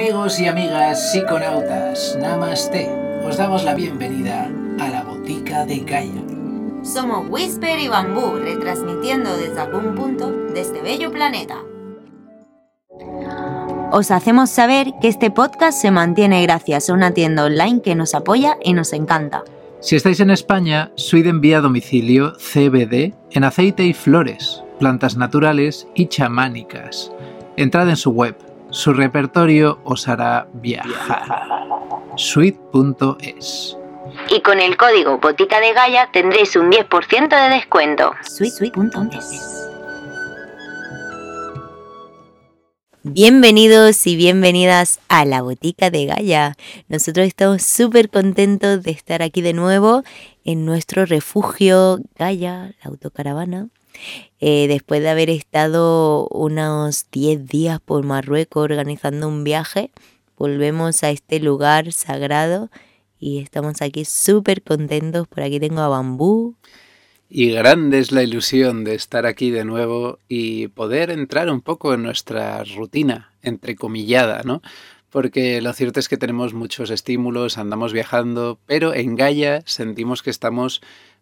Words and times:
Amigos 0.00 0.40
y 0.40 0.46
amigas 0.46 1.12
psiconautas, 1.12 2.16
Namaste. 2.18 2.88
Os 3.22 3.36
damos 3.36 3.64
la 3.64 3.74
bienvenida 3.74 4.50
a 4.80 4.88
la 4.88 5.02
botica 5.02 5.66
de 5.66 5.80
Gaia. 5.80 6.22
Somos 6.82 7.28
Whisper 7.28 7.78
y 7.78 7.88
Bambú, 7.88 8.36
retransmitiendo 8.36 9.36
desde 9.36 9.60
algún 9.60 9.94
punto 9.94 10.32
de 10.54 10.58
este 10.58 10.80
bello 10.80 11.12
planeta. 11.12 11.58
Os 13.92 14.10
hacemos 14.10 14.48
saber 14.48 14.94
que 15.02 15.08
este 15.08 15.30
podcast 15.30 15.78
se 15.78 15.90
mantiene 15.90 16.42
gracias 16.44 16.88
a 16.88 16.94
una 16.94 17.10
tienda 17.10 17.44
online 17.44 17.82
que 17.82 17.94
nos 17.94 18.14
apoya 18.14 18.56
y 18.64 18.72
nos 18.72 18.94
encanta. 18.94 19.44
Si 19.80 19.96
estáis 19.96 20.20
en 20.20 20.30
España, 20.30 20.92
Suid 20.94 21.26
envía 21.26 21.58
a 21.58 21.60
domicilio 21.60 22.32
CBD 22.38 23.12
en 23.32 23.44
aceite 23.44 23.84
y 23.84 23.92
flores, 23.92 24.62
plantas 24.78 25.18
naturales 25.18 25.86
y 25.94 26.06
chamánicas. 26.06 27.12
Entrad 27.58 27.90
en 27.90 27.96
su 27.96 28.12
web, 28.12 28.34
su 28.70 28.92
repertorio 28.92 29.80
os 29.84 30.08
hará 30.08 30.48
viajar. 30.54 31.46
Suite.es 32.16 33.76
Y 34.30 34.40
con 34.40 34.60
el 34.60 34.76
código 34.76 35.18
Botica 35.18 35.60
de 35.60 35.72
Gaia 35.72 36.10
tendréis 36.12 36.56
un 36.56 36.70
10% 36.70 37.28
de 37.28 37.54
descuento. 37.54 38.12
Suite.es 38.22 39.60
Bienvenidos 43.02 44.06
y 44.06 44.14
bienvenidas 44.14 45.00
a 45.08 45.24
la 45.24 45.40
Botica 45.40 45.90
de 45.90 46.04
Gaia. 46.06 46.56
Nosotros 46.88 47.26
estamos 47.26 47.62
súper 47.62 48.10
contentos 48.10 48.82
de 48.82 48.90
estar 48.90 49.22
aquí 49.22 49.40
de 49.40 49.54
nuevo 49.54 50.02
en 50.44 50.66
nuestro 50.66 51.06
refugio 51.06 51.98
Gaia, 52.18 52.74
la 52.82 52.90
autocaravana. 52.90 53.68
Eh, 54.40 54.66
después 54.68 55.02
de 55.02 55.10
haber 55.10 55.30
estado 55.30 56.28
unos 56.28 57.06
10 57.10 57.46
días 57.46 57.80
por 57.80 58.04
Marruecos 58.04 58.64
organizando 58.64 59.28
un 59.28 59.44
viaje, 59.44 59.90
volvemos 60.36 61.02
a 61.04 61.10
este 61.10 61.40
lugar 61.40 61.92
sagrado 61.92 62.70
y 63.18 63.38
estamos 63.38 63.82
aquí 63.82 64.04
súper 64.04 64.62
contentos. 64.62 65.28
Por 65.28 65.42
aquí 65.42 65.60
tengo 65.60 65.80
a 65.82 65.88
Bambú. 65.88 66.56
Y 67.28 67.52
grande 67.52 68.00
es 68.00 68.10
la 68.10 68.24
ilusión 68.24 68.82
de 68.82 68.96
estar 68.96 69.24
aquí 69.24 69.50
de 69.50 69.64
nuevo 69.64 70.18
y 70.28 70.68
poder 70.68 71.10
entrar 71.10 71.48
un 71.48 71.60
poco 71.60 71.94
en 71.94 72.02
nuestra 72.02 72.64
rutina, 72.64 73.32
entrecomillada, 73.42 74.42
¿no? 74.44 74.62
Porque 75.10 75.60
lo 75.60 75.72
cierto 75.72 76.00
es 76.00 76.08
que 76.08 76.16
tenemos 76.16 76.54
muchos 76.54 76.90
estímulos, 76.90 77.58
andamos 77.58 77.92
viajando, 77.92 78.58
pero 78.66 78.94
en 78.94 79.14
Gaia 79.14 79.62
sentimos 79.64 80.22
que 80.22 80.30
estamos 80.30 80.80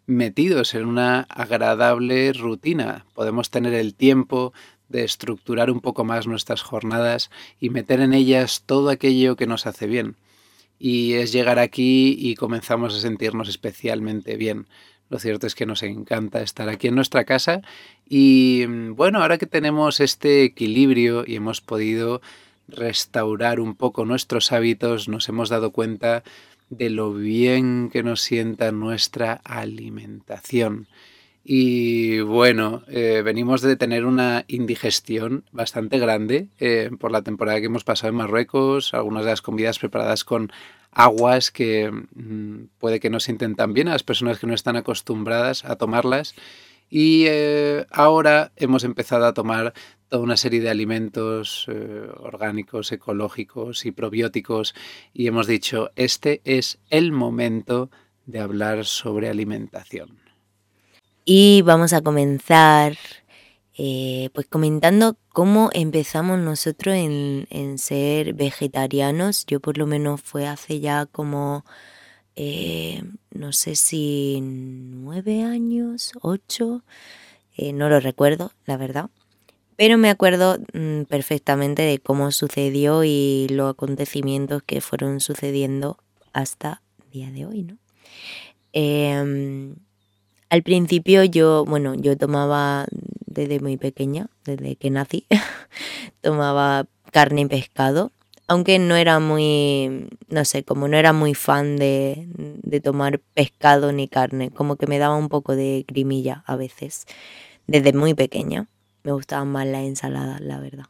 metidos 0.09 0.73
en 0.73 0.85
una 0.85 1.21
agradable 1.29 2.33
rutina. 2.33 3.05
Podemos 3.13 3.51
tener 3.51 3.73
el 3.75 3.93
tiempo 3.93 4.53
de 4.89 5.03
estructurar 5.03 5.69
un 5.69 5.81
poco 5.81 6.03
más 6.03 6.25
nuestras 6.25 6.61
jornadas 6.61 7.29
y 7.59 7.69
meter 7.69 8.01
en 8.01 8.13
ellas 8.13 8.63
todo 8.65 8.89
aquello 8.89 9.35
que 9.35 9.45
nos 9.47 9.67
hace 9.67 9.85
bien. 9.85 10.15
Y 10.79 11.13
es 11.13 11.31
llegar 11.31 11.59
aquí 11.59 12.15
y 12.17 12.35
comenzamos 12.35 12.95
a 12.95 12.99
sentirnos 12.99 13.49
especialmente 13.49 14.35
bien. 14.35 14.65
Lo 15.09 15.19
cierto 15.19 15.45
es 15.45 15.55
que 15.55 15.65
nos 15.65 15.83
encanta 15.83 16.41
estar 16.41 16.69
aquí 16.69 16.87
en 16.87 16.95
nuestra 16.95 17.23
casa 17.23 17.61
y 18.07 18.65
bueno, 18.65 19.21
ahora 19.21 19.37
que 19.37 19.45
tenemos 19.45 19.99
este 19.99 20.43
equilibrio 20.43 21.23
y 21.25 21.35
hemos 21.35 21.61
podido 21.61 22.21
restaurar 22.67 23.59
un 23.59 23.75
poco 23.75 24.05
nuestros 24.05 24.51
hábitos, 24.51 25.07
nos 25.07 25.27
hemos 25.29 25.49
dado 25.49 25.71
cuenta 25.71 26.23
de 26.69 26.89
lo 26.89 27.13
bien 27.13 27.89
que 27.91 28.03
nos 28.03 28.21
sienta 28.21 28.71
nuestra 28.71 29.33
alimentación. 29.43 30.87
Y 31.43 32.19
bueno, 32.19 32.83
eh, 32.87 33.21
venimos 33.23 33.61
de 33.61 33.75
tener 33.75 34.05
una 34.05 34.45
indigestión 34.47 35.45
bastante 35.51 35.97
grande 35.97 36.47
eh, 36.59 36.91
por 36.99 37.11
la 37.11 37.23
temporada 37.23 37.59
que 37.59 37.65
hemos 37.65 37.83
pasado 37.83 38.09
en 38.09 38.17
Marruecos, 38.17 38.93
algunas 38.93 39.23
de 39.23 39.31
las 39.31 39.41
comidas 39.41 39.79
preparadas 39.79 40.23
con 40.23 40.51
aguas 40.91 41.49
que 41.49 41.91
mm, 41.91 42.65
puede 42.77 42.99
que 42.99 43.09
no 43.09 43.19
sienten 43.19 43.55
tan 43.55 43.73
bien 43.73 43.87
a 43.87 43.93
las 43.93 44.03
personas 44.03 44.37
que 44.37 44.47
no 44.47 44.53
están 44.53 44.75
acostumbradas 44.75 45.65
a 45.65 45.75
tomarlas. 45.75 46.35
Y 46.89 47.25
eh, 47.27 47.85
ahora 47.91 48.51
hemos 48.55 48.83
empezado 48.83 49.25
a 49.25 49.33
tomar 49.33 49.73
toda 50.09 50.23
una 50.23 50.37
serie 50.37 50.59
de 50.59 50.69
alimentos 50.69 51.65
eh, 51.69 52.09
orgánicos, 52.17 52.91
ecológicos 52.91 53.85
y 53.85 53.91
probióticos 53.91 54.73
y 55.13 55.27
hemos 55.27 55.47
dicho, 55.47 55.91
este 55.95 56.41
es 56.43 56.79
el 56.89 57.11
momento 57.11 57.89
de 58.25 58.39
hablar 58.39 58.85
sobre 58.85 59.29
alimentación. 59.29 60.17
Y 61.25 61.61
vamos 61.61 61.93
a 61.93 62.01
comenzar 62.01 62.97
eh, 63.77 64.29
pues 64.33 64.47
comentando 64.47 65.15
cómo 65.31 65.69
empezamos 65.73 66.39
nosotros 66.39 66.95
en, 66.95 67.47
en, 67.51 67.77
ser 67.77 68.33
vegetarianos. 68.33 69.45
Yo 69.45 69.59
por 69.59 69.77
lo 69.77 69.85
menos 69.85 70.21
fue 70.21 70.47
hace 70.47 70.79
ya 70.79 71.05
como, 71.05 71.65
eh, 72.35 73.03
no 73.31 73.53
sé 73.53 73.75
si 73.75 74.39
nueve 74.41 75.43
años, 75.43 76.13
ocho, 76.21 76.83
no 77.73 77.89
lo 77.89 77.99
recuerdo, 77.99 78.53
la 78.65 78.77
verdad 78.77 79.09
pero 79.79 79.97
me 79.97 80.09
acuerdo 80.09 80.57
mm, 80.73 81.03
perfectamente 81.03 81.83
de 81.83 81.99
cómo 81.99 82.31
sucedió 82.31 83.05
y 83.05 83.47
los 83.49 83.71
acontecimientos 83.71 84.61
que 84.61 84.81
fueron 84.81 85.21
sucediendo 85.21 85.97
hasta 86.33 86.81
el 87.01 87.11
día 87.11 87.31
de 87.31 87.45
hoy, 87.45 87.63
¿no? 87.63 87.77
Em, 88.73 89.75
al 90.49 90.63
principio 90.63 91.23
yo, 91.23 91.63
bueno, 91.63 91.95
yo 91.95 92.17
tomaba 92.17 92.87
desde 93.25 93.61
muy 93.61 93.77
pequeña, 93.77 94.27
desde 94.43 94.75
que 94.75 94.89
nací, 94.89 95.25
tomaba 96.21 96.85
carne 97.13 97.43
y 97.43 97.45
pescado, 97.45 98.11
aunque 98.49 98.79
no 98.79 98.97
era 98.97 99.21
muy, 99.21 100.09
no 100.27 100.43
sé, 100.43 100.65
como 100.65 100.89
no 100.89 100.97
era 100.97 101.13
muy 101.13 101.35
fan 101.35 101.77
de, 101.77 102.27
de 102.35 102.81
tomar 102.81 103.19
pescado 103.33 103.93
ni 103.93 104.09
carne, 104.09 104.51
como 104.51 104.75
que 104.75 104.87
me 104.87 104.99
daba 104.99 105.15
un 105.15 105.29
poco 105.29 105.55
de 105.55 105.85
grimilla 105.87 106.43
a 106.47 106.57
veces, 106.57 107.05
desde 107.65 107.93
muy 107.93 108.13
pequeña 108.13 108.67
me 109.03 109.11
gustaban 109.11 109.49
más 109.49 109.65
las 109.67 109.83
ensaladas, 109.83 110.41
la 110.41 110.59
verdad. 110.59 110.85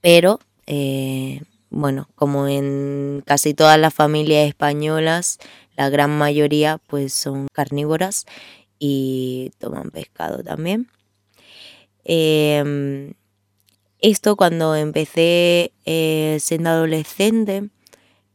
Pero, 0.00 0.40
eh, 0.66 1.40
bueno, 1.70 2.08
como 2.14 2.46
en 2.46 3.22
casi 3.26 3.54
todas 3.54 3.78
las 3.78 3.94
familias 3.94 4.46
españolas, 4.46 5.38
la 5.76 5.88
gran 5.88 6.16
mayoría 6.16 6.78
pues 6.86 7.12
son 7.12 7.48
carnívoras 7.52 8.26
y 8.78 9.50
toman 9.58 9.90
pescado 9.90 10.42
también. 10.42 10.88
Em, 12.04 13.14
esto 14.00 14.36
cuando 14.36 14.76
empecé 14.76 15.72
eh, 15.86 16.38
siendo 16.40 16.70
adolescente, 16.70 17.70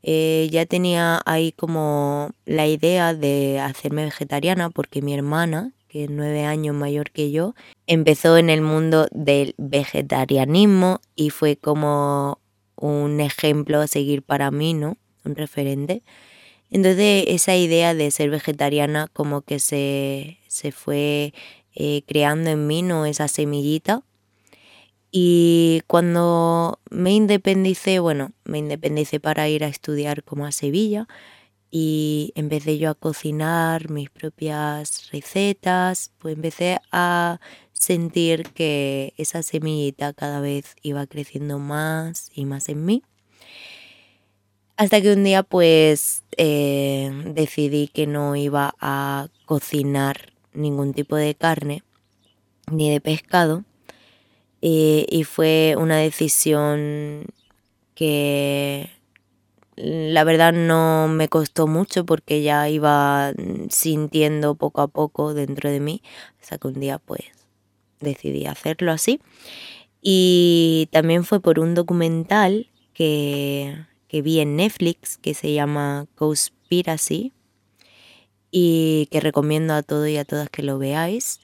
eh, 0.01 0.47
ya 0.51 0.66
tenía 0.66 1.22
ahí 1.25 1.51
como 1.51 2.31
la 2.46 2.68
idea 2.68 3.13
de 3.13 3.59
hacerme 3.59 4.06
vegetariana 4.06 4.69
porque 4.69 5.01
mi 5.01 5.13
hermana, 5.13 5.72
que 5.90 6.06
es 6.06 6.10
nueve 6.10 6.46
años 6.46 6.76
mayor 6.76 7.12
que 7.12 7.32
yo, 7.32 7.56
empezó 7.88 8.38
en 8.38 8.50
el 8.50 8.62
mundo 8.62 9.08
del 9.12 9.56
vegetarianismo 9.58 11.02
y 11.16 11.32
fue 11.32 11.58
como 11.58 12.40
un 12.76 13.20
ejemplo 13.20 13.82
a 13.82 13.88
seguir 13.88 14.22
para 14.22 14.52
mí, 14.52 14.74
¿no? 14.74 14.98
Un 15.26 15.36
referente. 15.36 16.04
Entonces 16.70 17.26
esa 17.28 17.56
idea 17.56 17.94
de 17.96 18.12
ser 18.12 18.30
vegetariana 18.30 19.08
como 19.12 19.42
que 19.42 19.60
se, 19.60 20.38
fue 20.72 21.34
eh, 21.74 22.04
creando 22.08 22.52
en 22.52 22.68
mí, 22.68 22.84
¿no? 22.84 23.06
Esa 23.06 23.28
semillita. 23.28 24.04
Y 25.12 25.82
cuando 25.88 26.80
me 26.92 27.12
independicé, 27.12 27.98
bueno, 27.98 28.32
me 28.46 28.60
independicé 28.60 29.20
para 29.20 29.50
ir 29.50 29.64
a 29.64 29.68
estudiar 29.68 30.24
como 30.24 30.46
a 30.46 30.52
Sevilla, 30.52 31.08
y 31.72 32.31
empecé 32.35 32.78
yo 32.78 32.90
a 32.90 32.96
cocinar 32.96 33.90
mis 33.90 34.09
propias 34.09 35.09
recetas, 35.12 36.12
pues 36.19 36.35
empecé 36.35 36.80
a 36.91 37.40
sentir 37.74 38.51
que 38.54 39.13
esa 39.18 39.44
semillita 39.44 40.13
cada 40.13 40.42
vez 40.42 40.75
iba 40.81 41.06
creciendo 41.07 41.60
más 41.60 42.30
y 42.33 42.45
más 42.45 42.69
en 42.69 42.86
mí. 42.86 43.04
Hasta 44.77 45.01
que 45.01 45.13
un 45.13 45.24
día 45.24 45.44
pues 45.44 46.24
eh, 46.38 47.12
decidí 47.33 47.88
que 47.88 48.07
no 48.07 48.36
iba 48.36 48.75
a 48.80 49.27
cocinar 49.45 50.33
ningún 50.54 50.94
tipo 50.94 51.15
de 51.15 51.36
carne 51.36 51.83
ni 52.72 52.89
de 52.89 53.01
pescado 53.01 53.63
eh, 54.62 55.06
y 55.10 55.24
fue 55.24 55.75
una 55.77 55.98
decisión 55.98 57.25
que 57.95 58.89
la 59.81 60.26
verdad 60.26 60.52
no 60.52 61.08
me 61.08 61.30
costó 61.30 61.66
mucho 61.66 62.06
porque 62.06 62.42
ya 62.42 62.68
iba 62.68 63.31
sintiendo 63.70 64.56
poco 64.56 64.81
a 64.81 64.88
poco 64.88 65.34
dentro 65.34 65.70
de 65.70 65.80
mí, 65.80 66.04
hasta 66.42 66.58
que 66.58 66.68
un 66.68 66.80
día 66.81 67.00
pues 67.00 67.22
decidí 68.02 68.46
hacerlo 68.46 68.92
así. 68.92 69.22
Y 70.02 70.90
también 70.92 71.24
fue 71.24 71.40
por 71.40 71.60
un 71.60 71.76
documental 71.76 72.68
que, 72.94 73.86
que 74.10 74.22
vi 74.22 74.42
en 74.42 74.58
Netflix 74.58 75.18
que 75.18 75.34
se 75.34 75.54
llama 75.54 76.08
Conspiracy 76.16 77.32
y 78.52 79.08
que 79.12 79.22
recomiendo 79.22 79.74
a 79.74 79.84
todos 79.84 80.10
y 80.10 80.18
a 80.18 80.25
todas 80.25 80.50
que 80.50 80.64
lo 80.64 80.78
veáis. 80.78 81.40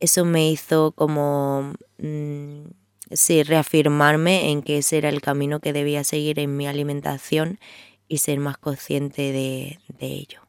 Eso 0.00 0.24
me 0.24 0.50
hizo 0.50 0.92
como 0.92 1.74
mm, 1.98 2.62
sí, 3.10 3.42
reafirmarme 3.42 4.50
en 4.50 4.62
que 4.62 4.78
ese 4.78 4.98
era 4.98 5.08
el 5.08 5.20
camino 5.20 5.60
que 5.60 5.72
debía 5.72 6.04
seguir 6.04 6.38
en 6.38 6.56
mi 6.56 6.66
alimentación 6.66 7.58
y 8.08 8.18
ser 8.18 8.40
más 8.40 8.58
consciente 8.58 9.32
de, 9.32 9.78
de 9.98 10.06
ello. 10.06 10.40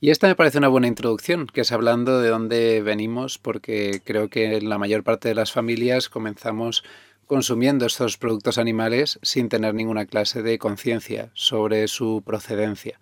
Y 0.00 0.10
esta 0.10 0.26
me 0.26 0.34
parece 0.34 0.58
una 0.58 0.68
buena 0.68 0.88
introducción, 0.88 1.46
que 1.46 1.60
es 1.60 1.70
hablando 1.70 2.20
de 2.20 2.28
dónde 2.28 2.82
venimos, 2.82 3.38
porque 3.38 4.02
creo 4.04 4.28
que 4.28 4.56
en 4.56 4.68
la 4.68 4.76
mayor 4.76 5.04
parte 5.04 5.28
de 5.28 5.36
las 5.36 5.52
familias 5.52 6.08
comenzamos 6.08 6.82
consumiendo 7.26 7.86
estos 7.86 8.18
productos 8.18 8.58
animales 8.58 9.18
sin 9.22 9.48
tener 9.48 9.74
ninguna 9.74 10.06
clase 10.06 10.42
de 10.42 10.58
conciencia 10.58 11.30
sobre 11.34 11.86
su 11.88 12.22
procedencia. 12.26 12.98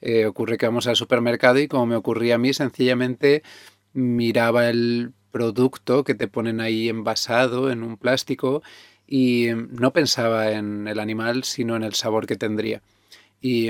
Eh, 0.00 0.26
ocurre 0.26 0.56
que 0.56 0.66
vamos 0.66 0.86
al 0.86 0.96
supermercado 0.96 1.58
y 1.58 1.68
como 1.68 1.86
me 1.86 1.96
ocurría 1.96 2.36
a 2.36 2.38
mí, 2.38 2.52
sencillamente 2.52 3.42
miraba 3.92 4.70
el 4.70 5.12
producto 5.36 6.02
que 6.02 6.14
te 6.14 6.28
ponen 6.28 6.62
ahí 6.62 6.88
envasado 6.88 7.70
en 7.70 7.82
un 7.82 7.98
plástico 7.98 8.62
y 9.06 9.48
no 9.54 9.92
pensaba 9.92 10.52
en 10.52 10.88
el 10.88 10.98
animal, 10.98 11.44
sino 11.44 11.76
en 11.76 11.82
el 11.82 11.92
sabor 11.92 12.26
que 12.26 12.36
tendría. 12.36 12.80
Y 13.42 13.68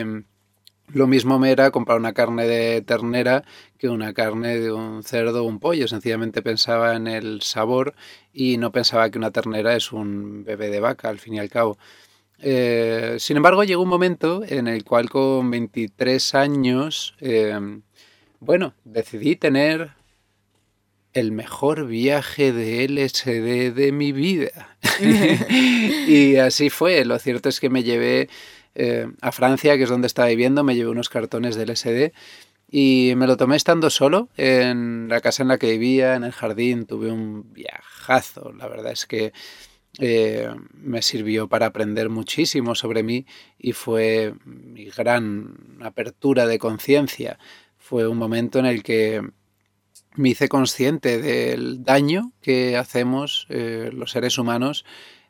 lo 0.93 1.09
mismo 1.09 1.41
me 1.41 1.51
era 1.51 1.73
comprar 1.73 1.99
una 1.99 2.13
carne 2.13 2.47
de 2.47 2.83
ternera 2.83 3.43
que 3.79 3.89
una 3.89 4.13
carne 4.13 4.61
de 4.61 4.71
un 4.71 5.03
cerdo 5.03 5.43
o 5.43 5.49
un 5.49 5.59
pollo. 5.59 5.89
Sencillamente 5.89 6.41
pensaba 6.41 6.95
en 6.95 7.09
el 7.09 7.43
sabor 7.43 7.97
y 8.33 8.59
no 8.59 8.71
pensaba 8.71 9.11
que 9.11 9.19
una 9.19 9.33
ternera 9.33 9.75
es 9.75 9.91
un 9.91 10.45
bebé 10.45 10.71
de 10.71 10.79
vaca, 10.79 11.09
al 11.09 11.19
fin 11.19 11.35
y 11.35 11.41
al 11.41 11.51
cabo. 11.51 11.79
Eh, 12.39 13.17
sin 13.19 13.39
embargo, 13.39 13.65
llegó 13.65 13.83
un 13.83 13.89
momento 13.89 14.45
en 14.47 14.69
el 14.69 14.85
cual 14.85 15.11
con 15.11 15.51
23 15.51 16.33
años, 16.37 17.17
em, 17.19 17.83
bueno, 18.39 18.73
decidí 18.85 19.35
tener 19.35 19.96
el 21.17 21.33
mejor 21.33 21.87
viaje 21.87 22.53
de 22.53 22.87
LSD 22.87 23.75
de 23.75 23.91
mi 23.91 24.13
vida. 24.13 24.77
y 26.07 26.37
así 26.37 26.69
fue. 26.69 27.05
Lo 27.07 27.19
cierto 27.19 27.49
es 27.49 27.59
que 27.59 27.71
me 27.71 27.83
llevé 27.83 28.29
eh, 28.75 29.09
a 29.23 29.33
Francia, 29.33 29.79
que 29.79 29.85
es 29.85 29.89
donde 29.89 30.09
estaba 30.09 30.29
viviendo, 30.29 30.63
me 30.63 30.77
llevé 30.77 30.91
unos 30.91 31.09
cartones 31.09 31.57
del 31.57 31.75
SD 31.75 32.13
y 32.71 33.15
me 33.17 33.27
lo 33.27 33.39
tomé 33.39 33.57
estando 33.57 33.89
solo 33.89 34.29
en 34.37 35.09
la 35.09 35.23
casa 35.23 35.43
en 35.43 35.49
la 35.49 35.57
que 35.57 35.71
vivía, 35.71 36.17
en 36.17 36.25
el 36.25 36.33
jardín, 36.33 36.85
tuve 36.85 37.11
un 37.11 37.51
viajazo, 37.51 38.53
la 38.53 38.69
verdad 38.69 38.93
es 38.93 39.07
que 39.07 39.33
eh, 39.99 40.51
me 40.75 41.01
sirvió 41.01 41.49
para 41.49 41.67
aprender 41.67 42.11
muchísimo 42.11 42.75
sobre 42.75 43.03
mí 43.03 43.25
y 43.59 43.73
fue 43.73 44.35
mi 44.45 44.85
gran 44.91 45.79
apertura 45.81 46.47
de 46.47 46.59
conciencia. 46.59 47.39
Fue 47.79 48.07
un 48.07 48.19
momento 48.19 48.59
en 48.59 48.67
el 48.67 48.83
que 48.83 49.23
me 50.17 50.31
hice 50.31 50.49
consciente 50.49 51.21
del 51.21 51.85
daño 51.85 52.33
que 52.43 52.77
hacemos 52.77 53.47
eh, 53.49 53.91
los 53.93 54.11
seres 54.11 54.39
humanos 54.39 54.85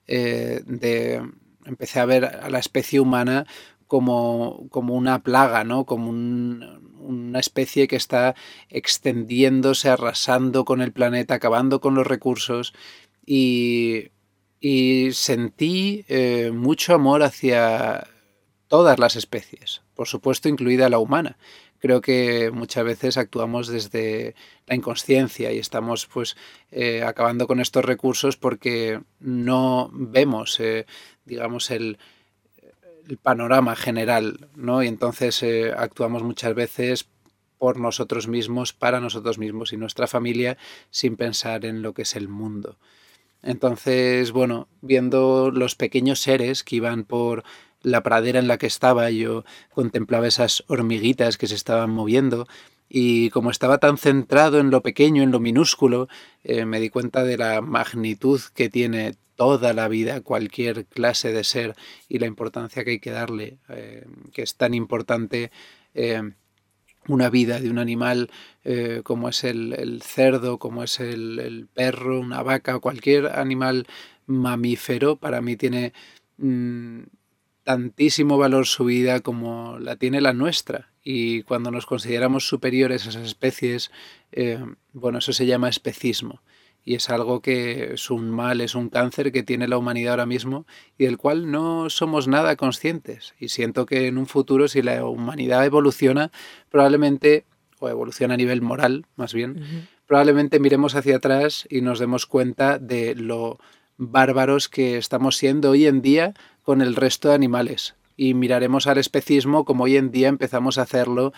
de 0.07 1.21
empecé 1.67 2.01
a 2.01 2.07
ver 2.07 2.25
a 2.25 2.49
la 2.49 2.59
especie 2.59 3.01
humana 3.01 3.47
como, 3.87 4.69
como 4.71 4.95
una 4.95 5.23
plaga, 5.23 5.65
¿no? 5.65 5.85
como 5.85 6.11
una 6.11 7.39
especie 7.39 7.89
que 7.89 7.97
está 7.97 8.35
extendiéndose, 8.69 9.89
arrasando 9.89 10.65
con 10.65 10.81
el 10.81 10.93
planeta, 10.93 11.35
acabando 11.35 11.81
con 11.81 11.95
los 11.95 12.07
recursos 12.07 12.73
y, 13.25 14.11
y 14.61 15.11
sentí 15.13 16.05
eh, 16.09 16.51
mucho 16.53 16.95
amor 16.95 17.23
hacia 17.23 18.09
todas 18.69 18.99
las 18.99 19.15
especies, 19.15 19.83
por 19.95 20.09
supuesto 20.09 20.49
incluida 20.49 20.89
la 20.89 20.99
humana. 20.99 21.39
Creo 21.79 22.01
que 22.01 22.51
muchas 22.53 22.85
veces 22.85 23.17
actuamos 23.17 23.69
desde 23.69 24.35
la 24.67 24.75
inconsciencia 24.75 25.53
y 25.53 25.59
estamos 25.59 26.07
pues 26.07 26.37
eh, 26.71 27.03
acabando 27.03 27.47
con 27.47 27.61
estos 27.61 27.85
recursos 27.85 28.37
porque 28.37 29.01
no 29.21 29.91
vemos 29.93 30.59
eh, 30.61 30.87
digamos, 31.27 31.71
el, 31.71 31.99
panorama 33.23 33.77
general, 33.77 34.49
¿no? 34.57 34.83
Y 34.83 34.89
entonces 34.89 35.41
eh, 35.45 35.73
actuamos 35.77 36.25
muchas 36.25 36.57
veces 36.57 37.07
por 37.57 37.79
nosotros 37.79 38.27
mismos, 38.27 38.73
para 38.73 38.99
nosotros 38.99 39.39
mismos 39.39 39.73
y 39.73 39.77
nuestra 39.77 40.09
familia, 40.09 40.59
sin 40.91 41.17
pensar 41.17 41.65
en 41.65 41.83
lo 41.83 41.95
que 41.95 42.03
es 42.03 42.17
el 42.17 42.27
mundo. 42.29 42.79
Entonces, 43.43 44.33
bueno, 44.33 44.67
viendo 44.81 45.53
los 45.53 45.77
pequeños 45.77 46.19
seres 46.19 46.65
que 46.65 46.77
iban 46.77 47.05
por 47.05 47.45
la 47.87 48.03
pradera 48.03 48.41
en 48.41 48.49
la 48.49 48.59
que 48.59 48.67
estaba, 48.67 49.11
yo 49.11 49.45
contemplaba 49.73 50.27
esas 50.27 50.65
hormiguitas 50.67 51.39
que 51.39 51.47
se 51.47 51.55
estaban 51.55 51.91
moviendo 51.91 52.49
y 52.89 53.31
como 53.31 53.53
estaba 53.53 53.79
tan 53.79 53.97
centrado 53.97 54.59
en 54.59 54.73
lo 54.73 54.83
pequeño, 54.83 55.23
en 55.23 55.31
lo 55.31 55.39
minúsculo, 55.39 56.09
eh, 56.43 56.65
me 56.65 56.81
di 56.81 56.91
cuenta 56.91 57.23
de 57.23 57.39
la 57.39 57.61
magnitud 57.61 58.41
que 58.57 58.69
tiene 58.69 59.15
toda 59.37 59.73
la 59.73 59.87
vida, 59.87 60.21
cualquier 60.21 60.87
clase 60.87 61.33
de 61.33 61.45
ser 61.45 61.77
y 62.09 62.19
la 62.19 62.27
importancia 62.27 62.83
que 62.83 62.91
hay 62.91 62.99
que 62.99 63.13
darle, 63.13 63.59
eh, 63.69 64.05
que 64.33 64.43
es 64.43 64.57
tan 64.57 64.75
importante 64.75 65.53
eh, 65.95 66.33
una 67.07 67.31
vida 67.31 67.61
de 67.61 67.71
un 67.71 67.79
animal 67.79 68.31
como 69.05 69.29
es 69.29 69.45
el, 69.45 70.03
cerdo, 70.03 70.59
como 70.59 70.83
es 70.83 70.99
el, 70.99 71.69
perro, 71.73 72.19
una 72.19 72.43
vaca, 72.43 72.81
cualquier 72.81 73.27
animal 73.27 73.87
mamífero, 74.27 75.15
para 75.15 75.41
mí 75.41 75.55
tiene 75.55 75.93
mm, 76.39 77.03
tantísimo 77.67 78.39
valor 78.39 78.65
su 78.65 78.85
vida 78.85 79.21
como 79.21 79.79
la 79.81 79.97
tiene 79.97 80.21
la 80.21 80.33
nuestra. 80.33 80.93
Y 81.03 81.43
cuando 81.43 81.73
nos 81.73 81.85
consideramos 81.85 82.47
superiores 82.47 83.05
a 83.05 83.11
esas 83.11 83.25
especies, 83.25 83.91
bueno, 84.93 85.19
eso 85.19 85.33
se 85.33 85.47
llama 85.47 85.69
especismo 85.69 86.43
y 86.85 86.95
es 86.95 87.11
algo 87.11 87.43
que 87.43 87.95
es 87.95 88.11
un 88.11 88.31
mal, 88.31 88.61
es 88.61 88.77
un 88.77 88.89
cáncer 88.89 89.33
que 89.33 89.43
tiene 89.43 89.67
la 89.67 89.79
humanidad 89.79 90.13
ahora 90.13 90.27
mismo 90.27 90.65
y 90.97 91.07
del 91.07 91.19
cual 91.19 91.51
no 91.51 91.91
somos 91.91 92.29
nada 92.29 92.55
conscientes. 92.55 93.35
Y 93.41 93.49
siento 93.49 93.85
que 93.85 94.07
en 94.07 94.17
un 94.17 94.27
futuro, 94.27 94.69
si 94.69 94.83
la 94.83 95.05
humanidad 95.05 95.67
evoluciona, 95.67 96.31
probablemente, 96.71 97.45
o 97.81 97.89
evoluciona 97.89 98.35
a 98.35 98.37
nivel 98.37 98.63
moral 98.63 99.07
más 99.17 99.35
bien, 99.35 99.89
probablemente 100.07 100.61
miremos 100.61 100.95
hacia 100.95 101.17
atrás 101.17 101.67
y 101.69 101.81
nos 101.81 101.99
demos 101.99 102.27
cuenta 102.27 102.79
de 102.79 103.17
lo 103.17 103.59
bárbaros 103.99 104.69
que 104.69 104.97
estamos 104.97 105.37
siendo 105.37 105.71
hoy 105.71 105.87
en 105.87 106.03
día 106.03 106.35
con 106.67 106.83
el 106.83 106.97
resto 106.97 107.29
de 107.29 107.37
animales. 107.37 107.95
Y 108.17 108.35
miraremos 108.35 108.89
al 108.89 108.99
especismo 108.99 109.65
como 109.65 109.85
hoy 109.85 109.97
en 109.97 110.11
día 110.11 110.27
empezamos 110.27 110.79
a 110.79 110.83
hacerlo 110.83 111.33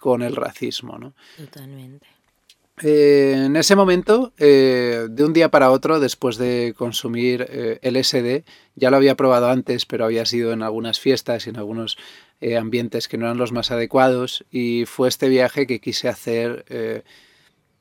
con 0.00 0.22
el 0.22 0.34
racismo. 0.34 0.98
¿no? 0.98 1.14
Totalmente. 1.36 2.04
Eh, 2.82 3.44
en 3.46 3.54
ese 3.54 3.76
momento, 3.76 4.32
eh, 4.38 5.06
de 5.08 5.24
un 5.24 5.32
día 5.32 5.50
para 5.50 5.70
otro, 5.70 6.00
después 6.00 6.36
de 6.36 6.74
consumir 6.76 7.46
eh, 7.48 7.78
LSD, 7.80 8.44
ya 8.74 8.90
lo 8.90 8.96
había 8.96 9.14
probado 9.14 9.50
antes, 9.50 9.86
pero 9.86 10.04
había 10.04 10.26
sido 10.26 10.52
en 10.52 10.64
algunas 10.64 10.98
fiestas 10.98 11.46
y 11.46 11.50
en 11.50 11.58
algunos 11.58 11.96
ambientes 12.58 13.06
que 13.06 13.18
no 13.18 13.26
eran 13.26 13.38
los 13.38 13.52
más 13.52 13.70
adecuados, 13.70 14.44
y 14.50 14.84
fue 14.86 15.08
este 15.08 15.28
viaje 15.28 15.68
que 15.68 15.80
quise 15.80 16.08
hacer 16.08 17.04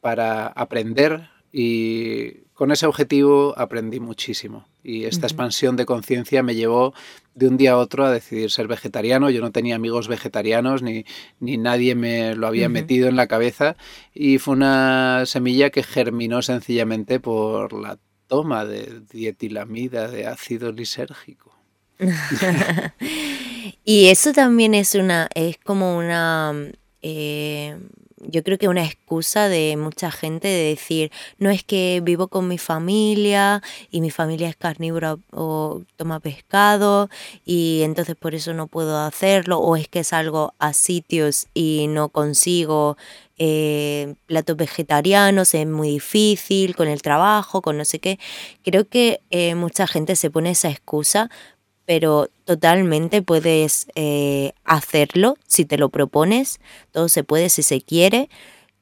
para 0.02 0.46
aprender 0.46 1.32
y 1.52 2.42
con 2.62 2.72
ese 2.72 2.86
objetivo 2.86 3.56
aprendí 3.58 4.00
muchísimo. 4.00 4.68
Y 4.84 5.06
esta 5.06 5.26
expansión 5.26 5.76
de 5.78 5.88
conciencia 5.88 6.44
me 6.44 6.54
llevó 6.54 6.94
de 7.34 7.48
un 7.48 7.58
día 7.58 7.72
a 7.72 7.78
otro 7.78 8.06
a 8.06 8.12
decidir 8.12 8.52
ser 8.52 8.68
vegetariano. 8.68 9.32
Yo 9.32 9.42
no 9.42 9.52
tenía 9.52 9.76
amigos 9.76 10.08
vegetarianos 10.08 10.84
ni, 10.84 11.04
ni 11.40 11.58
nadie 11.58 11.96
me 11.96 12.36
lo 12.36 12.46
había 12.46 12.70
metido 12.70 13.10
en 13.10 13.16
la 13.16 13.26
cabeza. 13.26 13.78
Y 14.14 14.38
fue 14.38 14.54
una 14.54 15.24
semilla 15.26 15.72
que 15.72 15.82
germinó 15.82 16.44
sencillamente 16.44 17.20
por 17.20 17.74
la 17.74 17.98
toma 18.28 18.64
de 18.64 19.02
dietilamida, 19.12 20.08
de 20.08 20.28
ácido 20.28 20.72
lisérgico. 20.72 21.58
y 23.84 24.10
eso 24.10 24.34
también 24.34 24.76
es 24.76 24.94
una, 24.94 25.30
es 25.34 25.58
como 25.58 25.98
una 25.98 26.54
eh, 27.02 27.76
yo 28.28 28.44
creo 28.44 28.58
que 28.58 28.68
una 28.68 28.86
excusa 28.86 29.50
de 29.50 29.76
mucha 29.78 30.12
gente 30.12 30.48
de 30.48 30.70
decir, 30.70 31.12
no 31.38 31.50
es 31.50 31.64
que 31.64 32.02
vivo 32.04 32.28
con 32.28 32.48
mi 32.48 32.58
familia 32.58 33.62
y 33.90 34.02
mi 34.02 34.12
familia 34.12 34.50
es 34.50 34.56
carnívora 34.56 35.18
o 35.32 35.82
toma 35.96 36.20
pescado 36.20 37.10
y 37.46 37.82
entonces 37.84 38.16
por 38.16 38.36
eso 38.36 38.54
no 38.54 38.68
puedo 38.68 38.98
hacerlo, 39.00 39.60
o 39.60 39.76
es 39.76 39.88
que 39.88 40.04
salgo 40.04 40.54
a 40.60 40.74
sitios 40.74 41.48
y 41.54 41.88
no 41.88 42.10
consigo 42.10 42.98
eh, 43.38 44.14
platos 44.28 44.56
vegetarianos, 44.56 45.54
es 45.54 45.68
muy 45.68 45.90
difícil 45.90 46.76
con 46.76 46.88
el 46.88 47.02
trabajo, 47.02 47.62
con 47.62 47.78
no 47.78 47.86
sé 47.86 48.00
qué. 48.00 48.20
Creo 48.64 48.88
que 48.88 49.22
eh, 49.32 49.56
mucha 49.56 49.88
gente 49.88 50.16
se 50.16 50.30
pone 50.30 50.52
esa 50.52 50.70
excusa 50.70 51.30
pero 51.86 52.30
totalmente 52.46 53.22
puedes 53.22 53.88
eh, 53.96 54.54
hacerlo 54.64 55.38
si 55.48 55.66
te 55.66 55.78
lo 55.78 55.90
propones, 55.90 56.60
todo 56.92 57.10
se 57.10 57.24
puede 57.24 57.50
si 57.50 57.64
se 57.64 57.82
quiere. 57.82 58.30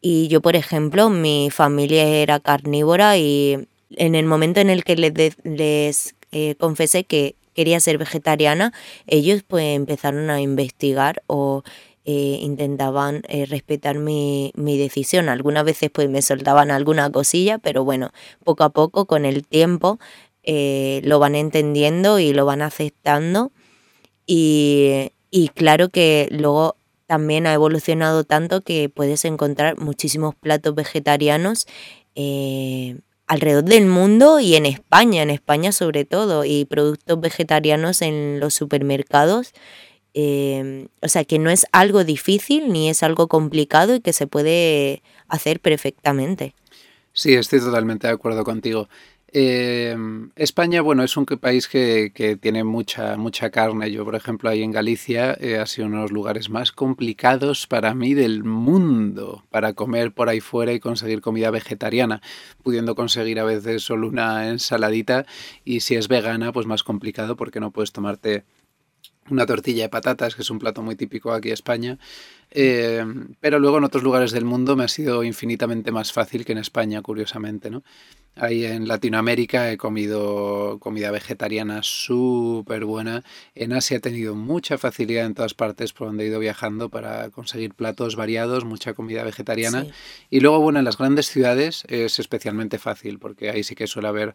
Y 0.01 0.27
yo, 0.27 0.41
por 0.41 0.56
ejemplo, 0.56 1.10
mi 1.10 1.50
familia 1.51 2.03
era 2.08 2.39
carnívora 2.39 3.18
y 3.18 3.68
en 3.91 4.15
el 4.15 4.25
momento 4.25 4.60
en 4.60 4.70
el 4.70 4.84
que 4.84 4.96
les, 4.96 6.15
eh, 6.32 6.56
confesé 6.60 7.03
que 7.03 7.36
quería 7.53 7.79
ser 7.79 7.98
vegetariana, 7.98 8.74
ellos 9.08 9.44
pues 9.46 9.75
empezaron 9.75 10.29
a 10.29 10.39
investigar 10.39 11.24
o 11.27 11.63
eh, 12.06 12.39
intentaban 12.41 13.22
respetar 13.50 14.00
mi, 14.00 14.51
mi, 14.56 14.77
decisión. 14.77 15.27
Algunas 15.29 15.65
veces 15.65 15.89
pues 15.91 16.10
me 16.10 16.22
soltaban 16.22 16.72
alguna 16.72 17.12
cosilla, 17.12 17.58
pero 17.58 17.84
bueno, 17.84 18.12
poco 18.44 18.63
a 18.63 18.70
poco, 18.70 19.06
con 19.06 19.25
el 19.25 19.46
tiempo, 19.46 20.00
eh, 20.43 21.01
lo 21.03 21.19
van 21.19 21.36
entendiendo 21.36 22.19
y 22.19 22.34
lo 22.34 22.46
van 22.46 22.62
aceptando. 22.62 23.51
Y, 24.25 25.12
claro 25.55 25.89
que 25.89 26.27
luego 26.31 26.75
también 27.08 27.48
ha 27.48 27.53
evolucionado 27.53 28.24
tanto 28.24 28.62
que 28.62 28.89
puedes 28.89 29.25
encontrar 29.25 29.79
muchísimos 29.79 30.36
platos 30.36 30.75
vegetarianos 30.75 31.65
eh, 32.15 33.00
alrededor 33.25 33.63
del 33.63 33.88
mundo 33.88 34.39
y 34.39 34.55
en 34.55 34.67
España, 34.67 35.24
en 35.24 35.31
España 35.31 35.72
sobre 35.72 36.05
todo, 36.05 36.46
y 36.46 36.65
productos 36.65 37.19
vegetarianos 37.19 38.01
en 38.03 38.39
los 38.39 38.53
supermercados. 38.53 39.53
Eh, 40.13 40.88
o 41.01 41.08
sea 41.08 41.24
que 41.24 41.39
no 41.39 41.50
es 41.50 41.65
algo 41.72 42.03
difícil 42.03 42.74
ni 42.74 42.89
es 42.89 43.03
algo 43.03 43.27
complicado 43.27 43.96
y 43.96 44.01
que 44.01 44.13
se 44.13 44.27
puede 44.27 45.01
hacer 45.27 45.60
perfectamente. 45.60 46.53
Sí, 47.13 47.34
estoy 47.34 47.60
totalmente 47.60 48.08
de 48.08 48.13
acuerdo 48.13 48.43
contigo. 48.43 48.89
Eh, 49.31 49.95
España, 50.36 50.81
bueno, 50.81 51.03
es 51.03 51.15
un 51.15 51.25
país 51.25 51.67
que, 51.67 52.38
tiene 52.41 52.63
mucha, 52.63 53.15
mucha 53.15 53.50
carne. 53.51 53.91
Yo, 53.91 54.03
por 54.03 54.15
ejemplo, 54.15 54.50
ahí 54.50 54.63
en 54.63 54.71
Galicia 54.71 55.38
eh, 55.39 55.57
ha 55.57 55.65
sido 55.65 55.88
uno 55.88 55.98
de 55.98 56.01
los 56.03 56.12
lugares 56.12 56.50
más 56.50 56.71
complicados 56.71 57.67
para 57.67 57.93
mí 57.93 58.13
del 58.13 58.43
mundo 58.43 59.43
para 59.50 59.74
comer 59.74 60.13
por 60.13 60.29
ahí 60.29 60.39
fuera 60.39 60.74
y 60.74 60.79
conseguir 60.79 61.21
comida 61.21 61.51
vegetariana, 61.51 62.21
pudiendo 62.63 62.95
conseguir 62.95 63.39
a 63.39 63.43
veces 63.43 63.83
solo 63.83 64.07
una 64.07 64.50
ensaladita 64.50 65.25
y 65.63 65.81
si 65.81 65.95
es 65.95 66.07
vegana, 66.07 66.51
pues 66.51 66.65
más 66.65 66.83
complicado 66.83 67.36
porque 67.36 67.59
no 67.59 67.71
puedes 67.71 67.91
tomarte 67.91 68.45
una 69.29 69.45
tortilla 69.45 69.83
de 69.83 69.89
patatas, 69.89 70.36
que 70.36 70.41
es 70.41 70.50
un 70.50 70.59
plato 70.59 70.81
muy 70.81 70.95
típico 70.95 71.31
aquí 71.31 71.50
en 71.50 71.53
España. 71.53 72.00
Eh, 72.51 73.05
pero 73.39 73.59
luego 73.59 73.77
en 73.77 73.83
otros 73.83 74.03
lugares 74.03 74.31
del 74.31 74.45
mundo 74.45 74.75
me 74.75 74.83
ha 74.83 74.88
sido 74.88 75.24
infinitamente 75.24 75.91
más 75.91 76.12
fácil 76.12 76.45
que 76.45 76.53
en 76.53 76.57
España, 76.57 77.01
curiosamente. 77.01 77.69
¿no? 77.69 77.83
Ahí 78.41 78.63
en 78.63 78.88
Latinoamérica 78.88 79.69
he 79.69 79.77
comido 79.77 80.77
comida 80.79 81.12
vegetariana 81.12 81.81
súper 81.84 82.86
buena. 82.86 83.25
En 83.53 83.74
Asia 83.74 83.98
he 83.98 84.00
tenido 84.00 84.34
mucha 84.34 84.77
facilidad 84.77 85.25
en 85.25 85.34
todas 85.34 85.53
partes 85.53 85.91
por 85.91 86.08
donde 86.08 86.24
he 86.24 86.27
ido 86.27 86.39
viajando 86.39 86.88
para 86.88 87.31
conseguir 87.31 87.74
platos 87.74 88.15
variados, 88.15 88.63
mucha 88.63 88.93
comida 88.93 89.25
vegetariana. 89.25 89.88
Y 90.29 90.39
luego, 90.39 90.62
bueno, 90.62 90.79
en 90.79 90.86
las 90.86 90.98
grandes 90.98 91.27
ciudades 91.27 91.84
es 91.89 92.17
especialmente 92.17 92.79
fácil 92.79 93.19
porque 93.19 93.50
ahí 93.50 93.63
sí 93.63 93.75
que 93.75 93.88
suele 93.88 94.08
haber 94.08 94.34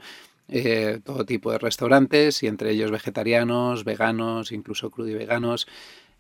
eh, 0.49 1.01
todo 1.03 1.25
tipo 1.25 1.51
de 1.51 1.59
restaurantes 1.59 2.43
y 2.43 2.47
entre 2.47 2.73
ellos 2.73 2.91
vegetarianos, 2.91 3.85
veganos, 3.85 4.53
incluso 4.53 4.91
crudo 4.91 5.09
y 5.09 5.15
veganos. 5.15 5.67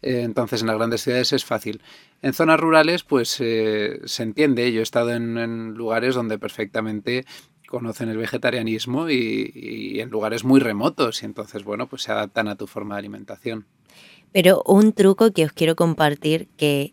Eh, 0.05 0.21
entonces 0.23 0.61
en 0.61 0.67
las 0.67 0.77
grandes 0.77 1.03
ciudades 1.03 1.33
es 1.33 1.45
fácil. 1.45 1.83
En 2.21 2.35
zonas 2.35 2.61
rurales 2.61 3.05
pues 3.05 3.37
eh, 3.41 4.01
se 4.05 4.23
entiende. 4.23 4.71
Yo 4.73 4.81
he 4.81 4.83
estado 4.83 5.13
en, 5.13 5.75
lugares 5.75 6.15
donde 6.15 6.39
perfectamente 6.39 7.25
conocen 7.67 8.09
el 8.09 8.19
vegetarianismo 8.19 9.11
y, 9.11 10.01
en 10.01 10.11
lugares 10.11 10.45
muy 10.45 10.61
remotos 10.61 11.23
y 11.23 11.27
entonces 11.27 11.65
bueno 11.65 11.87
pues 11.87 12.03
se 12.03 12.13
adaptan 12.13 12.49
a 12.49 12.57
tu 12.57 12.67
forma 12.67 12.95
de 12.95 13.01
alimentación. 13.01 13.67
Pero 14.33 14.63
un 14.67 14.93
truco 14.93 15.33
que 15.33 15.45
os 15.45 15.53
quiero 15.53 15.77
compartir 15.77 16.49
que 16.57 16.93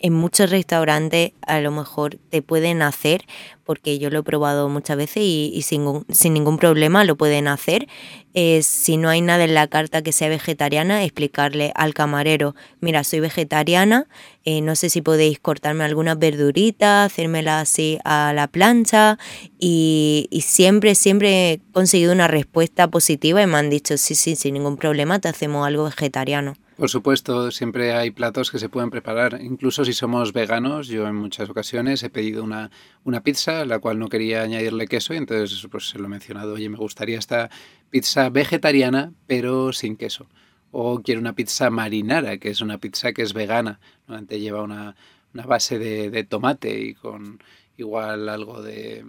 en 0.00 0.12
muchos 0.12 0.50
restaurantes 0.50 1.32
a 1.42 1.60
lo 1.60 1.70
mejor 1.70 2.18
te 2.30 2.42
pueden 2.42 2.82
hacer, 2.82 3.24
porque 3.64 3.98
yo 3.98 4.10
lo 4.10 4.20
he 4.20 4.22
probado 4.22 4.68
muchas 4.68 4.96
veces 4.96 5.22
y, 5.24 5.62
sin, 5.62 5.84
ningún 6.32 6.58
problema 6.58 7.04
lo 7.04 7.16
pueden 7.16 7.48
hacer. 7.48 7.88
si 8.62 8.96
no 8.96 9.08
hay 9.08 9.20
nada 9.20 9.44
en 9.44 9.54
la 9.54 9.66
carta 9.66 10.02
que 10.02 10.12
sea 10.12 10.28
vegetariana, 10.28 11.04
explicarle 11.04 11.72
al 11.74 11.94
camarero, 11.94 12.54
mira, 12.80 13.04
soy 13.04 13.20
vegetariana, 13.20 14.06
eh, 14.44 14.60
no 14.60 14.76
sé 14.76 14.88
si 14.88 15.02
podéis 15.02 15.38
cortarme 15.40 15.84
algunas 15.84 16.18
verduritas, 16.18 17.12
hacérmela 17.12 17.60
así 17.60 17.98
a 18.04 18.32
la 18.34 18.46
plancha 18.46 19.18
y, 19.58 20.28
y 20.30 20.42
siempre, 20.42 20.94
siempre 20.94 21.52
he 21.52 21.60
conseguido 21.72 22.12
una 22.12 22.28
respuesta 22.28 22.88
positiva 22.88 23.42
y 23.42 23.46
me 23.46 23.58
han 23.58 23.70
dicho, 23.70 23.98
sí, 23.98 24.14
sí, 24.14 24.36
sin 24.36 24.54
ningún 24.54 24.76
problema 24.76 25.18
te 25.18 25.28
hacemos 25.28 25.66
algo 25.66 25.84
vegetariano. 25.84 26.54
Por 26.78 26.90
supuesto, 26.90 27.50
siempre 27.50 27.92
hay 27.92 28.12
platos 28.12 28.52
que 28.52 28.60
se 28.60 28.68
pueden 28.68 28.90
preparar. 28.90 29.40
Incluso 29.42 29.84
si 29.84 29.92
somos 29.92 30.32
veganos, 30.32 30.86
yo 30.86 31.08
en 31.08 31.16
muchas 31.16 31.50
ocasiones 31.50 32.04
he 32.04 32.08
pedido 32.08 32.44
una, 32.44 32.70
una 33.02 33.24
pizza 33.24 33.64
la 33.64 33.80
cual 33.80 33.98
no 33.98 34.08
quería 34.08 34.42
añadirle 34.42 34.86
queso 34.86 35.12
y 35.12 35.16
entonces 35.16 35.66
pues 35.68 35.88
se 35.88 35.98
lo 35.98 36.04
he 36.04 36.08
mencionado, 36.08 36.52
oye, 36.52 36.68
me 36.68 36.76
gustaría 36.76 37.18
esta 37.18 37.50
pizza 37.90 38.30
vegetariana 38.30 39.12
pero 39.26 39.72
sin 39.72 39.96
queso. 39.96 40.28
O 40.70 41.02
quiero 41.02 41.20
una 41.20 41.34
pizza 41.34 41.68
marinara, 41.68 42.38
que 42.38 42.50
es 42.50 42.60
una 42.60 42.78
pizza 42.78 43.12
que 43.12 43.22
es 43.22 43.32
vegana. 43.32 43.80
Normalmente 44.06 44.38
lleva 44.38 44.62
una, 44.62 44.94
una 45.34 45.46
base 45.46 45.80
de, 45.80 46.10
de 46.10 46.22
tomate 46.22 46.78
y 46.78 46.94
con 46.94 47.42
igual 47.76 48.28
algo 48.28 48.62
de 48.62 49.04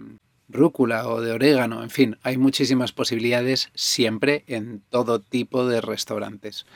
rúcula 0.48 1.06
o 1.06 1.20
de 1.20 1.30
orégano. 1.30 1.84
En 1.84 1.90
fin, 1.90 2.18
hay 2.24 2.36
muchísimas 2.36 2.90
posibilidades 2.90 3.70
siempre 3.76 4.42
en 4.48 4.82
todo 4.90 5.20
tipo 5.20 5.68
de 5.68 5.80
restaurantes. 5.80 6.66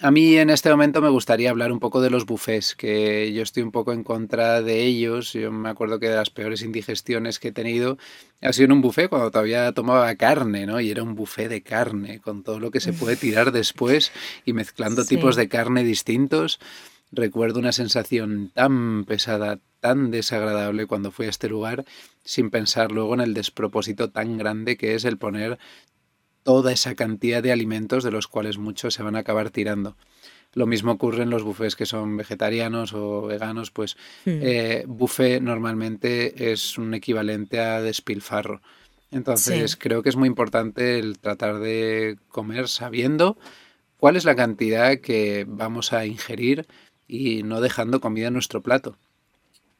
A 0.00 0.12
mí 0.12 0.36
en 0.36 0.48
este 0.48 0.70
momento 0.70 1.02
me 1.02 1.08
gustaría 1.08 1.50
hablar 1.50 1.72
un 1.72 1.80
poco 1.80 2.00
de 2.00 2.08
los 2.08 2.24
bufés, 2.24 2.76
que 2.76 3.32
yo 3.32 3.42
estoy 3.42 3.64
un 3.64 3.72
poco 3.72 3.92
en 3.92 4.04
contra 4.04 4.62
de 4.62 4.84
ellos. 4.84 5.32
Yo 5.32 5.50
me 5.50 5.68
acuerdo 5.68 5.98
que 5.98 6.08
de 6.08 6.14
las 6.14 6.30
peores 6.30 6.62
indigestiones 6.62 7.40
que 7.40 7.48
he 7.48 7.52
tenido 7.52 7.98
ha 8.40 8.52
sido 8.52 8.66
en 8.66 8.72
un 8.72 8.80
buffet 8.80 9.08
cuando 9.08 9.32
todavía 9.32 9.72
tomaba 9.72 10.14
carne, 10.14 10.66
¿no? 10.66 10.80
Y 10.80 10.92
era 10.92 11.02
un 11.02 11.16
buffet 11.16 11.48
de 11.48 11.64
carne, 11.64 12.20
con 12.20 12.44
todo 12.44 12.60
lo 12.60 12.70
que 12.70 12.78
se 12.78 12.92
puede 12.92 13.16
tirar 13.16 13.50
después 13.50 14.12
y 14.44 14.52
mezclando 14.52 15.04
tipos 15.04 15.34
de 15.34 15.48
carne 15.48 15.82
distintos. 15.82 16.60
Recuerdo 17.10 17.58
una 17.58 17.72
sensación 17.72 18.52
tan 18.54 19.04
pesada, 19.04 19.58
tan 19.80 20.12
desagradable 20.12 20.86
cuando 20.86 21.10
fui 21.10 21.26
a 21.26 21.30
este 21.30 21.48
lugar, 21.48 21.84
sin 22.22 22.50
pensar 22.50 22.92
luego 22.92 23.14
en 23.14 23.20
el 23.20 23.34
despropósito 23.34 24.10
tan 24.10 24.38
grande 24.38 24.76
que 24.76 24.94
es 24.94 25.04
el 25.04 25.18
poner 25.18 25.58
toda 26.42 26.72
esa 26.72 26.94
cantidad 26.94 27.42
de 27.42 27.52
alimentos 27.52 28.04
de 28.04 28.10
los 28.10 28.28
cuales 28.28 28.58
muchos 28.58 28.94
se 28.94 29.02
van 29.02 29.16
a 29.16 29.20
acabar 29.20 29.50
tirando. 29.50 29.96
Lo 30.54 30.66
mismo 30.66 30.92
ocurre 30.92 31.22
en 31.22 31.30
los 31.30 31.42
buffets 31.42 31.76
que 31.76 31.86
son 31.86 32.16
vegetarianos 32.16 32.94
o 32.94 33.22
veganos, 33.22 33.70
pues 33.70 33.96
hmm. 34.24 34.40
eh, 34.42 34.84
buffet 34.86 35.42
normalmente 35.42 36.52
es 36.52 36.78
un 36.78 36.94
equivalente 36.94 37.60
a 37.60 37.82
despilfarro. 37.82 38.62
Entonces 39.10 39.76
creo 39.76 40.02
que 40.02 40.08
es 40.08 40.16
muy 40.16 40.26
importante 40.26 40.98
el 40.98 41.18
tratar 41.18 41.60
de 41.60 42.18
comer 42.28 42.68
sabiendo 42.68 43.38
cuál 43.96 44.16
es 44.16 44.24
la 44.24 44.36
cantidad 44.36 44.98
que 44.98 45.46
vamos 45.48 45.92
a 45.92 46.04
ingerir 46.04 46.66
y 47.06 47.42
no 47.42 47.60
dejando 47.60 48.00
comida 48.00 48.28
en 48.28 48.34
nuestro 48.34 48.62
plato. 48.62 48.98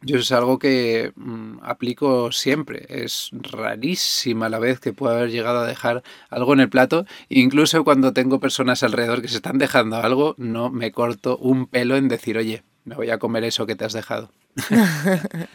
Yo 0.00 0.19
es 0.19 0.31
algo 0.31 0.59
que 0.59 1.12
mm, 1.17 1.59
aplico 1.62 2.31
siempre. 2.31 2.87
Es 2.88 3.31
rarísima 3.33 4.49
la 4.49 4.59
vez 4.59 4.78
que 4.78 4.93
puedo 4.93 5.14
haber 5.14 5.31
llegado 5.31 5.61
a 5.61 5.67
dejar 5.67 6.02
algo 6.31 6.52
en 6.52 6.61
el 6.61 6.69
plato. 6.69 7.05
Incluso 7.28 7.83
cuando 7.83 8.12
tengo 8.12 8.38
personas 8.38 8.83
alrededor 8.83 9.23
que 9.23 9.28
se 9.28 9.37
están 9.37 9.59
dejando 9.59 9.97
algo, 9.97 10.35
no 10.38 10.71
me 10.71 10.93
corto 10.93 11.37
un 11.38 11.67
pelo 11.67 11.97
en 11.97 12.09
decir, 12.09 12.38
oye, 12.38 12.62
me 12.85 12.95
voy 12.95 13.11
a 13.11 13.19
comer 13.19 13.45
eso 13.45 13.67
que 13.67 13.75
te 13.75 13.85
has 13.85 13.93
dejado. 13.93 14.31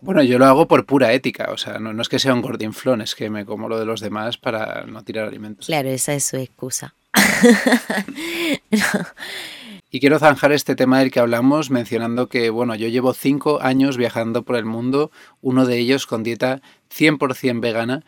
bueno, 0.00 0.22
yo 0.22 0.38
lo 0.38 0.46
hago 0.46 0.66
por 0.66 0.86
pura 0.86 1.12
ética. 1.12 1.50
O 1.52 1.58
sea, 1.58 1.78
no, 1.78 1.92
no 1.92 2.00
es 2.00 2.08
que 2.08 2.18
sea 2.18 2.32
un 2.32 2.40
gordinflón, 2.40 3.02
es 3.02 3.14
que 3.14 3.28
me 3.28 3.44
como 3.44 3.68
lo 3.68 3.78
de 3.78 3.84
los 3.84 4.00
demás 4.00 4.38
para 4.38 4.84
no 4.86 5.04
tirar 5.04 5.28
alimentos. 5.28 5.66
Claro, 5.66 5.90
esa 5.90 6.14
es 6.14 6.24
su 6.24 6.38
excusa. 6.38 6.94
Y 9.94 10.00
quiero 10.00 10.18
zanjar 10.18 10.52
este 10.52 10.74
tema 10.74 11.00
del 11.00 11.10
que 11.10 11.20
hablamos 11.20 11.68
mencionando 11.68 12.30
que, 12.30 12.48
bueno, 12.48 12.74
yo 12.74 12.88
llevo 12.88 13.12
cinco 13.12 13.60
años 13.60 13.98
viajando 13.98 14.42
por 14.42 14.56
el 14.56 14.64
mundo, 14.64 15.10
uno 15.42 15.66
de 15.66 15.76
ellos 15.76 16.06
con 16.06 16.22
dieta 16.22 16.62
100% 16.90 17.60
vegana, 17.60 18.02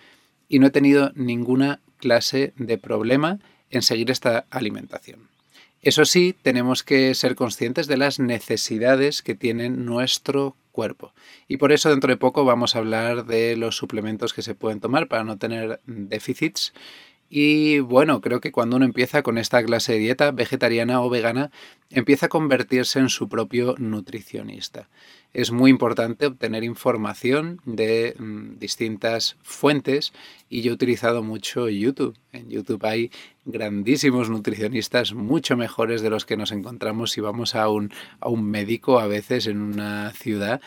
y 0.49 0.61
no 0.61 0.69
he 0.69 0.71
tenido 0.71 1.13
ninguna 1.15 1.81
clase 1.99 2.55
de 2.57 2.79
problema 2.79 3.39
en 3.69 3.83
seguir 3.83 4.11
esta 4.11 4.47
alimentación. 4.49 5.29
Eso 5.83 6.07
sí, 6.07 6.35
tenemos 6.41 6.85
que 6.85 7.15
ser 7.15 7.35
conscientes 7.35 7.87
de 7.87 7.99
las 7.99 8.19
necesidades 8.19 9.21
que 9.21 9.35
tiene 9.35 9.69
nuestro 9.69 10.57
cuerpo. 10.73 11.13
Y 11.49 11.59
por 11.59 11.71
eso 11.71 11.91
dentro 11.91 12.09
de 12.09 12.17
poco 12.17 12.47
vamos 12.47 12.75
a 12.75 12.79
hablar 12.79 13.27
de 13.27 13.57
los 13.59 13.77
suplementos 13.77 14.33
que 14.33 14.41
se 14.41 14.55
pueden 14.55 14.81
tomar 14.81 15.07
para 15.07 15.23
no 15.23 15.37
tener 15.37 15.81
déficits 15.85 16.73
y 17.31 17.81
bueno, 17.81 18.21
creo 18.21 18.41
que 18.41 18.53
cuando 18.53 18.77
uno 18.77 18.85
empieza 18.85 19.23
con 19.23 19.39
esta 19.39 19.63
clase 19.65 19.95
de 19.95 19.99
dieta 19.99 20.31
vegetariana 20.31 21.01
o 21.03 21.11
vegana, 21.11 21.51
empieza 21.91 22.27
a 22.27 22.29
convertirse 22.29 22.99
en 22.99 23.09
su 23.09 23.29
propio 23.29 23.75
nutricionista. 23.79 24.89
Es 25.33 25.51
muy 25.51 25.71
importante 25.71 26.27
obtener 26.27 26.63
información 26.63 27.61
de 27.65 28.15
mm, 28.19 28.59
distintas 28.59 29.37
fuentes 29.43 30.13
y 30.49 30.63
yo 30.63 30.71
he 30.71 30.75
utilizado 30.75 31.23
mucho 31.23 31.69
YouTube. 31.69 32.17
En 32.33 32.51
YouTube 32.51 32.85
hay 32.85 33.11
grandísimos 33.45 34.31
nutricionistas, 34.31 35.13
mucho 35.13 35.57
mejores 35.57 36.03
de 36.03 36.11
los 36.11 36.25
que 36.25 36.37
nos 36.37 36.53
encontramos 36.53 37.11
si 37.11 37.21
vamos 37.21 37.55
a 37.55 37.69
un, 37.69 37.93
a 38.21 38.29
un 38.29 38.45
médico 38.45 39.01
a 39.01 39.09
veces 39.09 39.47
en 39.47 39.61
una 39.61 40.13
ciudad 40.13 40.61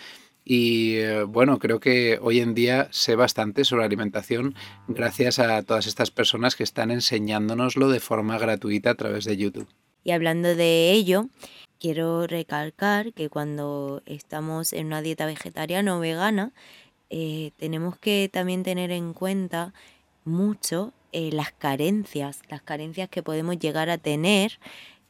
y 0.49 0.95
eh, 0.95 1.23
bueno, 1.23 1.59
creo 1.59 1.81
que 1.81 2.19
hoy 2.21 2.39
en 2.39 2.53
día 2.53 2.87
sé 2.91 3.17
bastante 3.17 3.65
sobre 3.65 3.83
alimentación 3.83 4.55
gracias 4.87 5.39
a 5.39 5.61
todas 5.61 5.87
estas 5.87 6.09
personas 6.09 6.55
que 6.55 6.63
están 6.63 6.89
enseñándonoslo 6.89 7.89
de 7.89 7.99
forma 7.99 8.37
gratuita 8.37 8.91
a 8.91 8.95
través 8.95 9.25
de 9.25 9.35
YouTube. 9.35 9.67
Y 10.05 10.11
hablando 10.11 10.55
de 10.55 10.91
ello, 10.93 11.27
quiero 11.81 12.27
recalcar 12.27 13.11
que 13.11 13.27
cuando 13.27 14.01
estamos 14.05 14.71
en 14.71 14.87
una 14.87 15.01
dieta 15.01 15.25
vegetariana 15.25 15.97
o 15.97 15.99
vegana, 15.99 16.53
eh, 17.09 17.51
tenemos 17.57 17.97
que 17.99 18.29
también 18.31 18.63
tener 18.63 18.91
en 18.91 19.11
cuenta 19.11 19.73
mucho 20.23 20.93
eh, 21.11 21.29
las 21.33 21.51
carencias, 21.51 22.39
las 22.47 22.61
carencias 22.61 23.09
que 23.09 23.21
podemos 23.21 23.59
llegar 23.59 23.89
a 23.89 23.97
tener 23.97 24.59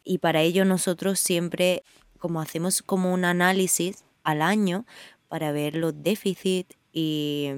y 0.03 0.17
para 0.17 0.41
ello 0.41 0.65
nosotros 0.65 1.19
siempre 1.19 1.83
como 2.17 2.41
hacemos 2.41 2.81
como 2.81 3.13
un 3.13 3.23
análisis 3.23 4.03
al 4.23 4.41
año 4.41 4.85
para 5.27 5.51
ver 5.51 5.75
los 5.75 6.03
déficits 6.03 6.75
y, 6.91 7.49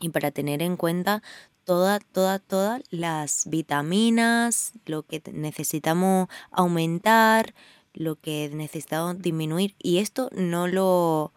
y 0.00 0.08
para 0.10 0.30
tener 0.30 0.62
en 0.62 0.76
cuenta 0.76 1.22
todas, 1.64 2.00
todas, 2.12 2.40
todas 2.42 2.82
las 2.90 3.44
vitaminas, 3.46 4.72
lo 4.86 5.04
que 5.04 5.22
necesitamos 5.32 6.28
aumentar, 6.50 7.54
lo 7.94 8.16
que 8.16 8.50
necesitamos 8.52 9.20
disminuir. 9.20 9.74
Y 9.78 9.98
esto 9.98 10.28
no 10.32 10.66
lo, 10.66 11.32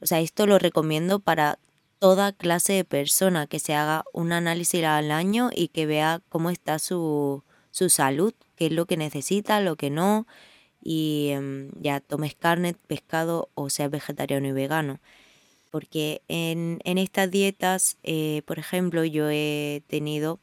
o 0.00 0.06
sea, 0.06 0.20
esto 0.20 0.46
lo 0.46 0.58
recomiendo 0.58 1.20
para 1.20 1.58
toda 1.98 2.32
clase 2.32 2.72
de 2.72 2.84
persona, 2.84 3.46
que 3.46 3.60
se 3.60 3.74
haga 3.74 4.04
un 4.12 4.32
análisis 4.32 4.84
al 4.84 5.12
año 5.12 5.50
y 5.54 5.68
que 5.68 5.86
vea 5.86 6.20
cómo 6.28 6.50
está 6.50 6.78
su, 6.78 7.44
su 7.70 7.88
salud, 7.90 8.34
qué 8.56 8.66
es 8.66 8.72
lo 8.72 8.86
que 8.86 8.96
necesita, 8.96 9.60
lo 9.60 9.76
que 9.76 9.90
no, 9.90 10.26
y 10.82 11.28
em, 11.30 11.70
ya 11.80 12.00
tomes 12.00 12.34
carne, 12.34 12.74
pescado 12.86 13.48
o 13.54 13.70
sea 13.70 13.88
vegetariano 13.88 14.48
y 14.48 14.52
vegano 14.52 15.00
porque 15.72 16.20
en, 16.28 16.82
estas 16.84 17.30
dietas, 17.30 17.96
eh, 18.02 18.42
por 18.44 18.58
ejemplo, 18.58 19.06
yo 19.06 19.30
he 19.30 19.82
tenido 19.86 20.38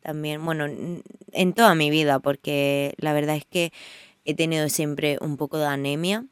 también, 0.00 0.44
bueno, 0.44 0.66
en 0.66 1.52
toda 1.54 1.76
mi 1.76 1.90
vida, 1.90 2.18
porque 2.18 2.92
la 2.98 3.12
verdad 3.12 3.36
es 3.36 3.44
que 3.44 3.72
he 4.24 4.34
tenido 4.34 4.68
siempre 4.68 5.16
un 5.20 5.36
poco 5.36 5.58
de 5.58 5.66
anemia 5.66 6.26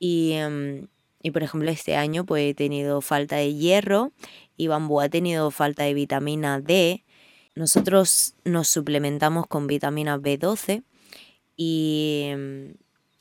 y, 0.00 0.32
em, 0.32 0.88
y 1.22 1.30
por 1.30 1.44
ejemplo 1.44 1.70
este 1.70 1.94
año 1.94 2.26
pues 2.26 2.50
he 2.50 2.54
tenido 2.54 3.00
falta 3.00 3.36
de 3.36 3.54
hierro 3.54 4.12
y 4.56 4.66
Bambú 4.66 5.00
ha 5.00 5.08
tenido 5.08 5.52
falta 5.52 5.84
de 5.84 5.94
vitamina 5.94 6.60
D. 6.60 7.04
Nosotros 7.54 8.34
nos 8.44 8.66
suplementamos 8.68 9.46
con 9.46 9.68
vitamina 9.68 10.18
B12 10.18 10.82
y 11.56 12.22
em, 12.32 12.74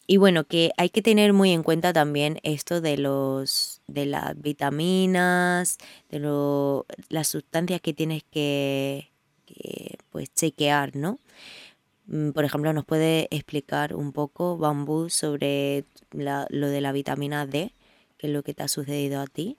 y 0.08 0.18
bueno, 0.18 0.44
que 0.46 0.72
hay 0.78 0.90
que 0.90 1.02
tener 1.02 1.34
muy 1.34 1.52
en 1.52 1.64
cuenta 1.64 1.92
también 1.94 2.40
esto 2.44 2.82
de 2.82 2.98
los 2.98 3.82
de 3.88 4.06
las 4.06 4.40
vitaminas, 4.40 5.78
de 6.10 6.20
lo, 6.20 6.86
las 7.10 7.28
sustancias 7.28 7.82
que 7.82 7.94
tienes 7.94 8.24
que, 8.24 9.10
pues 10.12 10.34
chequear, 10.34 10.96
¿no? 10.96 11.20
Mm, 12.08 12.32
por 12.32 12.46
ejemplo, 12.46 12.72
¿nos 12.74 12.86
puede 12.86 13.28
explicar 13.32 13.96
un 13.96 14.12
poco, 14.12 14.58
Bambú, 14.58 15.10
sobre 15.10 15.86
lo 16.12 16.68
de 16.68 16.82
la 16.82 16.92
vitamina 16.92 17.46
D? 17.46 17.74
¿Qué 18.18 18.28
es 18.28 18.34
lo 18.34 18.44
que 18.44 18.54
te 18.54 18.64
ha 18.64 18.68
sucedido 18.68 19.22
a 19.22 19.28
ti? 19.28 19.58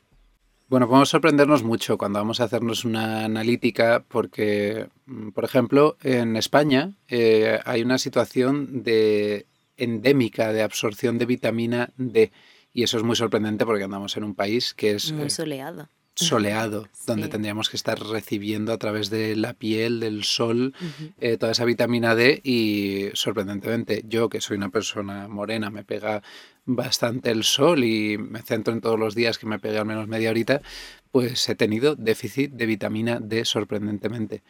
Bueno, 0.68 0.88
podemos 0.88 1.08
sorprendernos 1.08 1.62
mucho 1.62 1.96
cuando 1.96 2.18
vamos 2.18 2.40
a 2.40 2.44
hacernos 2.44 2.84
una 2.84 3.24
analítica 3.24 4.04
porque, 4.08 4.88
mm, 5.06 5.30
por 5.30 5.44
ejemplo, 5.44 5.96
en 6.02 6.36
España 6.36 6.92
eh, 7.08 7.60
hay 7.64 7.82
una 7.82 7.98
situación 7.98 8.82
de 8.82 9.46
endémica 9.76 10.52
de 10.52 10.62
absorción 10.62 11.18
de 11.18 11.26
vitamina 11.26 11.92
D. 11.96 12.32
Y 12.72 12.82
eso 12.82 12.98
es 12.98 13.04
muy 13.04 13.16
sorprendente 13.16 13.64
porque 13.64 13.84
andamos 13.84 14.16
en 14.16 14.24
un 14.24 14.34
país 14.34 14.74
que 14.74 14.92
es... 14.92 15.12
Muy 15.12 15.26
eh, 15.26 15.30
soleado. 15.30 15.88
Soleado, 16.14 16.88
donde 17.06 17.28
tendríamos 17.28 17.68
que 17.68 17.76
estar 17.76 17.98
recibiendo 17.98 18.72
a 18.72 18.78
través 18.78 19.10
de 19.10 19.36
la 19.36 19.54
piel, 19.54 20.00
del 20.00 20.24
sol, 20.24 20.74
eh, 21.20 21.36
toda 21.36 21.52
esa 21.52 21.64
vitamina 21.64 22.14
D 22.14 22.40
y 22.42 23.08
sorprendentemente 23.14 24.02
yo, 24.06 24.28
que 24.28 24.40
soy 24.40 24.56
una 24.56 24.70
persona 24.70 25.28
morena, 25.28 25.70
me 25.70 25.84
pega 25.84 26.22
bastante 26.66 27.30
el 27.30 27.44
sol 27.44 27.84
y 27.84 28.18
me 28.18 28.42
centro 28.42 28.74
en 28.74 28.80
todos 28.80 28.98
los 28.98 29.14
días 29.14 29.38
que 29.38 29.46
me 29.46 29.58
pegue 29.58 29.78
al 29.78 29.86
menos 29.86 30.08
media 30.08 30.30
horita, 30.30 30.62
pues 31.10 31.48
he 31.48 31.54
tenido 31.54 31.94
déficit 31.94 32.52
de 32.52 32.66
vitamina 32.66 33.20
D 33.20 33.44
sorprendentemente. 33.44 34.42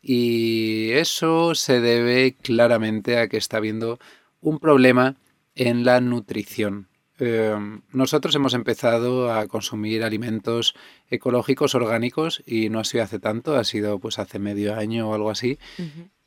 Y 0.00 0.90
eso 0.92 1.54
se 1.54 1.80
debe 1.80 2.36
claramente 2.36 3.18
a 3.18 3.28
que 3.28 3.36
está 3.36 3.58
habiendo 3.58 3.98
un 4.40 4.58
problema 4.58 5.16
en 5.54 5.84
la 5.84 6.00
nutrición. 6.00 6.88
Em, 7.20 7.82
nosotros 7.92 8.34
hemos 8.36 8.54
empezado 8.54 9.32
a 9.32 9.48
consumir 9.48 10.04
alimentos 10.04 10.74
ecológicos, 11.10 11.74
orgánicos, 11.74 12.42
y 12.46 12.68
no 12.68 12.78
ha 12.78 12.84
sido 12.84 13.02
hace 13.02 13.18
tanto, 13.18 13.56
ha 13.56 13.64
sido 13.64 13.98
pues 13.98 14.18
hace 14.18 14.38
medio 14.38 14.76
año 14.76 15.10
o 15.10 15.14
algo 15.14 15.30
así. 15.30 15.58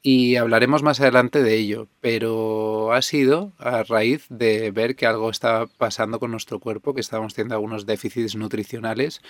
Y 0.02 0.36
hablaremos 0.36 0.84
más 0.84 1.00
adelante 1.00 1.44
de 1.44 1.56
ello, 1.56 1.88
pero 2.02 2.92
ha 2.92 3.02
sido 3.02 3.54
a 3.58 3.84
raíz 3.84 4.26
de 4.30 4.72
ver 4.72 4.96
que 4.96 5.06
algo 5.06 5.30
estaba 5.30 5.68
pasando 5.68 6.20
con 6.20 6.32
nuestro 6.32 6.60
cuerpo, 6.60 6.94
que 6.94 7.02
estábamos 7.02 7.36
teniendo 7.36 7.56
algunos 7.56 7.86
déficits 7.86 8.36
nutricionales. 8.36 9.22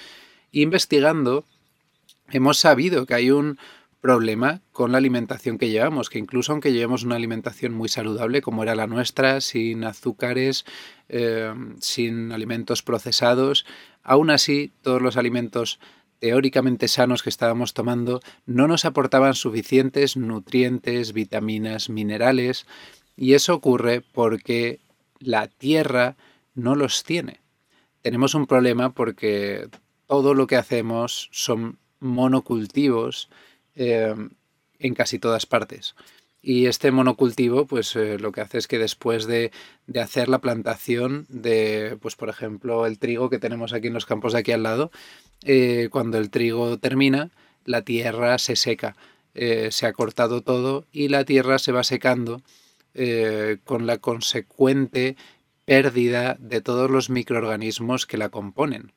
Investigando, 0.52 1.46
hemos 2.32 2.58
sabido 2.58 3.06
que 3.06 3.14
hay 3.14 3.32
un 3.32 3.60
problema 4.02 4.62
con 4.72 4.92
la 4.92 4.98
alimentación 4.98 5.58
que 5.58 5.70
llevamos, 5.70 6.10
que 6.10 6.20
incluso 6.20 6.52
aunque 6.52 6.74
llevemos 6.74 7.04
una 7.04 7.16
alimentación 7.16 7.74
muy 7.74 7.88
saludable 7.88 8.42
como 8.42 8.64
era 8.64 8.76
la 8.76 8.88
nuestra, 8.88 9.40
sin 9.42 9.84
azúcares, 9.84 10.66
eh, 11.08 11.54
sin 11.80 12.32
alimentos 12.32 12.82
procesados, 12.82 13.66
aún 14.04 14.32
así 14.32 14.74
todos 14.82 15.02
los 15.02 15.18
alimentos 15.18 15.80
teóricamente 16.20 16.88
sanos 16.88 17.24
que 17.24 17.30
estábamos 17.30 17.74
tomando 17.74 18.22
no 18.46 18.68
nos 18.68 18.86
aportaban 18.86 19.34
suficientes 19.34 20.18
nutrientes, 20.18 21.14
vitaminas, 21.14 21.90
minerales, 21.90 22.66
y 23.16 23.34
eso 23.34 23.54
ocurre 23.54 24.02
porque 24.02 24.80
la 25.20 25.48
tierra 25.48 26.16
no 26.54 26.76
los 26.76 27.04
tiene. 27.04 27.42
Tenemos 28.02 28.34
un 28.34 28.48
problema 28.48 28.94
porque 28.94 29.70
todo 30.08 30.34
lo 30.34 30.48
que 30.48 30.58
hacemos 30.58 31.30
son 31.32 31.78
monocultivos, 32.00 33.30
eh, 33.84 34.14
en 34.78 34.94
casi 34.94 35.18
todas 35.18 35.48
partes. 35.48 35.96
Y 36.40 36.68
este 36.68 36.92
monocultivo, 36.92 37.66
pues 37.66 37.96
eh, 37.96 38.20
lo 38.20 38.32
que 38.32 38.42
hace 38.42 38.60
es 38.60 38.68
que 38.68 38.78
después 38.78 39.26
de, 39.26 39.52
hacer 40.00 40.30
la 40.30 40.38
plantación 40.38 41.26
de, 41.30 41.98
pues 42.00 42.16
por 42.16 42.30
ejemplo, 42.30 42.86
el 42.86 43.00
trigo 43.00 43.32
que 43.32 43.40
tenemos 43.40 43.74
aquí 43.74 43.88
en 43.88 43.94
los 43.94 44.06
campos 44.06 44.34
de 44.34 44.40
aquí 44.40 44.52
al 44.52 44.62
lado, 44.62 44.92
eh, 45.44 45.90
cuando 45.92 46.20
el 46.20 46.30
trigo 46.30 46.78
termina, 46.78 47.32
la 47.66 47.82
tierra 47.82 48.38
se 48.38 48.56
seca, 48.56 48.96
se 49.34 49.86
ha 49.86 49.94
cortado 49.94 50.42
todo 50.42 50.86
y 50.92 51.08
la 51.08 51.24
tierra 51.26 51.58
se 51.58 51.72
va 51.72 51.84
secando 51.84 52.42
con 53.64 53.88
la 53.88 53.98
consecuente 53.98 55.16
pérdida 55.66 56.36
de 56.40 56.60
todos 56.62 56.90
los 56.92 57.10
microorganismos 57.10 58.06
que 58.06 58.18
la 58.18 58.30
componen 58.30 58.92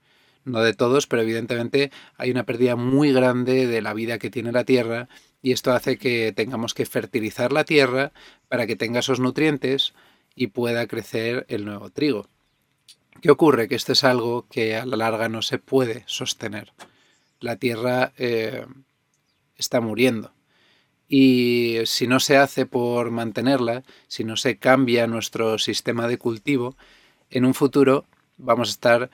no 0.45 0.61
de 0.61 0.75
todos, 0.75 1.07
pero 1.07 1.23
evidentemente 1.23 1.91
hay 2.17 2.31
una 2.31 2.45
pérdida 2.45 2.77
muy 2.77 3.13
grande 3.13 3.67
de 3.67 3.83
la 3.83 3.95
vida 3.95 4.19
que 4.19 4.31
tiene 4.31 4.53
la 4.53 4.65
tierra 4.65 5.09
y 5.43 5.53
esto 5.53 5.73
hace 5.73 5.99
que 5.99 6.33
tengamos 6.33 6.75
que 6.75 6.87
fertilizar 6.87 7.53
la 7.53 7.65
tierra 7.65 8.13
para 8.49 8.67
que 8.67 8.77
tenga 8.77 9.01
esos 9.01 9.21
nutrientes 9.21 9.95
y 10.35 10.49
pueda 10.49 10.87
crecer 10.87 11.47
el 11.49 11.65
nuevo 11.65 11.91
trigo. 11.91 12.29
¿Qué 13.21 13.31
ocurre? 13.31 13.69
Que 13.69 13.75
esto 13.75 13.93
es 13.93 14.05
algo 14.05 14.47
que 14.49 14.77
a 14.77 14.87
la 14.87 14.97
larga 14.97 15.29
no 15.29 15.43
se 15.43 15.59
puede 15.59 16.03
sostener. 16.07 16.73
La 17.41 17.57
tierra 17.57 18.13
eh, 18.19 18.67
está 19.57 19.81
muriendo. 19.81 20.33
Y 21.09 21.79
si 21.85 22.07
no 22.07 22.21
se 22.21 22.37
hace 22.37 22.67
por 22.67 23.11
mantenerla, 23.11 23.83
si 24.09 24.25
no 24.25 24.37
se 24.37 24.59
cambia 24.59 25.07
nuestro 25.07 25.59
sistema 25.59 26.09
de 26.09 26.19
cultivo, 26.19 26.77
en 27.31 27.45
un 27.45 27.55
futuro 27.55 28.07
vamos 28.37 28.69
a 28.69 28.73
estar 28.73 29.11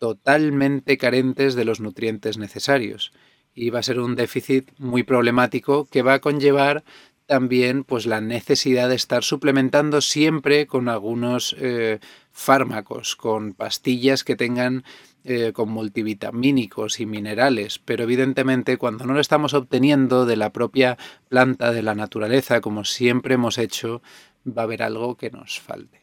totalmente 0.00 0.98
carentes 0.98 1.54
de 1.54 1.66
los 1.66 1.78
nutrientes 1.78 2.38
necesarios 2.38 3.12
y 3.54 3.70
va 3.70 3.80
a 3.80 3.84
ser 3.84 4.00
un 4.00 4.16
déficit 4.16 4.70
muy 4.78 5.02
problemático 5.02 5.84
que 5.84 6.02
va 6.02 6.14
a 6.14 6.20
conllevar 6.20 6.82
también 7.26 7.84
pues 7.84 8.06
la 8.06 8.20
necesidad 8.20 8.88
de 8.88 8.96
estar 8.96 9.22
suplementando 9.22 10.00
siempre 10.00 10.66
con 10.66 10.88
algunos 10.88 11.54
eh, 11.60 12.00
fármacos, 12.32 13.14
con 13.14 13.52
pastillas 13.52 14.24
que 14.24 14.34
tengan 14.34 14.84
eh, 15.22 15.52
con 15.52 15.68
multivitamínicos 15.68 16.98
y 16.98 17.06
minerales, 17.06 17.78
pero 17.78 18.04
evidentemente 18.04 18.78
cuando 18.78 19.04
no 19.04 19.12
lo 19.12 19.20
estamos 19.20 19.52
obteniendo 19.52 20.24
de 20.24 20.36
la 20.36 20.50
propia 20.50 20.96
planta, 21.28 21.72
de 21.72 21.82
la 21.82 21.94
naturaleza, 21.94 22.62
como 22.62 22.84
siempre 22.84 23.34
hemos 23.34 23.58
hecho, 23.58 24.02
va 24.46 24.62
a 24.62 24.64
haber 24.64 24.82
algo 24.82 25.16
que 25.16 25.30
nos 25.30 25.60
falte. 25.60 25.99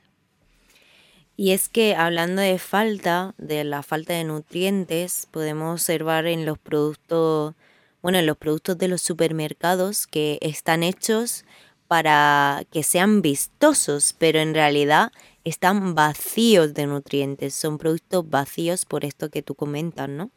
Y 1.39 1.51
es 1.51 1.69
que 1.69 1.95
hablando 1.95 2.41
de 2.41 2.57
falta, 2.57 3.35
de 3.37 3.63
la 3.63 3.83
falta 3.83 4.13
de 4.13 4.23
nutrientes, 4.23 5.27
podemos 5.29 5.79
observar 5.81 6.25
en 6.25 6.47
los 6.47 6.57
productos, 6.57 7.53
bueno, 8.01 8.17
en 8.17 8.25
los 8.25 8.37
productos 8.37 8.79
de 8.79 8.87
los 8.87 9.03
supermercados 9.03 10.07
que 10.07 10.39
están 10.41 10.81
hechos 10.81 11.45
para 11.87 12.63
que 12.71 12.81
sean 12.81 13.21
vistosos, 13.21 14.15
pero 14.17 14.39
en 14.39 14.55
realidad 14.55 15.11
están 15.43 15.93
vacíos 15.93 16.73
de 16.73 16.87
nutrientes, 16.87 17.53
son 17.53 17.77
productos 17.77 18.27
vacíos 18.27 18.85
por 18.85 19.05
esto 19.05 19.29
que 19.29 19.43
tú 19.43 19.53
comentas, 19.53 20.09
¿no? 20.09 20.31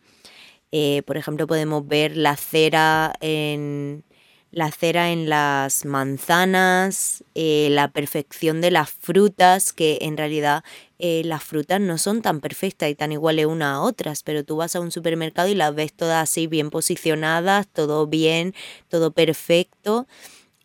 Eh, 0.70 1.02
por 1.06 1.16
ejemplo, 1.16 1.46
podemos 1.46 1.88
ver 1.88 2.14
la 2.14 2.36
cera 2.36 3.14
en, 3.20 4.04
la 4.52 4.70
cera 4.70 5.10
en 5.10 5.28
las 5.28 5.84
manzanas, 5.84 7.24
eh, 7.34 7.68
la 7.70 7.88
perfección 7.88 8.60
de 8.60 8.70
las 8.70 8.90
frutas, 8.90 9.72
que 9.72 9.98
en 10.02 10.16
realidad 10.16 10.62
eh, 11.00 11.22
las 11.24 11.42
frutas 11.42 11.80
no 11.80 11.98
son 11.98 12.22
tan 12.22 12.40
perfectas 12.40 12.90
y 12.90 12.94
tan 12.94 13.12
iguales 13.12 13.46
unas 13.46 13.74
a 13.76 13.80
otras, 13.80 14.22
pero 14.22 14.44
tú 14.44 14.56
vas 14.56 14.76
a 14.76 14.80
un 14.80 14.90
supermercado 14.90 15.48
y 15.48 15.54
las 15.54 15.74
ves 15.74 15.92
todas 15.92 16.22
así 16.22 16.46
bien 16.46 16.70
posicionadas, 16.70 17.68
todo 17.68 18.06
bien, 18.06 18.54
todo 18.88 19.10
perfecto. 19.10 20.06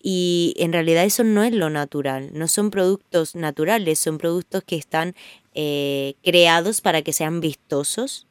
Y 0.01 0.53
en 0.57 0.73
realidad 0.73 1.03
eso 1.05 1.23
no 1.23 1.43
es 1.43 1.53
lo 1.53 1.69
natural, 1.69 2.29
no 2.33 2.47
son 2.47 2.69
productos 2.69 3.35
naturales, 3.35 3.99
son 3.99 4.17
productos 4.19 4.63
que 4.63 4.75
están 4.75 5.15
eh, 5.55 6.15
creados 6.23 6.81
para 6.81 7.01
que 7.01 7.13
sean 7.13 7.41
vistosos 7.41 8.27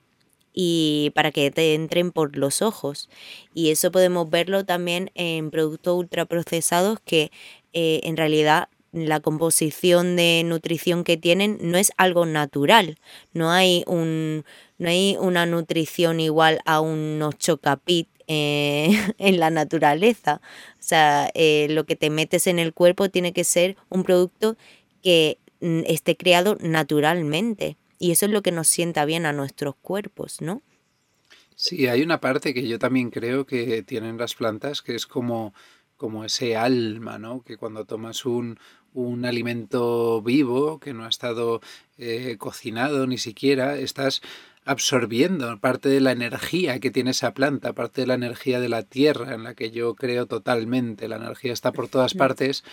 y 0.52 1.10
para 1.16 1.32
que 1.32 1.50
te 1.50 1.74
entren 1.74 2.12
por 2.12 2.36
los 2.36 2.62
ojos. 2.62 3.10
Y 3.54 3.70
eso 3.70 3.90
podemos 3.90 4.30
verlo 4.30 4.64
también 4.64 5.10
en 5.14 5.50
productos 5.50 5.98
ultraprocesados 5.98 7.00
que 7.04 7.32
eh, 7.72 8.00
en 8.04 8.16
realidad 8.16 8.68
la 8.94 9.20
composición 9.20 10.16
de 10.16 10.42
nutrición 10.44 11.04
que 11.04 11.16
tienen 11.16 11.58
no 11.60 11.76
es 11.76 11.92
algo 11.96 12.26
natural. 12.26 12.98
No 13.32 13.50
hay, 13.50 13.82
un, 13.86 14.44
no 14.78 14.88
hay 14.88 15.16
una 15.20 15.46
nutrición 15.46 16.20
igual 16.20 16.60
a 16.64 16.80
unos 16.80 17.36
chocapit 17.38 18.08
eh, 18.26 18.90
en 19.18 19.40
la 19.40 19.50
naturaleza. 19.50 20.40
O 20.74 20.82
sea, 20.82 21.30
eh, 21.34 21.66
lo 21.70 21.84
que 21.84 21.96
te 21.96 22.10
metes 22.10 22.46
en 22.46 22.58
el 22.58 22.72
cuerpo 22.72 23.08
tiene 23.08 23.32
que 23.32 23.44
ser 23.44 23.76
un 23.88 24.04
producto 24.04 24.56
que 25.02 25.38
mm, 25.60 25.80
esté 25.86 26.16
creado 26.16 26.56
naturalmente. 26.60 27.76
Y 27.98 28.12
eso 28.12 28.26
es 28.26 28.32
lo 28.32 28.42
que 28.42 28.52
nos 28.52 28.68
sienta 28.68 29.04
bien 29.04 29.26
a 29.26 29.32
nuestros 29.32 29.74
cuerpos, 29.76 30.40
¿no? 30.40 30.62
Sí, 31.56 31.86
hay 31.86 32.02
una 32.02 32.20
parte 32.20 32.52
que 32.52 32.66
yo 32.66 32.78
también 32.78 33.10
creo 33.10 33.46
que 33.46 33.82
tienen 33.82 34.18
las 34.18 34.34
plantas, 34.34 34.82
que 34.82 34.94
es 34.94 35.06
como, 35.06 35.54
como 35.96 36.24
ese 36.24 36.56
alma, 36.56 37.18
¿no? 37.18 37.42
Que 37.42 37.56
cuando 37.56 37.84
tomas 37.84 38.26
un, 38.26 38.58
un 38.94 39.26
alimento 39.26 40.22
vivo, 40.22 40.78
que 40.78 40.94
no 40.94 41.04
ha 41.04 41.08
estado 41.08 41.60
eh, 41.98 42.36
cocinado 42.38 43.06
ni 43.06 43.18
siquiera, 43.18 43.76
estás 43.76 44.22
absorbiendo 44.64 45.58
parte 45.60 45.88
de 45.88 46.00
la 46.00 46.12
energía 46.12 46.80
que 46.80 46.90
tiene 46.90 47.10
esa 47.10 47.34
planta, 47.34 47.74
parte 47.74 48.02
de 48.02 48.06
la 48.06 48.14
energía 48.14 48.60
de 48.60 48.68
la 48.68 48.82
tierra 48.82 49.34
en 49.34 49.44
la 49.44 49.54
que 49.54 49.70
yo 49.70 49.94
creo 49.94 50.26
totalmente. 50.26 51.08
La 51.08 51.16
energía 51.16 51.52
está 51.52 51.72
por 51.72 51.88
todas 51.88 52.14
partes 52.14 52.64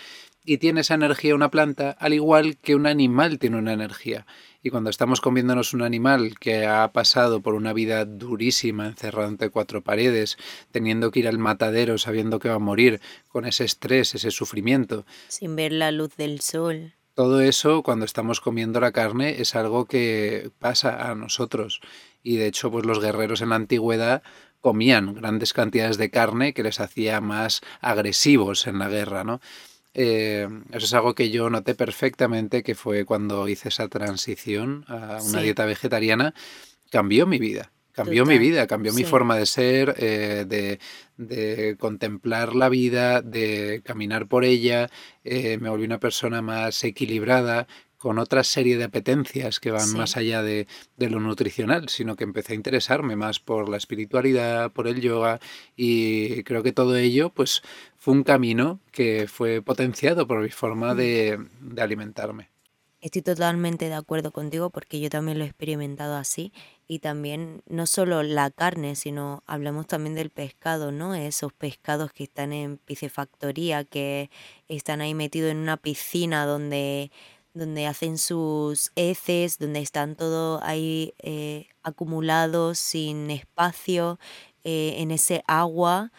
y 0.44 0.58
tiene 0.58 0.80
esa 0.80 0.94
energía 0.94 1.34
una 1.34 1.50
planta 1.50 1.90
al 1.90 2.14
igual 2.14 2.56
que 2.56 2.74
un 2.74 2.86
animal 2.86 3.38
tiene 3.38 3.58
una 3.58 3.72
energía. 3.72 4.26
Y 4.62 4.70
cuando 4.70 4.90
estamos 4.90 5.20
comiéndonos 5.20 5.74
un 5.74 5.82
animal 5.82 6.38
que 6.38 6.66
ha 6.66 6.90
pasado 6.92 7.40
por 7.40 7.54
una 7.54 7.72
vida 7.72 8.04
durísima, 8.04 8.86
encerrado 8.86 9.28
entre 9.28 9.50
cuatro 9.50 9.82
paredes, 9.82 10.38
teniendo 10.70 11.10
que 11.10 11.20
ir 11.20 11.28
al 11.28 11.38
matadero 11.38 11.98
sabiendo 11.98 12.38
que 12.38 12.48
va 12.48 12.54
a 12.54 12.60
morir, 12.60 13.00
con 13.28 13.44
ese 13.44 13.64
estrés, 13.64 14.14
ese 14.14 14.30
sufrimiento. 14.30 15.04
Sin 15.28 15.56
ver 15.56 15.72
la 15.72 15.90
luz 15.90 16.16
del 16.16 16.40
sol. 16.40 16.94
Todo 17.14 17.42
eso, 17.42 17.82
cuando 17.82 18.06
estamos 18.06 18.40
comiendo 18.40 18.80
la 18.80 18.92
carne, 18.92 19.40
es 19.40 19.54
algo 19.54 19.84
que 19.84 20.50
pasa 20.58 21.10
a 21.10 21.14
nosotros. 21.14 21.80
Y 22.22 22.36
de 22.36 22.46
hecho, 22.46 22.70
pues 22.70 22.86
los 22.86 23.00
guerreros 23.00 23.42
en 23.42 23.50
la 23.50 23.56
antigüedad 23.56 24.22
comían 24.60 25.14
grandes 25.14 25.52
cantidades 25.52 25.98
de 25.98 26.10
carne 26.10 26.54
que 26.54 26.62
les 26.62 26.80
hacía 26.80 27.20
más 27.20 27.60
agresivos 27.80 28.66
en 28.66 28.78
la 28.78 28.88
guerra, 28.88 29.24
¿no? 29.24 29.40
Eh, 29.94 30.48
eso 30.70 30.86
es 30.86 30.94
algo 30.94 31.14
que 31.14 31.30
yo 31.30 31.50
noté 31.50 31.74
perfectamente 31.74 32.62
que 32.62 32.74
fue 32.74 33.04
cuando 33.04 33.46
hice 33.46 33.68
esa 33.68 33.88
transición 33.88 34.86
a 34.88 35.18
una 35.22 35.42
dieta 35.42 35.66
vegetariana. 35.66 36.32
Cambió 36.90 37.26
mi 37.26 37.38
vida. 37.38 37.72
Cambió 37.92 38.24
mi 38.24 38.38
vida, 38.38 38.66
cambió 38.66 38.92
mi 38.94 39.04
forma 39.04 39.36
de 39.36 39.46
ser, 39.46 39.94
eh, 39.98 40.44
de, 40.48 40.80
de, 41.18 41.76
contemplar 41.78 42.54
la 42.54 42.70
vida, 42.70 43.20
de 43.20 43.82
caminar 43.84 44.28
por 44.28 44.44
ella. 44.44 44.88
Eh, 45.24 45.58
me 45.58 45.68
volví 45.68 45.84
una 45.84 46.00
persona 46.00 46.40
más 46.40 46.82
equilibrada, 46.84 47.66
con 48.02 48.18
otra 48.18 48.42
serie 48.42 48.76
de 48.76 48.82
apetencias 48.82 49.60
que 49.60 49.70
van 49.70 49.92
más 49.92 50.16
allá 50.16 50.42
de, 50.42 50.66
de, 50.96 51.08
lo 51.08 51.20
nutricional, 51.20 51.88
sino 51.88 52.16
que 52.16 52.24
empecé 52.24 52.52
a 52.52 52.56
interesarme 52.56 53.14
más 53.14 53.38
por 53.38 53.68
la 53.68 53.76
espiritualidad, 53.76 54.72
por 54.72 54.88
el 54.88 55.00
yoga 55.00 55.38
y 55.76 56.42
creo 56.42 56.64
que 56.64 56.72
todo 56.72 56.96
ello 56.96 57.30
pues 57.30 57.62
fue 57.98 58.14
un 58.14 58.24
camino 58.24 58.80
que 58.90 59.28
fue 59.28 59.62
potenciado 59.62 60.26
por 60.26 60.40
mi 60.40 60.48
forma 60.48 60.94
mm. 60.94 60.96
de, 60.96 61.46
de 61.60 61.80
alimentarme. 61.80 62.51
Estoy 63.02 63.22
totalmente 63.22 63.88
de 63.88 63.94
acuerdo 63.94 64.30
contigo 64.30 64.70
porque 64.70 65.00
yo 65.00 65.10
también 65.10 65.36
lo 65.36 65.42
he 65.44 65.48
experimentado 65.48 66.14
así 66.16 66.52
y 66.86 67.00
también 67.00 67.62
no 67.66 67.86
solo 67.86 68.22
la 68.22 68.50
carne, 68.52 68.94
sino 68.94 69.42
hablamos 69.48 69.88
también 69.88 70.14
del 70.14 70.30
pescado, 70.30 70.92
¿no? 70.92 71.16
Esos 71.16 71.52
pescados 71.52 72.12
que 72.12 72.22
están 72.22 72.52
en 72.52 72.78
piscifactoría, 72.78 73.82
que 73.82 74.30
están 74.68 75.00
ahí 75.00 75.14
metidos 75.14 75.50
en 75.50 75.56
una 75.58 75.76
piscina 75.78 76.46
donde 76.46 77.10
donde 77.54 77.86
hacen 77.86 78.18
sus 78.18 78.92
heces, 78.96 79.58
donde 79.58 79.80
están 79.80 80.14
todo 80.16 80.60
ahí 80.62 81.12
eh, 81.18 81.66
acumulados 81.82 82.78
sin 82.78 83.30
espacio 83.30 84.18
eh, 84.64 84.94
en 84.98 85.10
ese 85.10 85.42
agua, 85.46 86.12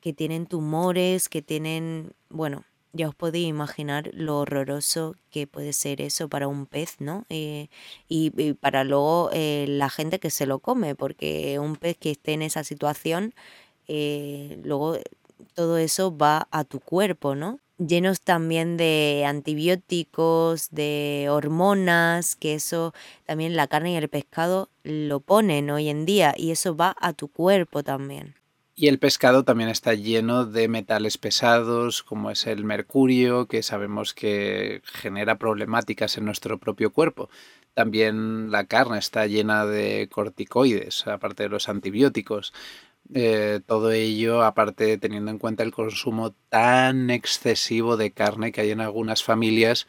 que 0.00 0.12
tienen 0.12 0.46
tumores, 0.46 1.28
que 1.28 1.42
tienen, 1.42 2.14
bueno, 2.30 2.64
ya 2.92 3.08
os 3.08 3.14
podéis 3.14 3.48
imaginar 3.48 4.10
lo 4.14 4.38
horroroso 4.40 5.16
que 5.30 5.46
puede 5.46 5.72
ser 5.72 6.00
eso 6.00 6.28
para 6.28 6.48
un 6.48 6.66
pez, 6.66 6.96
¿no? 7.00 7.24
Eh, 7.30 7.68
y, 8.08 8.30
para 8.54 8.84
luego 8.84 9.30
la 9.32 9.90
gente 9.90 10.18
que 10.20 10.30
se 10.30 10.46
lo 10.46 10.58
come, 10.60 10.94
porque 10.94 11.58
un 11.58 11.76
pez 11.76 11.96
que 11.98 12.10
esté 12.10 12.32
en 12.32 12.42
esa 12.42 12.64
situación, 12.64 13.34
luego 13.88 14.98
todo 15.54 15.78
eso 15.78 16.16
va 16.16 16.48
a 16.50 16.64
tu 16.64 16.80
cuerpo, 16.80 17.34
¿no? 17.34 17.58
llenos 17.86 18.20
también 18.20 18.76
de 18.76 19.24
antibióticos, 19.26 20.70
de 20.70 21.28
hormonas, 21.30 22.36
que 22.36 22.54
eso 22.54 22.94
también 23.26 23.56
la 23.56 23.66
carne 23.66 23.92
y 23.92 23.96
el 23.96 24.08
pescado 24.08 24.68
lo 24.84 25.20
ponen 25.20 25.70
hoy 25.70 25.88
en 25.88 26.04
día 26.06 26.34
y 26.36 26.50
eso 26.50 26.76
va 26.76 26.96
a 27.00 27.12
tu 27.12 27.28
cuerpo 27.28 27.82
también. 27.82 28.34
Y 28.74 28.88
el 28.88 28.98
pescado 28.98 29.44
también 29.44 29.68
está 29.68 29.94
lleno 29.94 30.46
de 30.46 30.66
metales 30.66 31.18
pesados, 31.18 32.02
como 32.02 32.30
es 32.30 32.46
el 32.46 32.64
mercurio, 32.64 33.46
que 33.46 33.62
sabemos 33.62 34.14
que 34.14 34.80
genera 34.84 35.36
problemáticas 35.38 36.16
en 36.16 36.24
nuestro 36.24 36.58
propio 36.58 36.90
cuerpo. 36.90 37.28
También 37.74 38.50
la 38.50 38.64
carne 38.66 38.98
está 38.98 39.26
llena 39.26 39.66
de 39.66 40.08
corticoides, 40.10 41.06
aparte 41.06 41.44
de 41.44 41.48
los 41.50 41.68
antibióticos. 41.68 42.54
Eh, 43.14 43.60
todo 43.66 43.92
ello, 43.92 44.42
aparte 44.42 44.96
teniendo 44.98 45.30
en 45.30 45.38
cuenta 45.38 45.62
el 45.64 45.72
consumo 45.72 46.34
tan 46.48 47.10
excesivo 47.10 47.96
de 47.98 48.12
carne 48.12 48.52
que 48.52 48.62
hay 48.62 48.70
en 48.70 48.80
algunas 48.80 49.22
familias, 49.22 49.86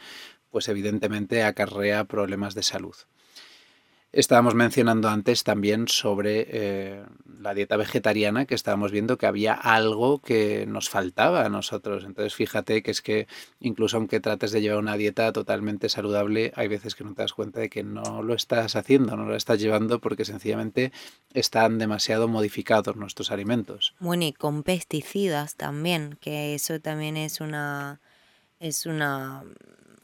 pues 0.49 0.67
evidentemente 0.67 1.43
acarrea 1.43 2.03
problemas 2.05 2.53
de 2.55 2.63
salud. 2.63 2.95
Estábamos 4.13 4.53
mencionando 4.53 5.09
antes 5.09 5.43
también 5.43 5.87
sobre 5.87 6.45
eh, 6.51 7.03
la 7.41 7.55
dieta 7.55 7.77
vegetariana, 7.77 8.45
que 8.45 8.53
estábamos 8.53 8.91
viendo 8.91 9.17
que 9.17 9.25
había 9.25 9.55
algo 9.55 10.21
que 10.21 10.67
nos 10.67 10.87
faltaba 10.87 11.43
a 11.43 11.49
nosotros. 11.49 12.03
Entonces 12.05 12.35
fíjate 12.35 12.83
que 12.83 12.91
es 12.91 13.01
que 13.01 13.27
incluso 13.59 13.97
aunque 13.97 14.19
trates 14.19 14.51
de 14.51 14.61
llevar 14.61 14.77
una 14.77 14.97
dieta 14.97 15.33
totalmente 15.33 15.89
saludable, 15.89 16.53
hay 16.55 16.67
veces 16.67 16.93
que 16.93 17.03
no 17.03 17.15
te 17.15 17.23
das 17.23 17.33
cuenta 17.33 17.59
de 17.59 17.71
que 17.71 17.83
no 17.83 18.21
lo 18.21 18.35
estás 18.35 18.75
haciendo, 18.75 19.17
no 19.17 19.25
lo 19.25 19.35
estás 19.35 19.59
llevando 19.59 19.99
porque 19.99 20.25
sencillamente 20.25 20.91
están 21.33 21.79
demasiado 21.79 22.27
modificados 22.27 22.95
nuestros 22.95 23.31
alimentos. 23.31 23.95
Bueno, 23.99 24.25
y 24.25 24.33
con 24.33 24.61
pesticidas 24.61 25.55
también, 25.55 26.19
que 26.21 26.53
eso 26.53 26.79
también 26.79 27.17
es 27.17 27.41
una... 27.41 27.99
es 28.59 28.85
una 28.85 29.43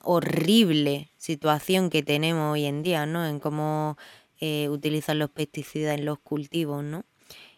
horrible 0.03 1.11
situación 1.17 1.89
que 1.89 2.03
tenemos 2.03 2.53
hoy 2.53 2.65
en 2.65 2.83
día, 2.83 3.05
¿no? 3.05 3.25
En 3.25 3.39
cómo 3.39 3.97
eh, 4.39 4.69
utilizan 4.69 5.19
los 5.19 5.29
pesticidas 5.29 5.97
en 5.97 6.05
los 6.05 6.19
cultivos, 6.19 6.83
¿no? 6.83 7.05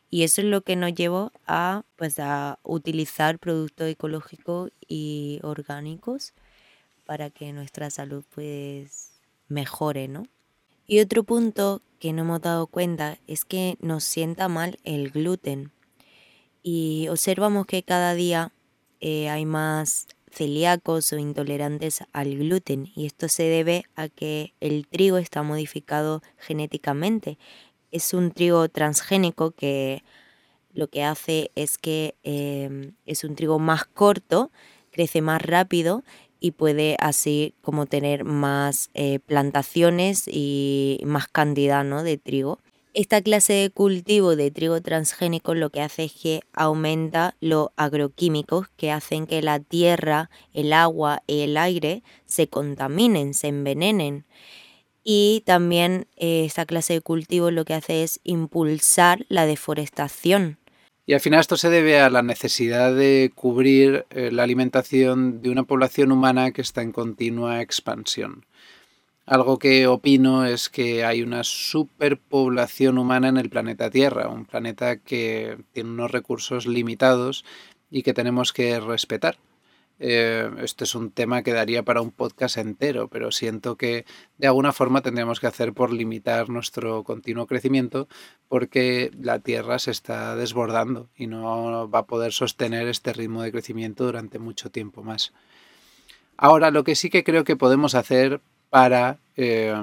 Y 0.10 0.23
eso 0.23 0.41
es 0.41 0.47
lo 0.47 0.62
que 0.62 0.75
nos 0.75 0.93
llevó 0.93 1.32
a, 1.47 1.84
pues, 1.95 2.19
a 2.19 2.60
utilizar 2.63 3.39
productos 3.39 3.88
ecológicos 3.88 4.71
y 4.88 5.39
orgánicos 5.41 6.34
para 7.06 7.30
que 7.30 7.54
nuestra 7.54 7.89
salud 7.89 8.23
pues 8.34 9.21
mejore, 9.47 10.08
¿no? 10.08 10.23
Y 10.86 10.99
otro 10.99 11.23
punto 11.23 11.82
que 11.99 12.12
no 12.12 12.23
hemos 12.23 12.41
dado 12.41 12.67
cuenta 12.67 13.19
es 13.27 13.45
que 13.45 13.77
nos 13.80 14.04
sienta 14.04 14.49
mal 14.49 14.80
el 14.84 15.12
gluten. 15.12 15.71
Y 16.63 17.08
observamos 17.10 17.65
que 17.65 17.84
cada 17.84 18.13
día 18.13 18.51
eh, 18.99 19.30
hay 19.30 19.45
más 19.45 20.08
celíacos 20.32 21.12
o 21.13 21.17
intolerantes 21.17 22.04
al 22.13 22.38
gluten 22.38 22.91
y 22.96 23.06
esto 23.06 23.30
se 23.30 23.44
debe 23.44 23.84
a 23.96 24.10
que 24.10 24.54
el 24.60 24.88
trigo 24.88 25.17
está 25.17 25.44
modificado 25.44 26.22
genéticamente. 26.38 27.38
Es 27.91 28.13
un 28.13 28.32
trigo 28.32 28.70
transgénico 28.70 29.52
que 29.52 30.04
lo 30.74 30.88
que 30.88 31.04
hace 31.04 31.52
es 31.56 31.78
que 31.78 32.15
em, 32.24 32.94
es 33.06 33.24
un 33.24 33.36
trigo 33.36 33.60
más 33.60 33.86
corto, 33.86 34.52
crece 34.91 35.22
más 35.22 35.41
rápido 35.41 36.04
y 36.39 36.52
puede 36.52 36.96
así 37.00 37.54
como 37.62 37.86
tener 37.86 38.24
más 38.24 38.89
eh, 38.94 39.20
plantaciones 39.20 40.28
y 40.28 41.00
más 41.06 41.28
cantidad 41.28 41.84
¿no? 41.84 42.04
de 42.04 42.17
trigo. 42.17 42.60
Esta 42.93 43.21
clase 43.21 43.54
de 43.54 43.69
cultivo 43.69 44.36
de 44.36 44.51
trigo 44.51 44.82
transgénico 44.82 45.56
lo 45.56 45.69
que 45.69 45.80
hace 45.80 46.04
es 46.06 46.13
que 46.13 46.41
aumenta 46.51 47.36
los 47.39 47.69
agroquímicos 47.77 48.67
que 48.75 48.91
hacen 48.91 49.27
que 49.27 49.41
la 49.41 49.62
tierra, 49.62 50.30
el 50.54 50.73
agua 50.73 51.23
y 51.25 51.39
el 51.39 51.56
aire 51.56 52.04
se 52.25 52.49
contaminen, 52.49 53.34
se 53.34 53.47
envenenen. 53.47 54.25
Y 55.06 55.41
también 55.45 56.08
eh, 56.17 56.43
esta 56.43 56.65
clase 56.65 56.95
de 56.95 57.01
cultivo 57.01 57.49
lo 57.49 57.63
que 57.63 57.75
hace 57.75 58.04
es 58.04 58.19
impulsar 58.25 59.25
la 59.30 59.45
deforestación. 59.45 60.58
Y 61.06 61.13
al 61.13 61.21
final 61.21 61.39
esto 61.39 61.56
se 61.56 61.69
debe 61.69 61.99
a 62.01 62.10
la 62.10 62.23
necesidad 62.23 62.93
de 62.93 63.32
cubrir 63.34 64.06
eh, 64.10 64.32
la 64.32 64.43
alimentación 64.43 65.41
de 65.41 65.49
una 65.49 65.63
población 65.63 66.12
humana 66.12 66.51
que 66.51 66.62
está 66.62 66.82
en 66.82 66.91
continua 66.91 67.62
expansión. 67.62 68.45
Algo 69.25 69.60
que 69.60 69.88
opino 69.88 70.45
es 70.45 70.69
que 70.69 71.05
hay 71.05 71.21
una 71.21 71.43
superpoblación 71.43 72.97
humana 72.97 73.29
en 73.29 73.38
el 73.38 73.49
planeta 73.49 73.89
Tierra, 73.89 74.27
un 74.27 74.45
planeta 74.45 74.97
que 74.97 75.57
tiene 75.73 75.91
unos 75.91 76.12
recursos 76.12 76.65
limitados 76.65 77.45
y 77.89 78.03
que 78.03 78.13
tenemos 78.13 78.51
que 78.51 78.79
respetar. 78.79 79.38
Eh, 80.03 80.49
este 80.63 80.86
es 80.86 80.95
un 80.95 81.12
tema 81.12 81.43
que 81.43 81.53
daría 81.53 81.84
para 81.84 82.01
un 82.01 82.10
podcast 82.10 82.57
entero, 82.57 83.07
pero 83.07 83.31
siento 83.31 83.77
que 83.77 84.05
de 84.39 84.47
alguna 84.47 84.73
forma 84.73 85.01
tendríamos 85.01 85.39
que 85.39 85.45
hacer 85.45 85.73
por 85.73 85.93
limitar 85.93 86.49
nuestro 86.49 87.03
continuo 87.03 87.45
crecimiento 87.45 88.07
porque 88.47 89.12
la 89.21 89.38
Tierra 89.38 89.77
se 89.77 89.91
está 89.91 90.36
desbordando 90.36 91.10
y 91.15 91.27
no 91.27 91.88
va 91.88 91.99
a 91.99 92.07
poder 92.07 92.34
sostener 92.34 92.88
este 92.88 93.13
ritmo 93.13 93.43
de 93.43 93.51
crecimiento 93.51 94.05
durante 94.05 94.39
mucho 94.39 94.71
tiempo 94.71 95.03
más. 95.03 95.34
Ahora, 96.36 96.71
lo 96.71 96.84
que 96.84 96.95
sí 96.95 97.12
que 97.12 97.23
creo 97.23 97.43
que 97.43 97.55
podemos 97.55 97.93
hacer 97.93 98.41
para 98.71 99.19
eh, 99.36 99.75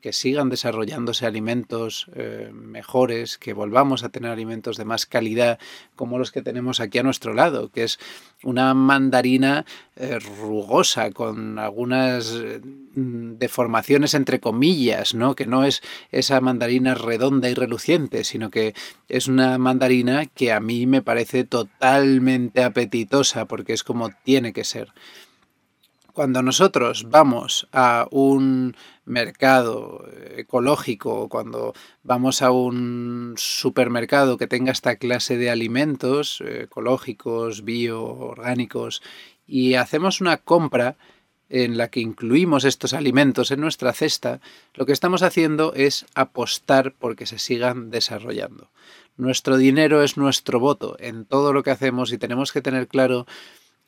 que 0.00 0.12
sigan 0.12 0.48
desarrollándose 0.48 1.26
alimentos 1.26 2.06
eh, 2.14 2.50
mejores, 2.52 3.38
que 3.38 3.52
volvamos 3.52 4.02
a 4.02 4.08
tener 4.08 4.30
alimentos 4.30 4.76
de 4.76 4.84
más 4.84 5.06
calidad 5.06 5.58
como 5.94 6.18
los 6.18 6.32
que 6.32 6.42
tenemos 6.42 6.80
aquí 6.80 6.98
a 6.98 7.02
nuestro 7.02 7.34
lado, 7.34 7.70
que 7.70 7.84
es 7.84 7.98
una 8.42 8.72
mandarina 8.72 9.66
eh, 9.96 10.18
rugosa 10.18 11.10
con 11.10 11.58
algunas 11.58 12.32
mm, 12.94 13.34
deformaciones 13.34 14.14
entre 14.14 14.40
comillas, 14.40 15.14
¿no? 15.14 15.34
que 15.34 15.46
no 15.46 15.64
es 15.64 15.82
esa 16.10 16.40
mandarina 16.40 16.94
redonda 16.94 17.50
y 17.50 17.54
reluciente, 17.54 18.24
sino 18.24 18.50
que 18.50 18.74
es 19.08 19.28
una 19.28 19.58
mandarina 19.58 20.26
que 20.26 20.52
a 20.52 20.60
mí 20.60 20.86
me 20.86 21.02
parece 21.02 21.44
totalmente 21.44 22.64
apetitosa 22.64 23.44
porque 23.44 23.74
es 23.74 23.84
como 23.84 24.10
tiene 24.24 24.52
que 24.52 24.64
ser 24.64 24.92
cuando 26.20 26.42
nosotros 26.42 27.06
vamos 27.08 27.66
a 27.72 28.06
un 28.10 28.76
mercado 29.06 30.06
ecológico, 30.36 31.30
cuando 31.30 31.72
vamos 32.02 32.42
a 32.42 32.50
un 32.50 33.32
supermercado 33.38 34.36
que 34.36 34.46
tenga 34.46 34.70
esta 34.70 34.96
clase 34.96 35.38
de 35.38 35.48
alimentos 35.48 36.42
ecológicos, 36.42 37.64
bio, 37.64 38.04
orgánicos, 38.04 39.00
y 39.46 39.76
hacemos 39.76 40.20
una 40.20 40.36
compra 40.36 40.96
en 41.48 41.78
la 41.78 41.88
que 41.88 42.00
incluimos 42.00 42.64
estos 42.64 42.92
alimentos 42.92 43.50
en 43.50 43.62
nuestra 43.62 43.94
cesta, 43.94 44.42
lo 44.74 44.84
que 44.84 44.92
estamos 44.92 45.22
haciendo 45.22 45.72
es 45.72 46.04
apostar 46.14 46.92
porque 46.92 47.24
se 47.24 47.38
sigan 47.38 47.90
desarrollando. 47.90 48.68
Nuestro 49.16 49.56
dinero 49.56 50.02
es 50.02 50.18
nuestro 50.18 50.60
voto 50.60 50.98
en 51.00 51.24
todo 51.24 51.54
lo 51.54 51.62
que 51.62 51.70
hacemos 51.70 52.12
y 52.12 52.18
tenemos 52.18 52.52
que 52.52 52.60
tener 52.60 52.88
claro 52.88 53.26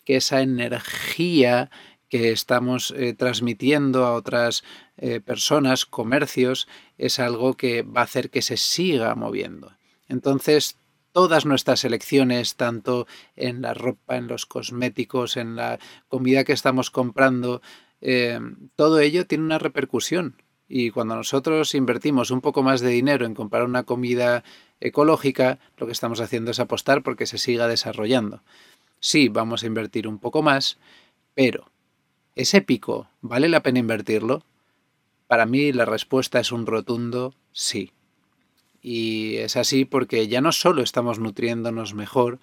que 0.07 0.17
esa 0.17 0.41
energía 0.41 1.71
que 2.13 2.31
estamos 2.31 2.93
eh, 2.95 3.15
transmitiendo 3.15 4.05
a 4.05 4.13
otras 4.13 4.65
eh, 4.99 5.21
personas, 5.21 5.87
comercios, 5.87 6.69
es 6.99 7.19
algo 7.19 7.55
que 7.55 7.81
va 7.81 8.03
a 8.03 8.05
hacer 8.05 8.29
que 8.29 8.43
se 8.43 8.59
siga 8.59 9.15
moviendo. 9.15 9.73
Entonces, 10.11 10.77
todas 11.13 11.47
nuestras 11.47 11.87
elecciones, 11.87 12.57
tanto 12.57 13.07
en 13.35 13.63
la 13.63 13.73
ropa, 13.73 14.19
en 14.19 14.27
los 14.27 14.45
cosméticos, 14.45 15.39
en 15.39 15.57
la 15.57 15.79
comida 16.09 16.45
que 16.45 16.53
estamos 16.53 16.91
comprando, 16.91 17.63
eh, 18.03 18.39
todo 18.77 19.01
ello 19.01 19.27
tiene 19.27 19.45
una 19.45 19.59
repercusión. 19.59 20.37
Y 20.69 20.91
cuando 20.91 21.17
nosotros 21.17 21.75
invertimos 21.75 22.31
un 22.31 22.43
poco 22.43 22.63
más 22.63 22.83
de 22.83 22.91
dinero 22.91 23.25
en 23.25 23.33
comprar 23.33 23.65
una 23.65 23.85
comida 23.85 24.45
ecológica, 24.81 25.61
lo 25.79 25.87
que 25.87 25.93
estamos 25.93 26.21
haciendo 26.21 26.51
es 26.51 26.61
apostar 26.61 27.03
porque 27.03 27.25
se 27.25 27.39
siga 27.39 27.69
desarrollando. 27.69 28.43
Sí, 29.01 29.31
vamos 29.31 29.63
a 29.63 29.67
invertir 29.67 30.07
un 30.07 30.19
poco 30.19 30.43
más, 30.43 30.77
pero 31.35 31.72
¿Es 32.35 32.55
épico? 32.55 33.09
¿Vale 33.21 33.49
la 33.49 33.63
pena 33.63 33.79
invertirlo? 33.79 34.43
Para 35.27 35.45
mí 35.45 35.73
la 35.73 35.85
respuesta 35.85 36.41
es 36.41 36.51
un 36.51 36.67
rotundo 36.67 37.35
sí. 37.53 37.93
Y 38.81 39.37
es 39.37 39.57
así 39.57 39.85
porque 39.85 40.27
ya 40.29 40.41
no 40.41 40.51
solo 40.53 40.83
estamos 40.83 41.19
nutriéndonos 41.19 41.95
mejor, 41.95 42.41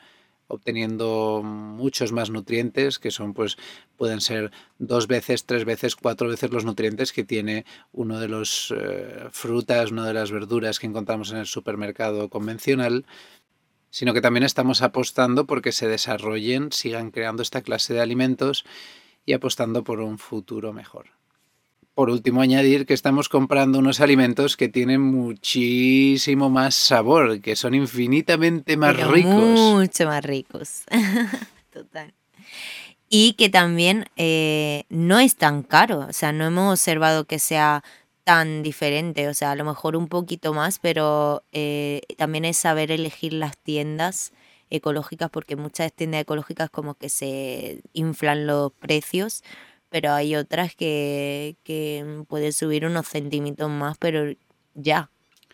obteniendo 0.47 1.41
muchos 1.43 2.11
más 2.11 2.29
nutrientes, 2.29 2.99
que 2.99 3.09
son, 3.09 3.33
pues, 3.33 3.57
pueden 3.97 4.21
ser 4.21 4.51
dos 4.77 5.07
veces, 5.07 5.45
tres 5.45 5.65
veces, 5.65 5.95
cuatro 5.95 6.29
veces 6.29 6.51
los 6.51 6.65
nutrientes 6.65 7.11
que 7.11 7.23
tiene 7.23 7.65
uno 7.91 8.19
de 8.19 8.27
los 8.27 8.73
eh, 8.77 9.27
frutas, 9.31 9.91
una 9.91 10.05
de 10.05 10.13
las 10.13 10.31
verduras 10.31 10.79
que 10.79 10.87
encontramos 10.87 11.31
en 11.31 11.37
el 11.37 11.45
supermercado 11.47 12.29
convencional, 12.29 13.05
sino 13.89 14.13
que 14.13 14.21
también 14.21 14.43
estamos 14.43 14.83
apostando 14.83 15.45
porque 15.45 15.71
se 15.71 15.87
desarrollen, 15.87 16.71
sigan 16.71 17.09
creando 17.09 17.41
esta 17.41 17.63
clase 17.63 17.95
de 17.95 18.01
alimentos 18.01 18.65
y 19.29 19.33
apostando 19.33 19.83
por 19.83 19.99
un 19.99 20.17
futuro 20.17 20.73
mejor. 20.73 21.05
Por 21.93 22.09
último, 22.09 22.41
añadir 22.41 22.87
que 22.87 22.95
estamos 22.95 23.29
comprando 23.29 23.77
unos 23.77 24.01
alimentos 24.01 24.57
que 24.57 24.69
tienen 24.69 25.01
muchísimo 25.01 26.49
más 26.49 26.73
sabor, 26.73 27.39
que 27.39 27.55
son 27.55 27.75
infinitamente 27.75 28.75
más 28.75 28.97
ricos. 28.97 29.59
Mucho 29.59 30.07
más 30.07 30.25
ricos. 30.25 30.81
Total. 31.71 32.11
Y 33.07 33.33
que 33.33 33.49
también 33.49 34.05
eh, 34.17 34.85
no 34.89 35.19
es 35.19 35.35
tan 35.35 35.61
caro, 35.61 36.07
o 36.09 36.13
sea, 36.13 36.31
no 36.31 36.47
hemos 36.47 36.79
observado 36.79 37.25
que 37.25 37.37
sea 37.37 37.83
tan 38.23 38.63
diferente, 38.63 39.27
o 39.27 39.35
sea, 39.35 39.51
a 39.51 39.55
lo 39.55 39.63
mejor 39.63 39.95
un 39.95 40.07
poquito 40.07 40.55
más, 40.55 40.79
pero 40.79 41.43
eh, 41.51 42.01
también 42.17 42.45
es 42.45 42.57
saber 42.57 42.91
elegir 42.91 43.33
las 43.33 43.57
tiendas 43.59 44.33
ecológicas 44.69 45.29
porque 45.29 45.55
muchas 45.55 45.93
tiendas 45.93 46.21
ecológicas 46.21 46.69
como 46.69 46.95
que 46.95 47.09
se 47.09 47.81
inflan 47.93 48.47
los 48.47 48.71
precios, 48.73 49.43
pero 49.89 50.11
hay 50.11 50.35
otras 50.35 50.75
que, 50.75 51.55
que 51.63 52.23
pueden 52.27 52.53
subir 52.53 52.85
unos 52.85 53.07
centímetros 53.07 53.69
más, 53.69 53.97
pero 53.97 54.33
ya. 54.75 55.09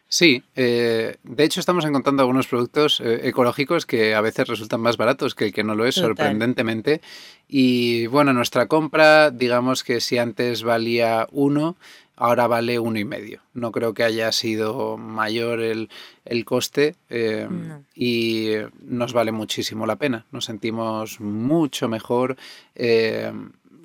Sí, 0.07 0.43
eh, 0.55 1.17
de 1.23 1.43
hecho 1.43 1.59
estamos 1.59 1.83
encontrando 1.83 2.21
algunos 2.21 2.47
productos 2.47 3.01
eh, 3.01 3.27
ecológicos 3.27 3.85
que 3.85 4.13
a 4.13 4.21
veces 4.21 4.47
resultan 4.47 4.79
más 4.79 4.97
baratos 4.97 5.33
que 5.33 5.45
el 5.45 5.53
que 5.53 5.63
no 5.63 5.75
lo 5.75 5.85
es, 5.85 5.95
sorprendentemente. 5.95 7.01
Y 7.47 8.05
bueno, 8.07 8.31
nuestra 8.31 8.67
compra, 8.67 9.31
digamos 9.31 9.83
que 9.83 9.99
si 9.99 10.17
antes 10.17 10.63
valía 10.63 11.27
uno, 11.31 11.75
ahora 12.15 12.47
vale 12.47 12.79
uno 12.79 12.99
y 12.99 13.05
medio. 13.05 13.41
No 13.53 13.71
creo 13.71 13.93
que 13.93 14.03
haya 14.03 14.31
sido 14.31 14.97
mayor 14.97 15.59
el, 15.61 15.89
coste 16.45 16.95
eh, 17.09 17.47
y 17.93 18.51
nos 18.81 19.13
vale 19.13 19.31
muchísimo 19.31 19.85
la 19.85 19.95
pena. 19.95 20.25
Nos 20.31 20.45
sentimos 20.45 21.19
mucho 21.19 21.87
mejor. 21.87 22.37
Eh, 22.75 23.31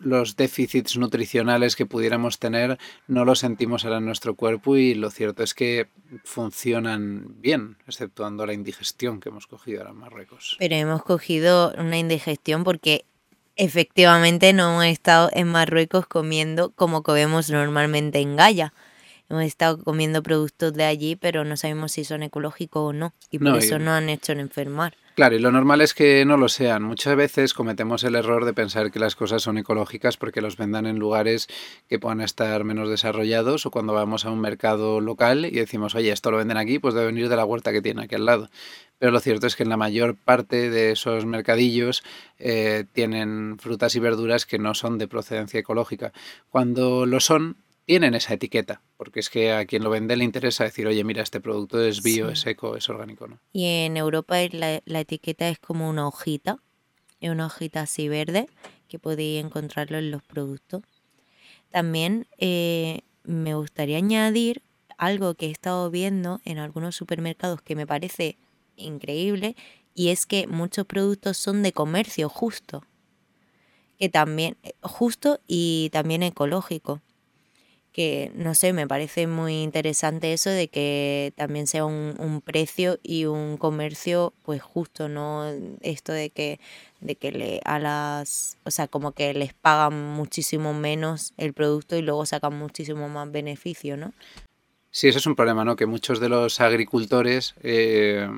los 0.03 0.37
déficits 0.37 0.97
nutricionales 0.97 1.77
que 1.77 1.87
pudiéramos 1.87 2.39
tener 2.39 2.79
no 3.07 3.25
los 3.25 3.41
sentimos 3.41 3.85
ahora 3.85 3.99
en 3.99 4.07
nuestro 4.07 4.35
cuerpo 4.35 4.77
y 4.77 4.95
lo 4.95 5.11
cierto 5.11 5.43
es 5.43 5.55
que 5.55 5.89
funcionan 6.25 7.41
bien, 7.41 7.77
exceptuando 7.87 8.47
la 8.47 8.55
indigestión 8.55 9.21
que 9.21 9.29
hemos 9.29 9.47
cogido 9.47 9.81
ahora 9.81 9.91
en 9.91 9.99
Marruecos. 9.99 10.57
Pero 10.59 10.75
hemos 10.75 11.03
cogido 11.03 11.75
una 11.79 11.99
indigestión 11.99 12.65
porque 12.65 13.05
efectivamente 13.61 14.55
no 14.55 14.71
hemos 14.71 14.87
estado 14.87 15.29
en 15.35 15.47
Marruecos 15.49 16.07
comiendo 16.07 16.71
como 16.71 17.03
comemos 17.03 17.51
normalmente 17.51 18.19
en 18.19 18.35
Gaia. 18.35 18.73
Hemos 19.29 19.45
estado 19.45 19.79
comiendo 19.85 20.23
productos 20.23 20.73
de 20.73 20.85
allí, 20.85 21.15
pero 21.15 21.45
no 21.45 21.57
sabemos 21.57 21.93
si 21.93 22.05
son 22.05 22.23
ecológicos 22.23 22.83
o 22.83 22.93
no. 22.93 23.13
Y 23.31 23.39
por 23.39 23.57
eso 23.59 23.79
no 23.79 23.93
han 23.93 24.09
hecho 24.09 24.33
en 24.33 24.41
enfermar. 24.41 24.97
Claro, 25.15 25.37
y 25.37 25.39
lo 25.39 25.53
normal 25.53 25.83
es 25.83 25.93
que 25.93 26.25
no 26.25 26.37
lo 26.39 26.49
sean. 26.49 26.83
Muchas 26.83 27.15
veces 27.15 27.53
cometemos 27.53 28.03
el 28.05 28.15
error 28.15 28.45
de 28.47 28.55
pensar 28.55 28.91
que 28.91 28.99
las 28.99 29.15
cosas 29.15 29.43
son 29.43 29.59
ecológicas 29.59 30.17
porque 30.17 30.41
los 30.41 30.57
vendan 30.57 30.87
en 30.87 30.99
lugares 30.99 31.47
que 31.89 31.99
puedan 31.99 32.23
estar 32.23 32.65
menos 32.65 32.89
desarrollados 32.89 33.67
o 33.67 33.71
cuando 33.71 33.93
vamos 33.93 34.25
a 34.25 34.31
un 34.31 34.41
mercado 34.41 35.01
local 35.01 35.45
y 35.45 35.51
decimos, 35.51 35.95
oye, 35.95 36.11
esto 36.11 36.31
lo 36.31 36.39
venden 36.39 36.57
aquí, 36.57 36.79
pues 36.79 36.95
debe 36.95 37.09
venir 37.09 37.29
de 37.29 37.37
la 37.37 37.45
huerta 37.45 37.71
que 37.71 37.83
tiene 37.83 38.05
aquí 38.05 38.15
al 38.15 38.25
lado. 38.25 38.49
Pero 39.01 39.13
lo 39.13 39.21
cierto 39.21 39.47
es 39.47 39.57
que 39.57 39.63
en 39.63 39.71
la 39.71 39.79
mayor 39.79 40.15
parte 40.15 40.69
de 40.69 40.93
esos 40.93 41.25
mercadillos 41.25 42.03
eh, 42.39 42.85
tienen 42.93 43.59
frutas 43.59 43.97
y 43.97 43.99
verduras 43.99 44.45
que 44.45 44.59
no 44.59 44.75
son 44.75 44.99
de 44.99 45.09
procedencia 45.09 45.59
ecológica. 45.59 46.13
Cuando 46.51 47.07
lo 47.07 47.19
son, 47.19 47.57
tienen 47.87 48.15
esa 48.15 48.35
etiqueta, 48.35 48.83
porque 48.99 49.21
es 49.21 49.31
que 49.31 49.53
a 49.53 49.65
quien 49.65 49.85
lo 49.85 49.89
vende 49.89 50.19
le 50.19 50.25
interesa 50.25 50.65
decir, 50.65 50.87
oye, 50.87 51.03
mira, 51.03 51.23
este 51.23 51.41
producto 51.41 51.83
es 51.83 52.03
bio, 52.03 52.29
es 52.29 52.45
eco, 52.45 52.77
es 52.77 52.91
orgánico, 52.91 53.27
¿no? 53.27 53.39
Y 53.55 53.65
en 53.87 53.97
Europa 53.97 54.37
la, 54.53 54.83
la, 54.85 55.01
etiqueta 55.01 55.49
es 55.49 55.59
como 55.59 55.89
una 55.89 56.07
hojita, 56.07 56.59
es 57.23 57.31
una 57.31 57.47
hojita 57.47 57.81
así 57.81 58.07
verde, 58.11 58.49
que 58.87 58.99
podéis 58.99 59.43
encontrarlo 59.43 59.97
en 59.97 60.11
los 60.11 60.23
productos. 60.23 60.83
También 61.71 62.27
eh, 62.37 63.01
me 63.25 63.55
gustaría 63.55 63.97
añadir 63.97 64.61
algo 64.99 65.33
que 65.33 65.47
he 65.47 65.51
estado 65.51 65.91
viendo 65.91 66.43
en 66.45 66.59
algunos 66.59 66.97
supermercados 66.97 67.63
que 67.63 67.77
me 67.77 67.87
parece 67.87 68.37
increíble, 68.81 69.57
y 69.95 70.09
es 70.09 70.27
que 70.27 70.47
muchos 70.47 70.87
productos 70.87 71.37
son 71.37 71.63
de 71.63 71.73
comercio 71.73 72.29
justo, 72.29 72.85
que 73.99 74.09
también, 74.09 74.57
eh, 74.63 74.75
justo 74.83 75.41
y 75.47 75.91
también 75.93 76.23
ecológico 76.23 77.01
que 77.93 78.31
no 78.35 78.55
sé, 78.55 78.73
me 78.73 78.87
parece 78.87 79.27
muy 79.27 79.63
interesante 79.63 80.33
eso 80.33 80.51
de 80.51 80.69
que 80.69 81.33
también 81.37 81.67
sea 81.67 81.85
un, 81.85 82.43
precio 82.45 82.99
y 83.03 83.25
un 83.25 83.57
comercio 83.57 84.33
pues 84.45 84.63
justo, 84.63 85.09
¿no? 85.09 85.45
Esto 85.81 86.13
de 86.13 86.31
que, 86.31 86.61
de 87.01 87.17
que 87.17 87.33
le 87.33 87.61
a 87.65 87.79
las, 87.79 88.57
o 88.65 88.71
sea, 88.71 88.87
como 88.89 89.13
que 89.13 89.35
les 89.35 89.55
pagan 89.55 90.15
muchísimo 90.15 90.73
menos 90.73 91.35
el 91.37 91.53
producto 91.53 91.97
y 91.97 92.03
luego 92.03 92.25
sacan 92.27 92.57
muchísimo 92.57 93.09
más 93.09 93.31
beneficio, 93.31 93.97
¿no? 93.97 94.13
Sí, 94.93 95.09
eso 95.09 95.19
es 95.19 95.27
un 95.27 95.37
problema, 95.37 95.65
¿no? 95.65 95.77
Que 95.77 95.87
muchos 95.87 96.21
de 96.21 96.29
los 96.29 96.61
agricultores 96.61 97.55
eh, 97.63 98.29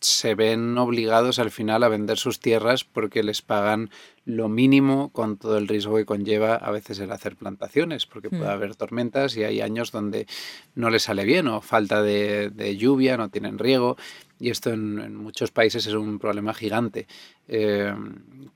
se 0.00 0.34
ven 0.34 0.78
obligados 0.78 1.38
al 1.38 1.50
final 1.50 1.82
a 1.82 1.88
vender 1.88 2.16
sus 2.16 2.38
tierras 2.40 2.84
porque 2.84 3.22
les 3.22 3.42
pagan 3.42 3.90
lo 4.24 4.48
mínimo 4.48 5.10
con 5.10 5.36
todo 5.36 5.58
el 5.58 5.66
riesgo 5.66 5.96
que 5.96 6.04
conlleva 6.04 6.54
a 6.54 6.70
veces 6.70 7.00
el 7.00 7.10
hacer 7.10 7.36
plantaciones, 7.36 8.06
porque 8.06 8.30
puede 8.30 8.44
mm. 8.44 8.50
haber 8.50 8.76
tormentas 8.76 9.36
y 9.36 9.44
hay 9.44 9.60
años 9.60 9.90
donde 9.90 10.26
no 10.74 10.90
les 10.90 11.02
sale 11.02 11.24
bien 11.24 11.48
o 11.48 11.60
falta 11.60 12.02
de, 12.02 12.50
de 12.50 12.76
lluvia, 12.76 13.16
no 13.16 13.30
tienen 13.30 13.58
riego 13.58 13.96
y 14.40 14.48
esto 14.48 14.70
en, 14.70 15.14
muchos 15.14 15.50
países 15.50 15.86
es 15.86 15.92
un 15.92 16.18
problema 16.18 16.54
gigante, 16.54 17.06
eh, 17.52 17.92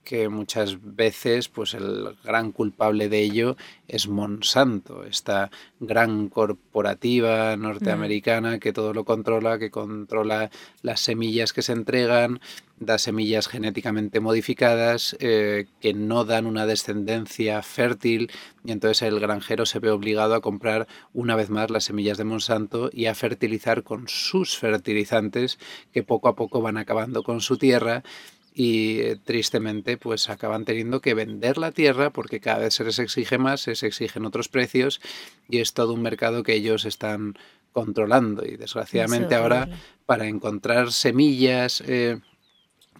que 0.04 0.28
muchas 0.28 0.76
veces 0.80 1.48
pues 1.48 1.74
el 1.74 2.16
gran 2.22 2.52
culpable 2.52 3.09
de 3.09 3.22
ello 3.22 3.57
es 3.88 4.07
Monsanto, 4.07 5.04
esta 5.04 5.50
gran 5.80 6.28
corporativa 6.28 7.57
norteamericana 7.57 8.61
que 8.61 8.72
todo 8.72 8.92
lo 8.92 9.04
controla, 9.04 9.59
que 9.59 9.70
controla 9.70 10.50
las 10.83 11.00
semillas 11.00 11.52
que 11.52 11.62
se 11.62 11.72
entregan, 11.72 12.40
da 12.78 12.98
semillas 12.98 13.48
genéticamente 13.48 14.20
modificadas 14.20 15.16
eh, 15.20 15.66
que 15.80 15.94
no 15.94 16.24
dan 16.24 16.46
una 16.46 16.66
descendencia 16.66 17.62
fértil 17.62 18.30
y 18.64 18.72
entonces 18.72 19.02
el 19.02 19.20
granjero 19.20 19.64
se 19.64 19.78
ve 19.78 19.90
obligado 19.90 20.35
a 20.35 20.40
comprar 20.40 20.87
una 21.12 21.35
vez 21.35 21.50
más 21.50 21.70
las 21.70 21.85
semillas 21.85 22.18
de 22.18 22.24
Monsanto 22.24 22.90
y 22.92 23.07
a 23.07 23.14
fertilizar 23.14 23.83
con 23.83 24.09
sus 24.09 24.59
fertilizantes 24.59 25.59
que 25.92 26.02
poco 26.02 26.28
a 26.28 26.37
poco 26.37 26.61
van 26.61 26.76
acabando 26.76 27.22
con 27.22 27.40
su 27.40 27.57
tierra 27.57 28.02
y 28.55 29.01
eh, 29.01 29.17
tristemente 29.17 29.97
pues 29.97 30.31
acaban 30.31 30.64
teniendo 30.64 31.01
que 31.01 31.12
vender 31.12 31.59
la 31.59 31.73
tierra 31.73 32.11
porque 32.11 32.38
cada 32.38 32.61
vez 32.61 32.75
se 32.75 32.85
les 32.85 33.01
exige 33.01 33.37
más, 33.37 33.62
se 33.62 33.73
les 33.73 33.83
exigen 33.83 34.25
otros 34.25 34.49
precios 34.49 35.01
y 35.49 35.59
es 35.59 35.75
todo 35.75 35.93
un 35.93 36.03
mercado 36.03 36.45
que 36.45 36.55
ellos 36.55 36.85
están 36.85 37.35
controlando. 37.73 38.47
Y 38.47 38.57
desgraciadamente 38.57 39.35
ahora 39.35 39.69
para 40.07 40.29
encontrar 40.29 40.93
semillas 40.93 41.83
eh, 41.87 42.21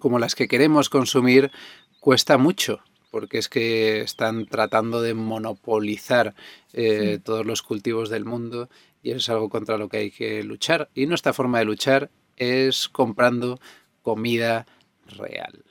como 0.01 0.19
las 0.19 0.35
que 0.35 0.49
queremos 0.49 0.91
consumir 0.91 1.53
cuesta 2.01 2.37
mucho, 2.37 2.81
porque 3.13 3.39
es 3.39 3.49
que 3.49 4.01
están 4.01 4.47
tratando 4.47 5.01
de 5.03 5.15
monopolizar 5.15 6.35
eh, 6.73 7.21
todos 7.23 7.47
los 7.47 7.63
cultivos 7.63 8.11
del 8.11 8.25
mundo 8.25 8.69
y 9.05 9.11
eso 9.11 9.19
es 9.19 9.29
algo 9.29 9.49
contra 9.49 9.79
lo 9.79 9.89
que 9.89 9.99
hay 9.99 10.11
que 10.11 10.43
luchar. 10.43 10.91
Y 10.95 11.07
nuestra 11.07 11.33
forma 11.33 11.61
de 11.61 11.65
luchar 11.65 12.11
es 12.37 12.89
comprando 12.89 13.61
comida 14.03 14.67
real. 15.07 15.65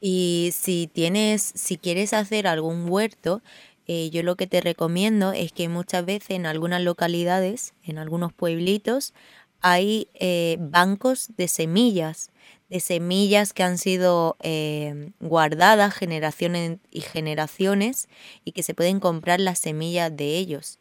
Y 0.00 0.50
si 0.52 0.90
tienes, 0.92 1.42
si 1.42 1.78
quieres 1.78 2.12
hacer 2.12 2.46
algún 2.46 2.88
huerto, 2.88 3.42
eh, 3.86 4.10
yo 4.10 4.22
lo 4.22 4.36
que 4.36 4.46
te 4.46 4.60
recomiendo 4.60 5.32
es 5.32 5.52
que 5.52 5.68
muchas 5.68 6.04
veces 6.04 6.30
en 6.30 6.46
algunas 6.46 6.82
localidades, 6.82 7.74
en 7.84 7.98
algunos 7.98 8.32
pueblitos, 8.32 9.14
hay 9.60 10.08
eh, 10.14 10.58
bancos 10.60 11.30
de 11.36 11.48
semillas 11.48 12.30
de 12.68 12.80
semillas 12.80 13.52
que 13.52 13.62
han 13.62 13.78
sido 13.78 14.36
eh, 14.40 15.10
guardadas 15.20 15.94
generaciones 15.94 16.78
y 16.90 17.00
generaciones 17.00 18.08
y 18.44 18.52
que 18.52 18.62
se 18.62 18.74
pueden 18.74 19.00
comprar 19.00 19.40
las 19.40 19.58
semillas 19.58 20.14
de 20.16 20.36
ellos. 20.36 20.78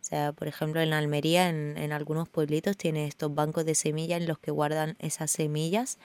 O 0.00 0.04
sea, 0.04 0.32
por 0.32 0.48
ejemplo, 0.48 0.80
en 0.80 0.92
Almería, 0.92 1.48
en, 1.48 1.78
en 1.78 1.92
algunos 1.92 2.28
pueblitos, 2.28 2.76
tiene 2.76 3.06
estos 3.06 3.34
bancos 3.34 3.64
de 3.64 3.74
semillas 3.74 4.20
en 4.20 4.28
los 4.28 4.38
que 4.38 4.50
guardan 4.50 4.96
esas 4.98 5.30
semillas. 5.30 5.98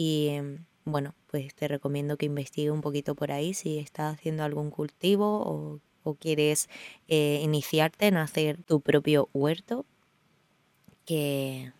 Y 0.00 0.38
bueno, 0.84 1.12
pues 1.26 1.52
te 1.56 1.66
recomiendo 1.66 2.16
que 2.16 2.26
investigue 2.26 2.70
un 2.70 2.82
poquito 2.82 3.16
por 3.16 3.32
ahí 3.32 3.52
si 3.52 3.78
estás 3.80 4.14
haciendo 4.14 4.44
algún 4.44 4.70
cultivo 4.70 5.42
o, 5.42 5.80
o 6.04 6.14
quieres 6.14 6.68
eh, 7.08 7.40
iniciarte 7.42 8.06
en 8.06 8.16
hacer 8.16 8.62
tu 8.62 8.80
propio 8.80 9.28
huerto. 9.34 9.84
Que, 11.04 11.72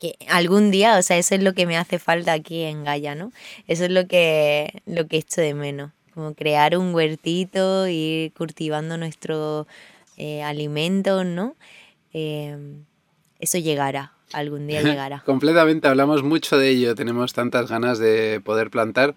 que 0.00 0.16
algún 0.28 0.70
día, 0.70 0.96
o 0.98 1.02
sea, 1.02 1.18
eso 1.18 1.34
es 1.34 1.42
lo 1.42 1.52
que 1.52 1.66
me 1.66 1.76
hace 1.76 1.98
falta 1.98 2.32
aquí 2.32 2.62
en 2.62 2.84
Gaia, 2.84 3.14
¿no? 3.14 3.32
Eso 3.66 3.84
es 3.84 3.90
lo 3.90 4.06
que, 4.06 4.82
lo 4.86 5.06
que 5.06 5.18
echo 5.18 5.42
de 5.42 5.52
menos, 5.52 5.92
como 6.14 6.32
crear 6.34 6.74
un 6.78 6.94
huertito, 6.94 7.86
ir 7.86 8.32
cultivando 8.32 8.96
nuestro 8.96 9.66
eh, 10.16 10.42
alimento, 10.42 11.24
¿no? 11.24 11.54
Em, 12.14 12.86
eso 13.40 13.58
llegará, 13.58 14.12
algún 14.32 14.66
día 14.66 14.82
llegará. 14.82 15.22
Completamente, 15.24 15.88
hablamos 15.88 16.22
mucho 16.22 16.58
de 16.58 16.68
ello, 16.68 16.94
tenemos 16.94 17.32
tantas 17.32 17.68
ganas 17.68 17.98
de 17.98 18.40
poder 18.44 18.70
plantar, 18.70 19.14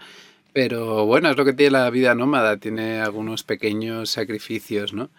pero 0.54 1.06
bueno, 1.06 1.30
es 1.30 1.38
lo 1.38 1.46
que 1.46 1.54
tiene 1.54 1.72
la 1.72 1.90
vida 1.90 2.16
nómada, 2.16 2.58
tiene 2.58 3.02
algunos 3.02 3.44
pequeños 3.44 4.10
sacrificios, 4.10 4.94
¿no? 4.94 5.10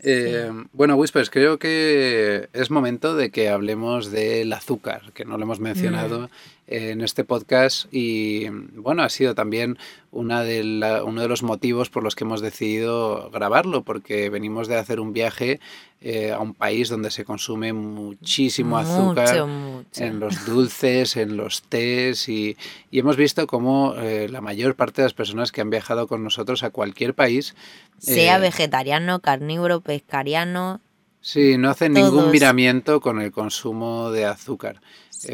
Eh, 0.00 0.50
bueno, 0.72 0.94
Whispers, 0.94 1.28
creo 1.28 1.58
que 1.58 2.48
es 2.52 2.70
momento 2.70 3.16
de 3.16 3.30
que 3.30 3.48
hablemos 3.48 4.12
del 4.12 4.52
azúcar, 4.52 5.12
que 5.12 5.24
no 5.24 5.36
lo 5.36 5.42
hemos 5.42 5.58
mencionado 5.58 6.20
mm. 6.20 6.28
En 6.68 7.00
este 7.00 7.24
podcast 7.24 7.92
y 7.92 8.48
bueno, 8.48 9.02
ha 9.02 9.08
sido 9.08 9.34
también 9.34 9.78
una 10.10 10.42
de 10.42 10.62
uno 11.04 11.22
de 11.22 11.28
los 11.28 11.42
motivos 11.42 11.90
por 11.90 12.02
los 12.02 12.14
que 12.14 12.24
hemos 12.24 12.40
decidido 12.40 13.30
grabarlo, 13.30 13.82
porque 13.82 14.30
venimos 14.30 14.68
de 14.68 14.76
hacer 14.76 15.00
un 15.00 15.12
viaje 15.12 15.60
eh, 16.00 16.30
a 16.30 16.38
un 16.40 16.54
país 16.54 16.88
donde 16.88 17.10
se 17.10 17.24
consume 17.24 17.72
muchísimo 17.72 18.78
azúcar 18.78 19.48
en 19.96 20.20
los 20.20 20.46
dulces, 20.46 21.16
en 21.16 21.36
los 21.36 21.62
tés 21.62 22.28
y, 22.28 22.56
hemos 22.92 23.16
visto 23.16 23.46
cómo 23.46 23.94
eh, 23.96 24.28
la 24.28 24.40
mayor 24.40 24.76
parte 24.76 25.02
de 25.02 25.06
las 25.06 25.14
personas 25.14 25.52
que 25.52 25.60
han 25.60 25.70
viajado 25.70 26.06
con 26.06 26.22
nosotros 26.22 26.62
a 26.62 26.70
cualquier 26.70 27.14
país... 27.14 27.54
Sea 27.98 28.36
eh, 28.36 28.40
vegetariano, 28.40 29.20
carnívoro, 29.20 29.80
pescariano... 29.80 30.80
Sí, 31.28 31.58
no 31.58 31.68
hacen 31.68 31.92
ningún 31.92 32.30
miramiento 32.30 33.02
con 33.02 33.20
el 33.20 33.30
consumo 33.30 34.10
de 34.10 34.24
azúcar. 34.24 34.80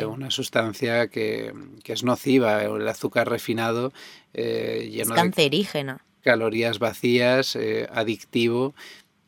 una 0.04 0.28
sustancia 0.33 1.07
que, 1.07 1.54
es 1.85 2.02
nociva, 2.02 2.64
el 2.64 2.88
azúcar 2.88 3.30
refinado, 3.30 3.92
lleno 4.33 5.14
es 5.14 5.20
cancerígena. 5.20 5.94
de 5.94 6.22
calorías 6.24 6.80
vacías, 6.80 7.57
adictivo 7.92 8.74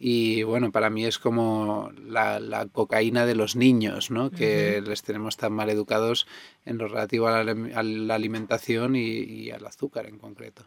y 0.00 0.42
bueno, 0.42 0.72
para 0.72 0.90
mí 0.90 1.04
es 1.04 1.20
como 1.20 1.92
la, 2.04 2.66
cocaína 2.72 3.26
de 3.26 3.36
los 3.36 3.54
niños, 3.54 4.10
¿no? 4.10 4.32
Que 4.32 4.82
les 4.84 5.04
tenemos 5.04 5.36
tan 5.36 5.52
mal 5.52 5.70
educados 5.70 6.26
en 6.64 6.78
lo 6.78 6.88
relativo 6.88 7.28
a 7.28 7.44
la, 7.44 8.14
alimentación 8.16 8.96
y, 8.96 9.52
al 9.52 9.64
azúcar 9.64 10.06
en 10.06 10.18
concreto. 10.18 10.64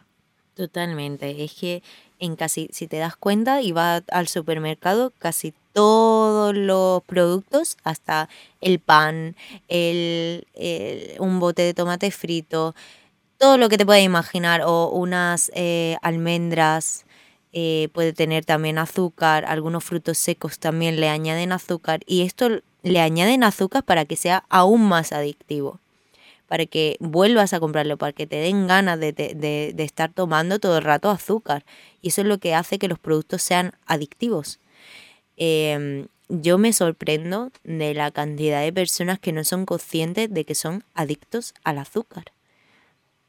Totalmente. 0.54 1.44
Es 1.44 1.56
que 1.56 1.84
en 2.20 2.36
casi, 2.36 2.70
si 2.72 2.88
te 2.88 2.98
das 2.98 3.16
cuenta 3.16 3.62
y 3.62 3.72
vas 3.72 4.04
al 4.12 4.28
supermercado, 4.28 5.14
casi 5.20 5.54
todos 5.74 6.56
los 6.56 7.04
productos, 7.04 7.78
hasta 7.84 8.30
el 8.62 8.80
pan, 8.80 9.36
el, 9.68 10.46
un 11.20 11.40
bote 11.40 11.62
de 11.62 11.74
tomate 11.74 12.12
frito, 12.12 12.76
todo 13.38 13.58
lo 13.58 13.70
que 13.70 13.78
te 13.78 13.86
puedas 13.86 14.04
imaginar, 14.04 14.62
o 14.66 14.90
unas 14.90 15.52
eh, 15.56 15.98
almendras, 16.02 17.06
eh, 17.52 17.90
puede 17.94 18.14
tener 18.14 18.46
también 18.46 18.78
azúcar, 18.78 19.46
algunos 19.46 19.84
frutos 19.84 20.18
secos 20.20 20.60
también 20.60 21.00
le 21.00 21.10
añaden 21.10 21.52
azúcar 21.52 22.02
y 22.06 22.22
esto 22.22 22.62
le 22.84 23.00
añaden 23.00 23.44
azúcar 23.44 23.84
para 23.84 24.06
que 24.06 24.16
sea 24.16 24.44
aún 24.50 24.84
más 24.88 25.12
adictivo, 25.14 25.80
para 26.50 26.66
que 26.66 26.98
vuelvas 27.00 27.54
a 27.54 27.60
comprarlo, 27.60 27.98
para 27.98 28.12
que 28.12 28.26
te 28.26 28.38
den 28.38 28.68
ganas 28.68 29.00
de, 29.00 29.76
estar 29.78 30.12
tomando 30.12 30.60
todo 30.60 30.80
el 30.80 30.84
rato 30.84 31.12
azúcar 31.12 31.64
y 32.02 32.10
eso 32.10 32.22
es 32.22 32.28
lo 32.28 32.40
que 32.40 32.56
hace 32.56 32.80
que 32.80 32.88
los 32.88 32.98
productos 32.98 33.44
sean 33.44 33.74
adictivos. 33.86 34.60
Em, 35.38 36.08
yo 36.28 36.58
me 36.58 36.74
sorprendo 36.74 37.52
de 37.64 37.94
la 37.94 38.10
cantidad 38.10 38.64
de 38.64 38.74
personas 38.74 39.20
que 39.20 39.32
no 39.32 39.44
son 39.44 39.68
conscientes 39.68 40.34
de 40.34 40.44
que 40.44 40.56
son 40.56 40.84
adictos 40.96 41.54
al 41.64 41.78
azúcar. 41.78 42.34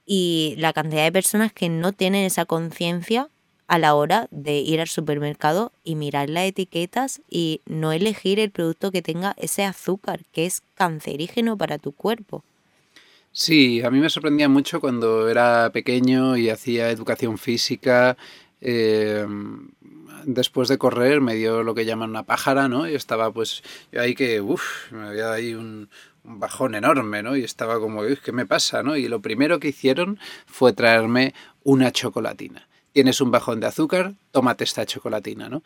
Y 0.07 0.55
la 0.57 0.73
cantidad 0.73 1.05
de 1.05 1.13
personas 1.13 1.53
que 1.53 1.69
no 1.69 1.93
tienen 1.93 2.25
esa 2.25 2.47
conciencia 2.47 3.29
a 3.69 3.79
la 3.79 3.95
hora 3.95 4.29
de 4.31 4.61
ir 4.61 4.81
al 4.81 4.89
supermercado 4.89 5.73
y 5.85 5.95
mirar 5.95 6.31
las 6.31 6.45
etiquetas 6.45 7.21
y 7.29 7.61
no 7.67 7.93
elegir 7.93 8.41
el 8.41 8.51
producto 8.51 8.91
que 8.91 9.03
tenga 9.03 9.35
ese 9.37 9.63
azúcar 9.65 10.25
que 10.33 10.47
es 10.47 10.63
cancerígeno 10.75 11.59
para 11.59 11.77
tu 11.77 11.93
cuerpo. 11.93 12.43
Sí, 13.33 13.83
a 13.83 13.91
mí 13.91 14.01
me 14.01 14.11
sorprendía 14.11 14.49
mucho 14.49 14.81
cuando 14.81 15.29
era 15.29 15.71
pequeño 15.73 16.37
y 16.37 16.51
hacía 16.51 16.91
educación 16.91 17.39
física. 17.39 18.17
Em, 18.61 19.71
después 20.25 20.69
de 20.69 20.79
correr 20.79 21.21
me 21.21 21.35
dio 21.35 21.63
lo 21.63 21.75
que 21.75 21.85
llaman 21.85 22.11
una 22.11 22.25
pájara, 22.25 22.69
¿no? 22.69 22.89
Y 22.89 22.95
estaba 22.95 23.33
pues 23.33 23.63
yo 23.93 24.03
ahí 24.03 24.15
que, 24.15 24.41
uff, 24.41 24.93
me 24.93 25.09
había 25.09 25.33
ahí 25.33 25.55
un, 25.55 25.89
bajón 26.23 26.75
enorme, 26.75 27.23
¿no? 27.23 27.37
Y 27.37 27.45
estaba 27.45 27.81
como, 27.81 28.03
¿qué 28.23 28.33
me 28.33 28.47
pasa, 28.47 28.83
no? 28.83 28.97
Y 28.97 29.09
lo 29.09 29.21
primero 29.21 29.59
que 29.59 29.69
hicieron 29.69 30.19
fue 30.47 30.73
traerme 30.73 31.35
una 31.65 31.93
chocolatina 31.93 32.69
tienes 32.93 33.21
un 33.21 33.31
bajón 33.31 33.61
de 33.61 33.69
azúcar, 33.69 34.15
tómate 34.33 34.65
esta 34.65 34.85
chocolatina, 34.85 35.49
¿no? 35.49 35.63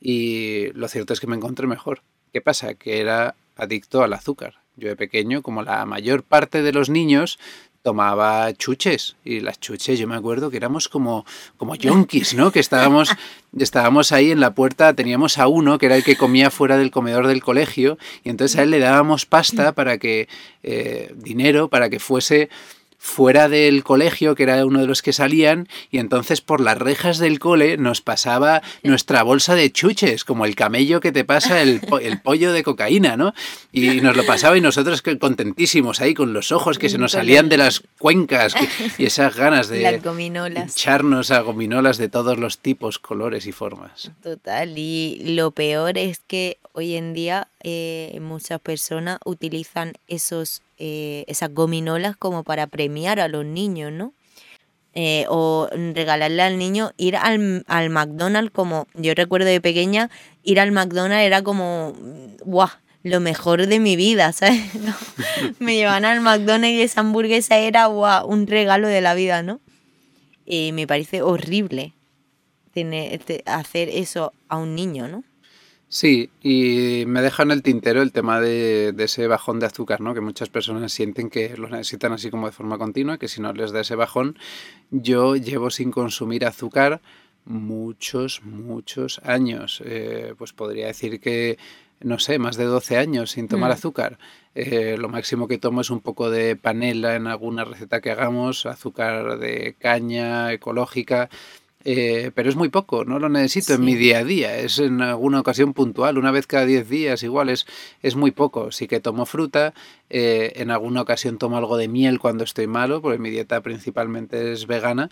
y 0.00 0.72
lo 0.72 0.88
cierto 0.88 1.12
es 1.12 1.20
que 1.20 1.26
me 1.26 1.36
encontré 1.36 1.66
mejor. 1.66 2.02
¿Qué 2.32 2.40
pasa? 2.40 2.74
Que 2.74 3.00
era 3.00 3.34
adicto 3.56 4.02
al 4.02 4.12
azúcar. 4.12 4.57
Yo 4.78 4.88
de 4.88 4.96
pequeño, 4.96 5.42
como 5.42 5.62
la 5.62 5.84
mayor 5.86 6.22
parte 6.22 6.62
de 6.62 6.72
los 6.72 6.88
niños, 6.88 7.38
tomaba 7.82 8.52
chuches 8.54 9.16
y 9.24 9.40
las 9.40 9.60
chuches 9.60 9.98
yo 9.98 10.06
me 10.06 10.16
acuerdo 10.16 10.50
que 10.50 10.56
éramos 10.56 10.88
como 10.88 11.24
como 11.56 11.74
yonkis, 11.74 12.34
¿no? 12.34 12.50
Que 12.50 12.60
estábamos 12.60 13.10
estábamos 13.58 14.12
ahí 14.12 14.30
en 14.30 14.40
la 14.40 14.54
puerta, 14.54 14.94
teníamos 14.94 15.38
a 15.38 15.48
uno 15.48 15.78
que 15.78 15.86
era 15.86 15.96
el 15.96 16.04
que 16.04 16.16
comía 16.16 16.50
fuera 16.50 16.76
del 16.76 16.90
comedor 16.90 17.26
del 17.26 17.42
colegio 17.42 17.98
y 18.24 18.30
entonces 18.30 18.58
a 18.58 18.62
él 18.62 18.70
le 18.70 18.78
dábamos 18.78 19.26
pasta 19.26 19.72
para 19.72 19.98
que 19.98 20.28
eh, 20.62 21.14
dinero 21.16 21.68
para 21.68 21.88
que 21.88 21.98
fuese 21.98 22.50
fuera 22.98 23.48
del 23.48 23.84
colegio, 23.84 24.34
que 24.34 24.42
era 24.42 24.66
uno 24.66 24.80
de 24.80 24.86
los 24.86 25.02
que 25.02 25.12
salían, 25.12 25.68
y 25.90 25.98
entonces 25.98 26.40
por 26.40 26.60
las 26.60 26.76
rejas 26.76 27.18
del 27.18 27.38
cole 27.38 27.76
nos 27.78 28.00
pasaba 28.02 28.60
nuestra 28.82 29.22
bolsa 29.22 29.54
de 29.54 29.72
chuches, 29.72 30.24
como 30.24 30.44
el 30.44 30.56
camello 30.56 31.00
que 31.00 31.12
te 31.12 31.24
pasa 31.24 31.62
el, 31.62 31.80
el 32.02 32.20
pollo 32.20 32.52
de 32.52 32.64
cocaína, 32.64 33.16
¿no? 33.16 33.34
Y 33.72 34.00
nos 34.00 34.16
lo 34.16 34.26
pasaba 34.26 34.58
y 34.58 34.60
nosotros 34.60 35.02
contentísimos 35.02 36.00
ahí 36.00 36.12
con 36.12 36.32
los 36.32 36.50
ojos 36.52 36.78
que 36.78 36.88
se 36.88 36.98
nos 36.98 37.12
salían 37.12 37.48
de 37.48 37.56
las 37.56 37.82
cuencas 37.98 38.54
y 38.98 39.06
esas 39.06 39.36
ganas 39.36 39.68
de 39.68 40.00
echarnos 40.56 41.30
a 41.30 41.40
gominolas 41.40 41.98
de 41.98 42.08
todos 42.08 42.38
los 42.38 42.58
tipos, 42.58 42.98
colores 42.98 43.46
y 43.46 43.52
formas. 43.52 44.10
Total, 44.22 44.76
y 44.76 45.34
lo 45.36 45.52
peor 45.52 45.98
es 45.98 46.20
que 46.26 46.58
hoy 46.72 46.96
en 46.96 47.14
día 47.14 47.48
eh, 47.62 48.18
muchas 48.20 48.60
personas 48.60 49.18
utilizan 49.24 49.94
esos 50.08 50.62
eh, 50.78 51.24
esas 51.26 51.52
gominolas 51.52 52.16
como 52.16 52.44
para 52.44 52.66
premiar 52.66 53.20
a 53.20 53.28
los 53.28 53.44
niños, 53.44 53.92
¿no? 53.92 54.14
Eh, 54.94 55.26
o 55.28 55.68
regalarle 55.94 56.42
al 56.42 56.58
niño 56.58 56.92
ir 56.96 57.14
al, 57.16 57.62
al, 57.68 57.90
McDonald's 57.90 58.50
como 58.50 58.88
yo 58.94 59.14
recuerdo 59.14 59.46
de 59.46 59.60
pequeña 59.60 60.10
ir 60.42 60.58
al 60.58 60.72
McDonald's 60.72 61.24
era 61.24 61.42
como 61.42 61.92
guau 62.44 62.70
lo 63.02 63.20
mejor 63.20 63.66
de 63.66 63.78
mi 63.80 63.96
vida 63.96 64.32
¿sabes? 64.32 64.60
me 65.60 65.76
llevan 65.76 66.06
al 66.06 66.20
McDonald's 66.20 66.78
y 66.78 66.82
esa 66.82 67.02
hamburguesa 67.02 67.58
era 67.58 67.86
guau 67.86 68.26
un 68.26 68.46
regalo 68.46 68.88
de 68.88 69.02
la 69.02 69.14
vida 69.14 69.42
¿no? 69.42 69.60
y 70.46 70.72
me 70.72 70.86
parece 70.86 71.20
horrible 71.20 71.92
tener, 72.72 73.20
hacer 73.44 73.90
eso 73.90 74.32
a 74.48 74.56
un 74.56 74.74
niño 74.74 75.06
¿no? 75.06 75.22
Sí, 75.90 76.30
y 76.42 77.04
me 77.06 77.22
deja 77.22 77.42
en 77.44 77.50
el 77.50 77.62
tintero 77.62 78.02
el 78.02 78.12
tema 78.12 78.42
de, 78.42 78.94
ese 78.98 79.26
bajón 79.26 79.58
de 79.58 79.66
azúcar, 79.66 80.02
¿no? 80.02 80.12
Que 80.12 80.20
muchas 80.20 80.50
personas 80.50 80.92
sienten 80.92 81.30
que 81.30 81.56
lo 81.56 81.68
necesitan 81.70 82.12
así 82.12 82.30
como 82.30 82.46
de 82.46 82.52
forma 82.52 82.76
continua, 82.76 83.16
que 83.16 83.26
si 83.26 83.40
no 83.40 83.54
les 83.54 83.72
da 83.72 83.80
ese 83.80 83.94
bajón, 83.94 84.38
yo 84.90 85.34
llevo 85.34 85.70
sin 85.70 85.90
consumir 85.90 86.44
azúcar 86.44 87.00
muchos, 87.46 88.42
muchos 88.44 89.20
años. 89.24 89.82
Eh, 89.82 90.34
pues 90.36 90.52
podría 90.52 90.88
decir 90.88 91.20
que, 91.20 91.56
no 92.00 92.18
sé, 92.18 92.38
más 92.38 92.58
de 92.58 92.64
12 92.64 92.98
años 92.98 93.30
sin 93.30 93.48
tomar 93.48 93.70
mm. 93.70 93.72
azúcar. 93.72 94.18
Eh, 94.54 94.96
lo 94.98 95.08
máximo 95.08 95.48
que 95.48 95.56
tomo 95.56 95.80
es 95.80 95.88
un 95.88 96.00
poco 96.00 96.30
de 96.30 96.54
panela 96.54 97.16
en 97.16 97.26
alguna 97.26 97.64
receta 97.64 98.02
que 98.02 98.10
hagamos, 98.10 98.66
azúcar 98.66 99.38
de 99.38 99.74
caña 99.78 100.52
ecológica 100.52 101.30
eh, 101.84 102.32
pero 102.34 102.48
es 102.48 102.56
muy 102.56 102.68
poco, 102.68 103.04
no 103.04 103.18
lo 103.18 103.28
necesito 103.28 103.74
en 103.74 103.84
mi 103.84 103.94
día 103.94 104.18
a 104.18 104.24
día, 104.24 104.58
es 104.58 104.78
en 104.78 105.00
alguna 105.00 105.40
ocasión 105.40 105.74
puntual, 105.74 106.18
una 106.18 106.30
vez 106.32 106.46
cada 106.46 106.66
10 106.66 106.88
días 106.88 107.22
igual, 107.22 107.48
es, 107.48 107.66
es 108.02 108.16
muy 108.16 108.30
poco. 108.32 108.72
Sí 108.72 108.88
que 108.88 109.00
tomo 109.00 109.26
fruta, 109.26 109.74
eh, 110.10 110.52
en 110.56 110.70
alguna 110.70 111.02
ocasión 111.02 111.38
tomo 111.38 111.56
algo 111.56 111.76
de 111.76 111.88
miel 111.88 112.18
cuando 112.18 112.44
estoy 112.44 112.66
malo, 112.66 113.00
porque 113.00 113.18
mi 113.18 113.30
dieta 113.30 113.60
principalmente 113.60 114.52
es 114.52 114.66
vegana, 114.66 115.10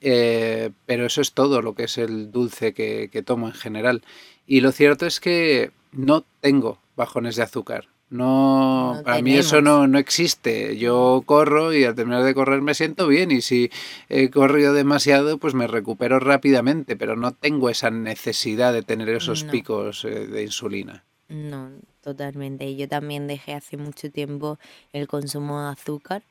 eh, 0.00 0.70
pero 0.86 1.06
eso 1.06 1.20
es 1.20 1.32
todo 1.32 1.62
lo 1.62 1.74
que 1.74 1.84
es 1.84 1.98
el 1.98 2.32
dulce 2.32 2.74
que, 2.74 3.08
que 3.12 3.22
tomo 3.22 3.46
en 3.46 3.54
general. 3.54 4.02
Y 4.46 4.60
lo 4.62 4.72
cierto 4.72 5.06
es 5.06 5.20
que 5.20 5.70
no 5.92 6.24
tengo 6.40 6.78
bajones 6.96 7.36
de 7.36 7.42
azúcar. 7.44 7.88
No, 8.10 9.00
para 9.04 9.22
mí 9.22 9.36
eso 9.36 9.62
no, 9.62 9.86
no 9.86 9.96
existe. 9.96 10.76
Yo 10.76 11.22
corro 11.24 11.72
y 11.72 11.84
al 11.84 11.94
terminar 11.94 12.24
de 12.24 12.34
correr 12.34 12.60
me 12.60 12.74
siento 12.74 13.06
bien 13.06 13.30
y 13.30 13.40
si 13.40 13.70
he 14.08 14.30
corrido 14.30 14.74
demasiado 14.74 15.38
pues 15.38 15.54
me 15.54 15.68
recupero 15.68 16.18
rápidamente, 16.18 16.96
pero 16.96 17.14
no 17.14 17.32
tengo 17.32 17.70
esa 17.70 17.90
necesidad 17.90 18.72
de 18.72 18.82
tener 18.82 19.08
esos 19.10 19.44
picos 19.44 20.04
eh, 20.04 20.26
de 20.26 20.42
insulina. 20.42 21.04
No, 21.28 21.70
totalmente. 22.02 22.74
Yo 22.74 22.88
también 22.88 23.28
dejé 23.28 23.54
hace 23.54 23.76
mucho 23.76 24.10
tiempo 24.10 24.58
el 24.92 25.06
consumo 25.06 25.62
de 25.62 25.68
azúcar, 25.70 26.22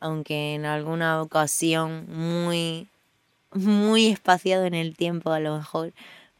aunque 0.00 0.56
en 0.56 0.66
alguna 0.66 1.22
ocasión 1.22 2.06
muy, 2.08 2.88
muy 3.52 4.06
espaciado 4.06 4.64
en 4.64 4.74
el 4.74 4.96
tiempo 4.96 5.30
a 5.30 5.38
lo 5.38 5.56
mejor 5.56 5.92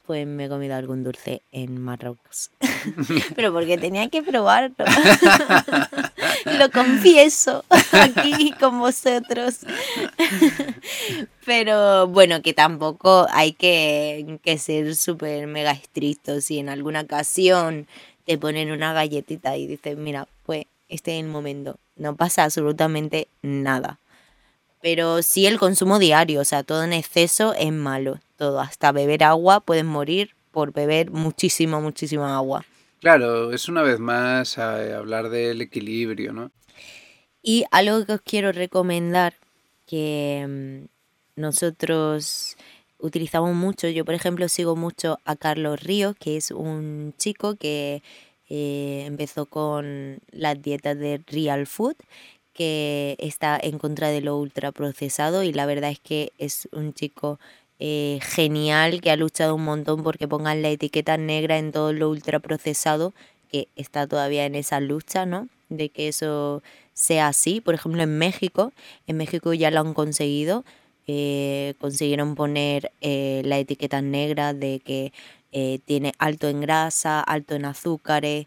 pues 0.08 0.26
me 0.26 0.46
he 0.46 0.48
comido 0.48 0.74
algún 0.74 1.04
dulce 1.04 1.42
en 1.52 1.78
Marruecos. 1.82 2.50
Pero 3.36 3.52
porque 3.52 3.76
tenía 3.76 4.08
que 4.08 4.22
probarlo. 4.22 4.74
Lo 6.58 6.70
confieso 6.70 7.62
aquí 7.92 8.54
con 8.58 8.78
vosotros. 8.78 9.58
Pero 11.44 12.08
bueno, 12.08 12.40
que 12.40 12.54
tampoco 12.54 13.26
hay 13.28 13.52
que, 13.52 14.40
ser 14.58 14.96
súper 14.96 15.46
mega 15.46 15.72
estrictos. 15.72 16.44
Si 16.44 16.58
en 16.58 16.70
alguna 16.70 17.02
ocasión 17.02 17.86
te 18.24 18.38
ponen 18.38 18.70
una 18.70 18.94
galletita 18.94 19.58
y 19.58 19.66
dices, 19.66 19.98
mira, 19.98 20.26
pues 20.46 20.64
este 20.88 21.18
es 21.18 21.22
el 21.22 21.28
momento. 21.30 21.76
No 21.96 22.16
pasa 22.16 22.44
absolutamente 22.44 23.28
nada. 23.42 23.98
Pero 24.80 25.22
sí 25.22 25.46
el 25.46 25.58
consumo 25.58 25.98
diario, 25.98 26.40
o 26.40 26.44
sea, 26.44 26.62
todo 26.62 26.84
en 26.84 26.92
exceso 26.92 27.54
es 27.54 27.72
malo 27.72 28.20
todo, 28.38 28.60
hasta 28.60 28.92
beber 28.92 29.24
agua, 29.24 29.60
puedes 29.60 29.84
morir 29.84 30.30
por 30.52 30.72
beber 30.72 31.10
muchísima, 31.10 31.80
muchísima 31.80 32.36
agua. 32.36 32.64
Claro, 33.00 33.52
es 33.52 33.68
una 33.68 33.82
vez 33.82 33.98
más 33.98 34.56
hablar 34.58 35.28
del 35.28 35.60
equilibrio, 35.60 36.32
¿no? 36.32 36.50
Y 37.42 37.64
algo 37.70 38.06
que 38.06 38.14
os 38.14 38.20
quiero 38.22 38.52
recomendar, 38.52 39.34
que 39.86 40.46
mm, 40.48 41.40
nosotros 41.40 42.56
utilizamos 42.98 43.54
mucho, 43.54 43.88
yo 43.88 44.04
por 44.04 44.14
ejemplo 44.14 44.48
sigo 44.48 44.76
mucho 44.76 45.18
a 45.24 45.36
Carlos 45.36 45.82
Ríos, 45.82 46.16
que 46.18 46.36
es 46.36 46.50
un 46.50 47.14
chico 47.18 47.56
que 47.56 48.02
eh, 48.48 49.04
empezó 49.06 49.46
con 49.46 50.18
las 50.30 50.60
dietas 50.62 50.98
de 50.98 51.20
Real 51.26 51.66
Food, 51.66 51.96
que 52.58 53.14
está 53.20 53.56
en 53.62 53.78
contra 53.78 54.08
de 54.08 54.20
lo 54.20 54.36
ultraprocesado 54.36 55.44
y 55.44 55.52
la 55.52 55.64
verdad 55.64 55.92
es 55.92 56.00
que 56.00 56.32
es 56.38 56.68
un 56.72 56.92
chico 56.92 57.38
eh, 57.78 58.18
genial 58.20 59.00
que 59.00 59.12
ha 59.12 59.16
luchado 59.16 59.54
un 59.54 59.62
montón 59.62 60.02
porque 60.02 60.26
pongan 60.26 60.60
la 60.60 60.68
etiqueta 60.68 61.16
negra 61.18 61.56
en 61.58 61.70
todo 61.70 61.92
lo 61.92 62.10
ultraprocesado, 62.10 63.14
que 63.48 63.68
está 63.76 64.08
todavía 64.08 64.44
en 64.44 64.56
esa 64.56 64.80
lucha, 64.80 65.24
¿no? 65.24 65.46
De 65.68 65.90
que 65.90 66.08
eso 66.08 66.60
sea 66.94 67.28
así. 67.28 67.60
Por 67.60 67.74
ejemplo, 67.76 68.02
en 68.02 68.18
México, 68.18 68.72
en 69.06 69.18
México 69.18 69.54
ya 69.54 69.70
lo 69.70 69.78
han 69.78 69.94
conseguido. 69.94 70.64
Eh, 71.06 71.74
consiguieron 71.80 72.34
poner 72.34 72.90
eh, 73.00 73.42
la 73.44 73.58
etiqueta 73.58 74.02
negra 74.02 74.52
de 74.52 74.80
que 74.80 75.12
tiene 75.86 76.12
alto 76.18 76.48
en 76.48 76.60
grasa, 76.60 77.20
alto 77.20 77.54
en 77.54 77.64
azúcares, 77.64 78.46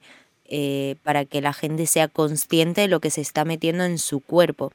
para 1.04 1.26
que 1.26 1.41
la 1.41 1.54
gente 1.54 1.86
sea 1.88 2.08
consciente 2.08 2.82
de 2.82 2.88
lo 2.88 2.99
que 2.99 3.10
se 3.10 3.22
está 3.22 3.45
metiendo 3.45 3.84
en 3.86 3.97
su 3.97 4.20
cuerpo. 4.20 4.72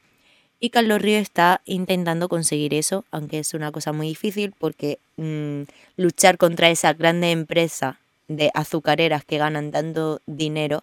Y 0.59 0.71
Carlos 0.71 1.03
Río 1.03 1.19
está 1.19 1.61
intentando 1.67 2.29
conseguir 2.29 2.73
eso, 2.73 3.05
aunque 3.11 3.39
es 3.39 3.53
una 3.53 3.73
cosa 3.73 3.93
muy 3.93 4.09
difícil 4.09 4.55
porque 4.59 4.99
mm, 5.17 5.63
luchar 5.97 6.39
contra 6.39 6.71
esa 6.71 6.95
grande 6.95 7.31
empresa 7.31 7.99
de 8.29 8.51
azucareras 8.55 9.25
que 9.25 9.39
ganan 9.39 9.71
tanto 9.71 10.21
dinero, 10.27 10.83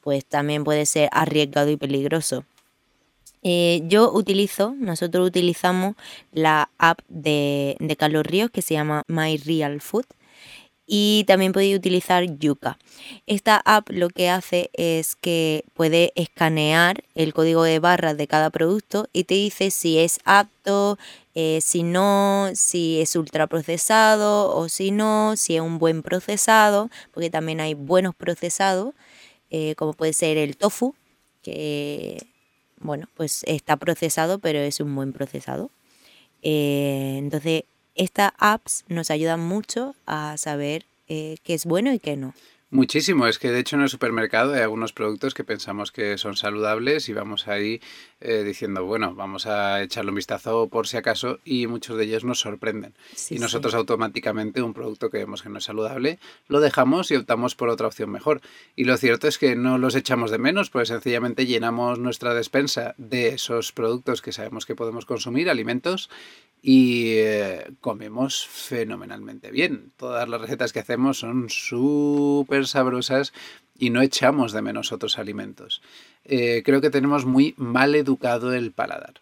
pues 0.00 0.24
también 0.24 0.64
puede 0.64 0.86
ser 0.86 1.08
arriesgado 1.12 1.70
y 1.70 1.76
peligroso. 1.76 2.44
Eh, 3.44 3.82
yo 3.86 4.12
utilizo, 4.12 4.74
nosotros 4.78 5.26
utilizamos 5.26 5.94
la 6.32 6.70
app 6.78 7.00
de, 7.08 7.76
de 7.78 7.96
Carlos 7.96 8.24
Ríos 8.24 8.50
que 8.50 8.62
se 8.62 8.74
llama 8.74 9.02
My 9.06 9.36
Real 9.36 9.80
Food 9.80 10.06
y 10.86 11.24
también 11.26 11.52
podéis 11.52 11.76
utilizar 11.76 12.24
Yuka. 12.38 12.78
Esta 13.26 13.62
app 13.64 13.88
lo 13.90 14.08
que 14.10 14.28
hace 14.28 14.70
es 14.74 15.14
que 15.14 15.64
puede 15.74 16.12
escanear 16.16 17.04
el 17.14 17.32
código 17.32 17.62
de 17.62 17.78
barras 17.78 18.16
de 18.16 18.26
cada 18.26 18.50
producto 18.50 19.08
y 19.12 19.24
te 19.24 19.34
dice 19.34 19.70
si 19.70 19.98
es 19.98 20.18
apto, 20.24 20.98
eh, 21.34 21.60
si 21.62 21.82
no, 21.82 22.50
si 22.54 23.00
es 23.00 23.16
ultraprocesado 23.16 24.54
o 24.54 24.68
si 24.68 24.90
no, 24.90 25.36
si 25.36 25.56
es 25.56 25.62
un 25.62 25.78
buen 25.78 26.02
procesado, 26.02 26.90
porque 27.12 27.30
también 27.30 27.60
hay 27.60 27.74
buenos 27.74 28.14
procesados, 28.14 28.94
eh, 29.50 29.74
como 29.76 29.92
puede 29.92 30.12
ser 30.12 30.36
el 30.36 30.56
tofu, 30.56 30.94
que 31.42 32.26
bueno, 32.80 33.08
pues 33.14 33.44
está 33.46 33.76
procesado, 33.76 34.40
pero 34.40 34.58
es 34.58 34.80
un 34.80 34.94
buen 34.94 35.12
procesado. 35.12 35.70
Eh, 36.42 37.16
entonces, 37.18 37.64
estas 37.94 38.32
apps 38.38 38.84
nos 38.88 39.10
ayudan 39.10 39.40
mucho 39.40 39.94
a 40.06 40.36
saber 40.36 40.86
eh, 41.08 41.36
qué 41.42 41.54
es 41.54 41.66
bueno 41.66 41.92
y 41.92 41.98
qué 41.98 42.16
no. 42.16 42.34
Muchísimo, 42.72 43.26
es 43.26 43.38
que 43.38 43.50
de 43.50 43.58
hecho 43.58 43.76
en 43.76 43.82
el 43.82 43.90
supermercado 43.90 44.54
hay 44.54 44.62
algunos 44.62 44.94
productos 44.94 45.34
que 45.34 45.44
pensamos 45.44 45.92
que 45.92 46.16
son 46.16 46.36
saludables 46.36 47.06
y 47.10 47.12
vamos 47.12 47.46
ahí 47.46 47.82
eh, 48.22 48.44
diciendo, 48.44 48.86
bueno, 48.86 49.14
vamos 49.14 49.44
a 49.44 49.82
echarle 49.82 50.08
un 50.10 50.14
vistazo 50.14 50.68
por 50.68 50.88
si 50.88 50.96
acaso 50.96 51.38
y 51.44 51.66
muchos 51.66 51.98
de 51.98 52.04
ellos 52.04 52.24
nos 52.24 52.40
sorprenden. 52.40 52.94
y 53.28 53.38
nosotros 53.38 53.74
automáticamente 53.74 54.62
un 54.62 54.72
producto 54.72 55.10
que 55.10 55.18
vemos 55.18 55.42
que 55.42 55.50
no 55.50 55.58
es 55.58 55.64
saludable 55.64 56.18
lo 56.48 56.60
dejamos 56.60 57.10
y 57.10 57.16
optamos 57.16 57.54
por 57.54 57.68
otra 57.68 57.88
opción 57.88 58.08
mejor. 58.08 58.40
Y 58.74 58.84
lo 58.84 58.96
cierto 58.96 59.28
es 59.28 59.36
que 59.36 59.54
no 59.54 59.76
los 59.76 59.94
echamos 59.94 60.30
de 60.30 60.38
menos, 60.38 60.70
pues 60.70 60.88
sencillamente 60.88 61.44
llenamos 61.44 61.98
nuestra 61.98 62.32
despensa 62.32 62.94
de 62.96 63.28
esos 63.28 63.72
productos 63.72 64.22
que 64.22 64.32
sabemos 64.32 64.64
que 64.64 64.74
podemos 64.74 65.04
consumir, 65.04 65.50
alimentos, 65.50 66.08
y 66.62 67.14
eh, 67.16 67.72
comemos 67.80 68.46
fenomenalmente 68.46 69.50
bien. 69.50 69.92
Todas 69.96 70.28
las 70.28 70.40
recetas 70.40 70.72
que 70.72 70.78
hacemos 70.78 71.18
son 71.18 71.50
súper 71.50 72.68
sabrosas 72.68 73.32
y 73.76 73.90
no 73.90 74.00
echamos 74.00 74.52
de 74.52 74.62
menos 74.62 74.92
otros 74.92 75.18
alimentos. 75.18 75.82
Eh, 76.24 76.62
creo 76.64 76.80
que 76.80 76.90
tenemos 76.90 77.26
muy 77.26 77.54
mal 77.56 77.96
educado 77.96 78.54
el 78.54 78.70
paladar. 78.70 79.14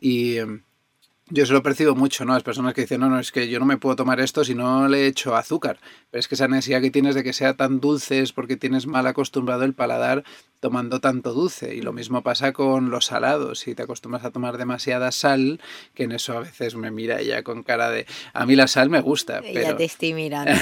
Y 0.00 0.36
em, 0.36 0.62
yo 1.30 1.44
se 1.46 1.52
lo 1.52 1.64
percibo 1.64 1.96
mucho, 1.96 2.24
¿no? 2.24 2.32
Las 2.32 2.44
personas 2.44 2.74
que 2.74 2.82
dicen, 2.82 3.00
no, 3.00 3.08
no, 3.08 3.18
es 3.18 3.32
que 3.32 3.48
yo 3.48 3.58
no 3.58 3.66
me 3.66 3.76
puedo 3.76 3.96
tomar 3.96 4.20
esto 4.20 4.44
si 4.44 4.54
no 4.54 4.86
le 4.86 5.08
echo 5.08 5.34
azúcar. 5.34 5.80
Pero 6.10 6.20
es 6.20 6.28
que 6.28 6.36
esa 6.36 6.46
necesidad 6.46 6.80
que 6.80 6.92
tienes 6.92 7.16
de 7.16 7.24
que 7.24 7.32
sea 7.32 7.54
tan 7.54 7.80
dulce 7.80 8.20
es 8.20 8.32
porque 8.32 8.56
tienes 8.56 8.86
mal 8.86 9.06
acostumbrado 9.06 9.64
el 9.64 9.74
paladar 9.74 10.22
tomando 10.60 11.00
tanto 11.00 11.32
dulce. 11.32 11.74
Y 11.74 11.82
lo 11.82 11.92
mismo 11.92 12.22
pasa 12.22 12.52
con 12.52 12.90
los 12.90 13.06
salados. 13.06 13.60
Si 13.60 13.74
te 13.74 13.82
acostumbras 13.82 14.24
a 14.24 14.30
tomar 14.30 14.58
demasiada 14.58 15.12
sal, 15.12 15.60
que 15.94 16.04
en 16.04 16.12
eso 16.12 16.36
a 16.36 16.40
veces 16.40 16.74
me 16.74 16.90
mira 16.90 17.20
ella 17.20 17.42
con 17.42 17.62
cara 17.62 17.90
de. 17.90 18.06
A 18.32 18.46
mí 18.46 18.56
la 18.56 18.66
sal 18.66 18.90
me 18.90 19.00
gusta. 19.00 19.40
Pero... 19.40 19.60
Ya 19.60 19.76
te 19.76 19.84
estoy 19.84 20.14
mirando, 20.14 20.52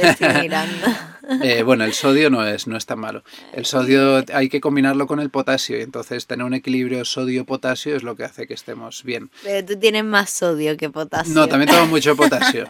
te 0.00 0.08
estoy 0.08 0.42
mirando. 0.42 0.86
eh, 1.42 1.62
bueno, 1.62 1.84
el 1.84 1.94
sodio 1.94 2.30
no 2.30 2.46
es, 2.46 2.66
no 2.66 2.76
es 2.76 2.86
tan 2.86 2.98
malo. 2.98 3.22
El 3.52 3.64
sodio 3.64 4.24
hay 4.32 4.48
que 4.48 4.60
combinarlo 4.60 5.06
con 5.06 5.20
el 5.20 5.30
potasio. 5.30 5.78
Y 5.78 5.82
entonces 5.82 6.26
tener 6.26 6.44
un 6.44 6.54
equilibrio 6.54 7.04
sodio-potasio 7.04 7.96
es 7.96 8.02
lo 8.02 8.16
que 8.16 8.24
hace 8.24 8.46
que 8.46 8.54
estemos 8.54 9.04
bien. 9.04 9.30
Pero 9.42 9.66
tú 9.66 9.78
tienes 9.78 10.04
más 10.04 10.30
sodio 10.30 10.76
que 10.76 10.90
potasio. 10.90 11.34
No, 11.34 11.48
también 11.48 11.70
tomo 11.70 11.86
mucho 11.86 12.16
potasio. 12.16 12.68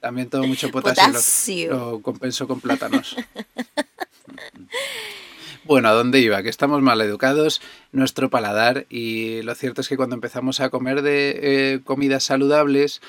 También 0.00 0.28
tomo 0.28 0.46
mucho 0.46 0.70
potasio. 0.70 1.04
Potasio. 1.04 1.70
Lo, 1.70 1.90
lo 1.92 2.02
compenso 2.02 2.46
con 2.46 2.60
plátanos. 2.60 3.16
Bueno, 5.66 5.88
¿a 5.88 5.92
dónde 5.92 6.20
iba? 6.20 6.44
Que 6.44 6.48
estamos 6.48 6.80
mal 6.80 7.00
educados, 7.00 7.60
nuestro 7.90 8.30
paladar, 8.30 8.86
y 8.88 9.42
lo 9.42 9.52
cierto 9.56 9.80
es 9.80 9.88
que 9.88 9.96
cuando 9.96 10.14
empezamos 10.14 10.60
a 10.60 10.70
comer 10.70 11.02
de 11.02 11.40
eh, 11.42 11.80
comidas 11.82 12.22
saludables, 12.22 13.02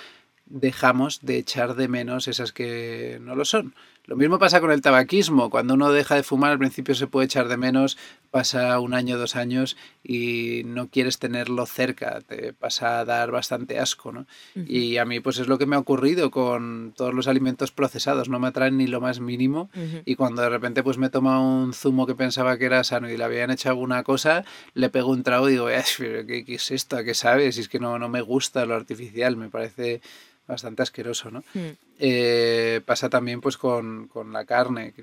dejamos 0.47 1.19
de 1.21 1.37
echar 1.37 1.75
de 1.75 1.87
menos 1.87 2.27
esas 2.27 2.53
que 2.53 3.19
no 3.21 3.35
lo 3.35 3.45
son. 3.45 3.75
Lo 4.07 4.15
mismo 4.15 4.39
pasa 4.39 4.61
con 4.61 4.71
el 4.71 4.81
tabaquismo. 4.81 5.49
Cuando 5.49 5.73
uno 5.73 5.91
deja 5.91 6.15
de 6.15 6.23
fumar, 6.23 6.51
al 6.51 6.57
principio 6.59 6.95
se 6.95 7.07
puede 7.07 7.25
echar 7.25 7.49
de 7.49 7.57
menos, 7.57 7.97
pasa 8.31 8.79
un 8.79 8.93
año, 8.93 9.17
dos 9.17 9.35
años 9.35 9.75
y 10.01 10.61
no 10.65 10.87
quieres 10.87 11.19
tenerlo 11.19 11.65
cerca, 11.65 12.21
te 12.21 12.53
pasa 12.53 12.99
a 12.99 13.05
dar 13.05 13.31
bastante 13.31 13.79
asco, 13.79 14.13
¿no? 14.13 14.21
Uh 14.55 14.59
-huh. 14.61 14.65
Y 14.69 14.97
a 14.97 15.03
mí 15.03 15.19
pues 15.19 15.39
es 15.39 15.47
lo 15.47 15.57
que 15.57 15.65
me 15.65 15.75
ha 15.75 15.79
ocurrido 15.79 16.31
con 16.31 16.93
todos 16.95 17.13
los 17.13 17.27
alimentos 17.27 17.71
procesados, 17.71 18.29
no 18.29 18.39
me 18.39 18.47
atraen 18.47 18.77
ni 18.77 18.87
lo 18.87 19.01
más 19.01 19.19
mínimo 19.19 19.69
uh 19.75 19.79
-huh. 19.79 20.01
y 20.05 20.15
cuando 20.15 20.41
de 20.41 20.49
repente 20.49 20.83
pues 20.83 20.97
me 20.97 21.09
toma 21.09 21.41
un 21.41 21.73
zumo 21.73 22.07
que 22.07 22.15
pensaba 22.15 22.57
que 22.57 22.65
era 22.65 22.85
sano 22.85 23.09
y 23.09 23.17
le 23.17 23.23
habían 23.25 23.51
hecho 23.51 23.67
alguna 23.69 24.03
cosa, 24.03 24.45
le 24.73 24.89
pego 24.89 25.09
un 25.11 25.23
trago 25.23 25.49
y 25.49 25.51
digo, 25.53 25.67
¿qué, 25.67 26.45
qué 26.45 26.55
es 26.55 26.71
esto? 26.71 26.95
¿A 26.95 27.03
qué 27.03 27.13
sabes? 27.13 27.55
Si 27.55 27.61
es 27.61 27.67
que 27.67 27.79
no, 27.79 27.99
no 27.99 28.07
me 28.07 28.21
gusta 28.21 28.65
lo 28.65 28.75
artificial, 28.75 29.35
me 29.35 29.49
parece 29.49 29.99
bastante 30.47 30.81
asqueroso, 30.81 31.29
¿no? 31.29 31.43
Mm. 31.53 31.69
Eh, 31.99 32.81
pasa 32.85 33.09
también 33.09 33.41
pues 33.41 33.57
con, 33.57 34.07
con, 34.07 34.31
la 34.31 34.45
carne. 34.45 34.93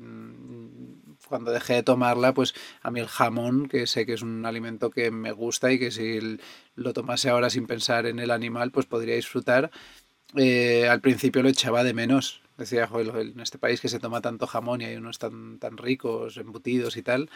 Cuando 1.29 1.53
dejé 1.53 1.75
de 1.75 1.83
tomarla, 1.83 2.35
pues 2.35 2.55
a 2.83 2.91
mí 2.91 3.01
el 3.01 3.09
jamón, 3.09 3.69
que 3.69 3.87
sé 3.87 4.07
que 4.07 4.15
es 4.15 4.23
un 4.23 4.47
alimento 4.47 4.91
que 4.91 5.11
me 5.11 5.33
gusta 5.33 5.71
y 5.71 5.79
que 5.79 5.91
si 5.91 6.39
lo 6.75 6.93
tomase 6.93 7.29
ahora 7.29 7.51
sin 7.51 7.67
pensar 7.67 8.07
en 8.07 8.19
el 8.19 8.31
animal, 8.31 8.71
pues 8.71 8.87
podría 8.87 9.15
disfrutar. 9.15 9.71
Eh, 10.37 10.89
al 10.89 11.01
principio 11.01 11.43
lo 11.43 11.49
echaba 11.49 11.85
de 11.85 11.95
menos. 11.95 12.43
Decía, 12.57 12.87
joder, 12.87 13.15
en 13.17 13.41
este 13.41 13.59
país 13.59 13.81
que 13.81 13.89
se 13.89 13.99
toma 13.99 14.21
tanto 14.21 14.47
jamón 14.47 14.81
y 14.81 14.85
hay 14.85 14.97
unos 14.97 15.19
tan, 15.19 15.59
tan 15.59 15.77
ricos, 15.77 16.37
embutidos 16.37 16.97
y 16.97 17.03
tal, 17.03 17.29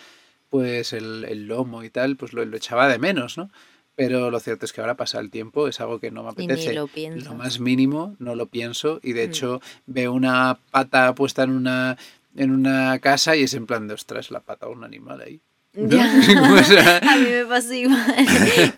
pues 0.48 0.92
el, 0.92 1.24
el 1.24 1.46
lomo 1.46 1.82
y 1.82 1.90
tal, 1.90 2.16
pues 2.16 2.32
lo, 2.32 2.44
lo 2.44 2.56
echaba 2.56 2.88
de 2.88 2.98
menos, 2.98 3.36
¿no? 3.36 3.50
Pero 3.99 4.30
lo 4.30 4.38
cierto 4.38 4.64
es 4.64 4.72
que 4.72 4.80
ahora 4.80 4.94
pasa 4.94 5.18
el 5.18 5.28
tiempo, 5.28 5.66
es 5.66 5.80
algo 5.80 5.99
que 5.99 6.12
no 6.12 6.22
me 6.22 6.28
apetece. 6.28 6.72
Lo, 6.72 6.88
lo, 6.94 7.34
más 7.34 7.59
mínimo 7.59 8.14
no 8.20 8.36
lo 8.36 8.46
pienso 8.46 9.01
y 9.03 9.12
de 9.12 9.24
hecho 9.24 9.61
mm. 9.86 9.92
veo 9.92 10.12
una 10.12 10.57
pata 10.70 11.12
puesta 11.16 11.42
en 11.42 11.51
una, 11.51 11.99
en 12.36 12.53
una 12.53 12.96
casa 13.01 13.34
y 13.34 13.42
es 13.42 13.55
en 13.55 13.66
plan 13.66 13.88
de, 13.88 13.94
ostras, 13.94 14.30
la 14.30 14.38
pata 14.38 14.66
de 14.66 14.72
un 14.72 14.84
animal 14.84 15.20
ahí. 15.20 15.40
¿No? 15.72 15.88
Ya. 15.96 16.12
o 16.61 16.62
sea, 16.62 16.99
a 17.03 17.16
mí 17.16 17.24
me 17.28 17.44
pasa 17.46 17.74
igual, 17.74 18.14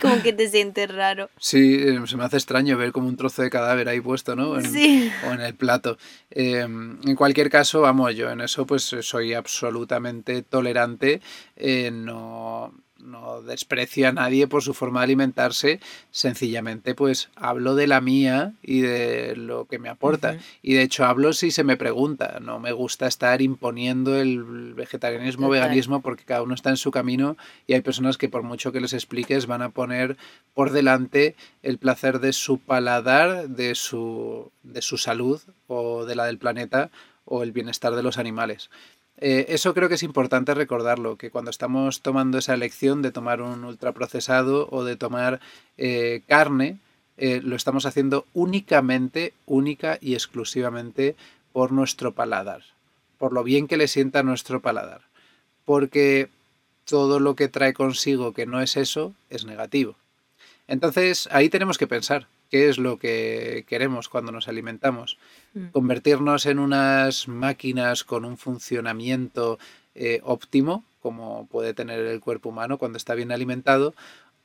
como 0.01 0.23
que 0.23 0.33
te 0.33 0.49
sientes 0.49 0.91
raro. 0.91 1.29
Sí, 1.39 1.75
eh, 1.75 2.01
se 2.07 2.17
me 2.17 2.25
hace 2.25 2.39
extraño 2.39 2.79
ver 2.79 2.91
como 2.91 3.07
un 3.07 3.19
trozo 3.19 3.43
de 3.43 3.51
cadáver 3.51 3.91
ahí 3.91 4.01
puesto, 4.01 4.35
¿no? 4.35 4.59
En, 4.59 4.73
sí. 4.73 5.13
O 5.29 5.33
en 5.33 5.43
el 5.43 5.55
plato. 5.55 5.99
Eh, 6.31 6.61
en 6.61 7.15
cualquier 7.15 7.51
caso, 7.51 7.83
vamos, 7.83 8.17
yo 8.17 8.31
en 8.31 8.41
eso 8.41 8.65
pues 8.65 8.85
soy 8.85 9.35
absolutamente 9.35 10.41
tolerante. 10.41 11.21
Eh, 11.57 11.91
no 11.91 12.73
no 13.03 13.43
desprecio 13.43 14.09
a 14.09 14.13
nadie 14.13 14.47
por 14.47 14.63
su 14.63 14.75
forma 14.75 15.01
de 15.01 15.05
alimentarse, 15.05 15.81
sencillamente 16.11 16.95
pues 16.95 17.31
hablo 17.37 17.75
de 17.75 17.87
la 17.87 18.01
mía 18.01 18.55
y 18.63 18.81
de 18.81 19.37
lo 19.37 19.67
que 19.67 19.79
me 19.79 19.89
aporta. 19.89 20.33
Uh 20.33 20.35
-huh. 20.35 20.43
Y 20.63 20.75
de 20.75 20.83
hecho 20.83 21.05
hablo 21.05 21.33
si 21.33 21.51
se 21.51 21.65
me 21.65 21.77
pregunta, 21.77 22.39
no 22.41 22.59
me 22.59 22.73
gusta 22.73 23.07
estar 23.07 23.43
imponiendo 23.43 24.17
el 24.17 24.75
vegetarianismo, 24.75 25.47
Total. 25.47 25.61
veganismo, 25.63 26.01
porque 26.01 26.25
cada 26.25 26.43
uno 26.43 26.55
está 26.55 26.71
en 26.71 26.77
su 26.77 26.91
camino 26.91 27.37
y 27.67 27.75
hay 27.75 27.81
personas 27.81 28.19
que 28.19 28.29
por 28.29 28.43
mucho 28.43 28.73
que 28.73 28.81
les 28.81 28.93
expliques 28.93 29.47
van 29.47 29.63
a 29.63 29.71
poner 29.71 30.17
por 30.55 30.71
delante 30.71 31.35
el 31.63 31.79
placer 31.79 32.21
de 32.21 32.33
su 32.33 32.59
paladar, 32.59 33.49
de 33.49 33.75
su, 33.75 34.51
de 34.63 34.83
su 34.83 34.99
salud 34.99 35.41
o 35.67 36.05
de 36.05 36.15
la 36.15 36.25
del 36.27 36.39
planeta 36.39 36.91
o 37.25 37.43
el 37.43 37.53
bienestar 37.53 37.95
de 37.95 38.03
los 38.03 38.19
animales. 38.19 38.71
Eh, 39.21 39.53
eso 39.53 39.75
creo 39.75 39.89
que 39.89 39.97
es 39.97 40.03
importante 40.03 40.55
recordarlo, 40.55 41.17
que 41.17 41.31
cuando 41.31 41.51
estamos 41.51 42.01
tomando 42.01 42.39
esa 42.39 42.55
elección 42.55 43.03
de 43.03 43.13
tomar 43.13 43.43
un 43.43 43.65
ultraprocesado 43.65 44.67
o 44.71 44.83
de 44.83 44.97
tomar 44.97 45.41
eh, 45.77 46.23
carne, 46.27 46.79
eh, 47.19 47.43
lo 47.45 47.55
estamos 47.55 47.85
haciendo 47.85 48.25
únicamente, 48.33 49.35
única 49.45 49.99
y 50.01 50.15
exclusivamente 50.15 51.17
por 51.53 51.71
nuestro 51.71 52.13
paladar, 52.13 52.63
por 53.19 53.35
lo 53.35 53.45
bien 53.45 53.69
que 53.69 53.77
le 53.77 53.89
sienta 53.89 54.23
nuestro 54.23 54.61
paladar, 54.61 55.03
porque 55.67 56.31
todo 56.87 57.21
lo 57.21 57.37
que 57.37 57.49
trae 57.49 57.75
consigo 57.75 58.33
que 58.33 58.47
no 58.47 58.63
es 58.63 58.79
eso 58.79 59.13
es 59.29 59.45
negativo. 59.45 59.97
Entonces 60.67 61.29
ahí 61.31 61.51
tenemos 61.51 61.77
que 61.77 61.87
pensar, 61.87 62.27
qué 62.51 62.69
es 62.69 62.79
lo 62.79 62.99
que 62.99 63.65
queremos 63.67 64.09
cuando 64.09 64.33
nos 64.33 64.49
alimentamos. 64.49 65.19
Mm. 65.55 65.69
Convertirnos 65.69 66.47
en 66.47 66.59
unas 66.59 67.29
máquinas 67.29 68.05
con 68.05 68.25
un 68.25 68.37
funcionamiento 68.37 69.59
eh, 69.95 70.21
óptimo, 70.23 70.85
como 71.01 71.47
puede 71.47 71.73
tener 71.73 72.01
el 72.01 72.21
cuerpo 72.21 72.51
humano 72.51 72.77
cuando 72.77 72.99
está 72.99 73.15
bien 73.15 73.33
alimentado, 73.33 73.95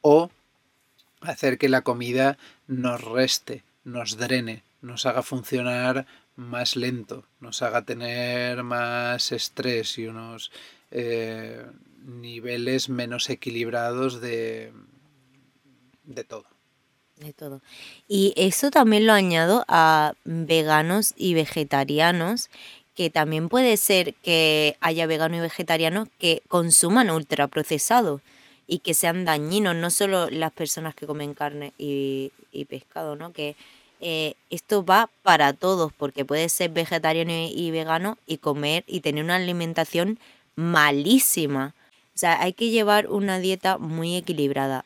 o 0.01 0.30
hacer 1.22 1.58
que 1.58 1.68
la 1.70 1.82
comida 1.82 2.38
nos 2.68 3.03
reste, 3.03 3.64
nos 3.84 4.18
drene, 4.18 4.64
nos 4.82 5.06
haga 5.06 5.24
funcionar 5.24 6.06
más 6.36 6.76
lento, 6.76 7.26
nos 7.39 7.62
haga 7.62 7.82
tener 7.84 8.64
más 8.64 9.32
estrés 9.32 9.97
y 9.97 10.08
unos 10.08 10.51
eh, 10.91 11.66
niveles 12.06 12.89
menos 12.89 13.30
equilibrados 13.30 14.22
de, 14.22 14.72
de 16.03 16.24
todo 16.24 16.55
de 17.18 17.34
todo. 17.34 17.61
Y 18.07 18.34
eso 18.36 18.72
también 18.72 19.05
lo 19.05 19.13
añado 19.13 19.66
a 19.68 20.13
veganos 20.24 21.13
y 21.18 21.34
vegetarianos, 21.34 22.49
que 22.95 23.09
también 23.09 23.49
puede 23.49 23.78
ser 23.78 24.13
que 24.16 24.78
haya 24.80 25.05
veganos 25.07 25.39
y 25.39 25.41
vegetarianos 25.41 26.07
que 26.18 26.41
consuman 26.47 27.09
ultraprocesado 27.09 28.22
y 28.68 28.80
que 28.80 28.93
sean 28.93 29.26
dañinos, 29.26 29.76
no 29.76 29.91
solo 29.91 30.30
las 30.30 30.51
personas 30.51 30.95
que 30.95 31.05
comen 31.05 31.34
carne 31.34 31.74
y, 31.78 32.32
y 32.51 32.66
pescado, 32.66 33.16
¿no? 33.16 33.32
Que 33.32 33.55
eh, 34.01 34.36
esto 34.49 34.84
va 34.84 35.09
para 35.24 35.53
todos, 35.53 35.93
porque 35.93 36.26
puedes 36.26 36.51
ser 36.51 36.72
vegetariano 36.72 37.32
y 37.32 37.72
vegano 37.72 38.18
y 38.26 38.38
comer 38.38 38.84
y 38.88 39.01
tener 39.01 39.24
una 39.24 39.36
alimentación 39.36 40.20
malísima. 40.55 41.74
O 42.16 42.18
sea, 42.18 42.41
hay 42.41 42.53
que 42.53 42.70
llevar 42.70 43.07
una 43.07 43.39
dieta 43.39 43.78
muy 43.78 44.16
equilibrada 44.16 44.86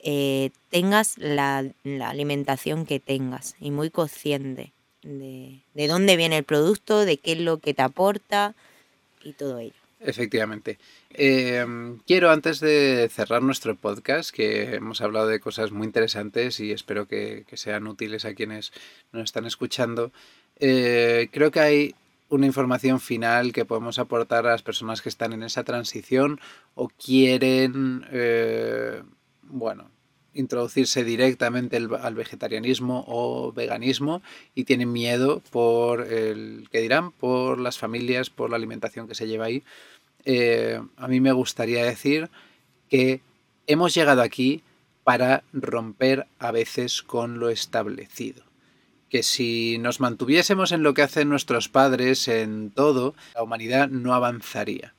eh, 0.00 0.50
tengas 0.70 1.18
la, 1.18 1.64
alimentación 2.02 2.86
que 2.86 3.00
tengas 3.00 3.56
y 3.60 3.70
muy 3.70 3.90
consciente 3.90 4.72
de, 5.02 5.60
de, 5.74 5.88
dónde 5.88 6.16
viene 6.16 6.38
el 6.38 6.44
producto, 6.44 7.04
de 7.04 7.16
qué 7.18 7.32
es 7.32 7.38
lo 7.38 7.58
que 7.58 7.74
te 7.74 7.82
aporta 7.82 8.54
y 9.22 9.32
todo 9.32 9.58
ello. 9.58 9.72
Efectivamente. 10.00 10.78
Eh, 11.10 11.66
quiero 12.06 12.30
antes 12.30 12.60
de 12.60 13.08
cerrar 13.12 13.42
nuestro 13.42 13.74
podcast, 13.74 14.30
que 14.30 14.76
hemos 14.76 15.00
hablado 15.00 15.26
de 15.26 15.40
cosas 15.40 15.72
muy 15.72 15.86
interesantes 15.86 16.60
y 16.60 16.70
espero 16.70 17.06
que, 17.06 17.44
que 17.48 17.56
sean 17.56 17.88
útiles 17.88 18.24
a 18.24 18.34
quienes 18.34 18.72
nos 19.12 19.24
están 19.24 19.46
escuchando, 19.46 20.12
eh, 20.60 21.28
creo 21.32 21.50
que 21.50 21.60
hay 21.60 21.94
una 22.28 22.46
información 22.46 23.00
final 23.00 23.52
que 23.52 23.64
podemos 23.64 23.98
aportar 23.98 24.46
a 24.46 24.50
las 24.50 24.62
personas 24.62 25.00
que 25.00 25.08
están 25.08 25.32
en 25.32 25.42
esa 25.42 25.64
transición 25.64 26.40
o 26.74 26.88
quieren, 26.88 28.06
eh, 28.10 29.02
bueno, 29.48 29.90
introducirse 30.34 31.04
directamente 31.04 31.76
al 31.76 32.14
vegetarianismo 32.14 33.04
o 33.08 33.52
veganismo 33.52 34.22
y 34.54 34.64
tienen 34.64 34.92
miedo 34.92 35.42
por 35.50 36.02
el 36.02 36.68
que 36.70 36.80
dirán, 36.80 37.10
por 37.10 37.58
las 37.58 37.78
familias, 37.78 38.30
por 38.30 38.50
la 38.50 38.56
alimentación 38.56 39.08
que 39.08 39.14
se 39.14 39.26
lleva 39.26 39.46
ahí. 39.46 39.64
Eh, 40.24 40.80
a 40.96 41.08
mí 41.08 41.20
me 41.20 41.32
gustaría 41.32 41.84
decir 41.84 42.30
que 42.88 43.20
hemos 43.66 43.94
llegado 43.94 44.22
aquí 44.22 44.62
para 45.02 45.42
romper 45.52 46.26
a 46.38 46.52
veces 46.52 47.02
con 47.02 47.38
lo 47.38 47.48
establecido. 47.48 48.44
Que 49.08 49.22
si 49.22 49.78
nos 49.78 50.00
mantuviésemos 50.00 50.70
en 50.70 50.82
lo 50.82 50.92
que 50.92 51.02
hacen 51.02 51.30
nuestros 51.30 51.70
padres, 51.70 52.28
en 52.28 52.70
todo, 52.70 53.14
la 53.34 53.42
humanidad 53.42 53.88
no 53.88 54.12
avanzaría. 54.12 54.94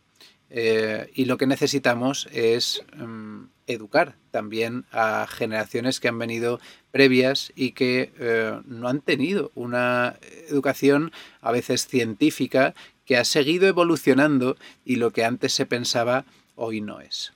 Eh, 0.50 1.12
y 1.14 1.26
lo 1.26 1.38
que 1.38 1.46
necesitamos 1.46 2.28
es 2.32 2.84
mm, 2.98 3.44
educar 3.70 4.16
también 4.32 4.86
a 4.92 5.28
generaciones 5.28 6.00
que 6.00 6.08
han 6.08 6.20
venido 6.20 6.60
previas 6.92 7.52
y 7.56 7.72
que 7.72 8.12
eh, 8.20 8.60
no 8.66 8.88
han 8.88 9.02
tenido 9.02 9.52
una 9.56 10.18
educación 10.50 11.12
a 11.42 11.52
veces 11.52 11.88
científica 11.88 12.74
que 13.06 13.18
ha 13.18 13.24
seguido 13.24 13.68
evolucionando 13.68 14.58
y 14.86 14.96
lo 14.98 15.12
que 15.12 15.24
antes 15.24 15.54
se 15.54 15.66
pensaba 15.66 16.26
hoy 16.56 16.82
no 16.82 17.00
es. 17.00 17.34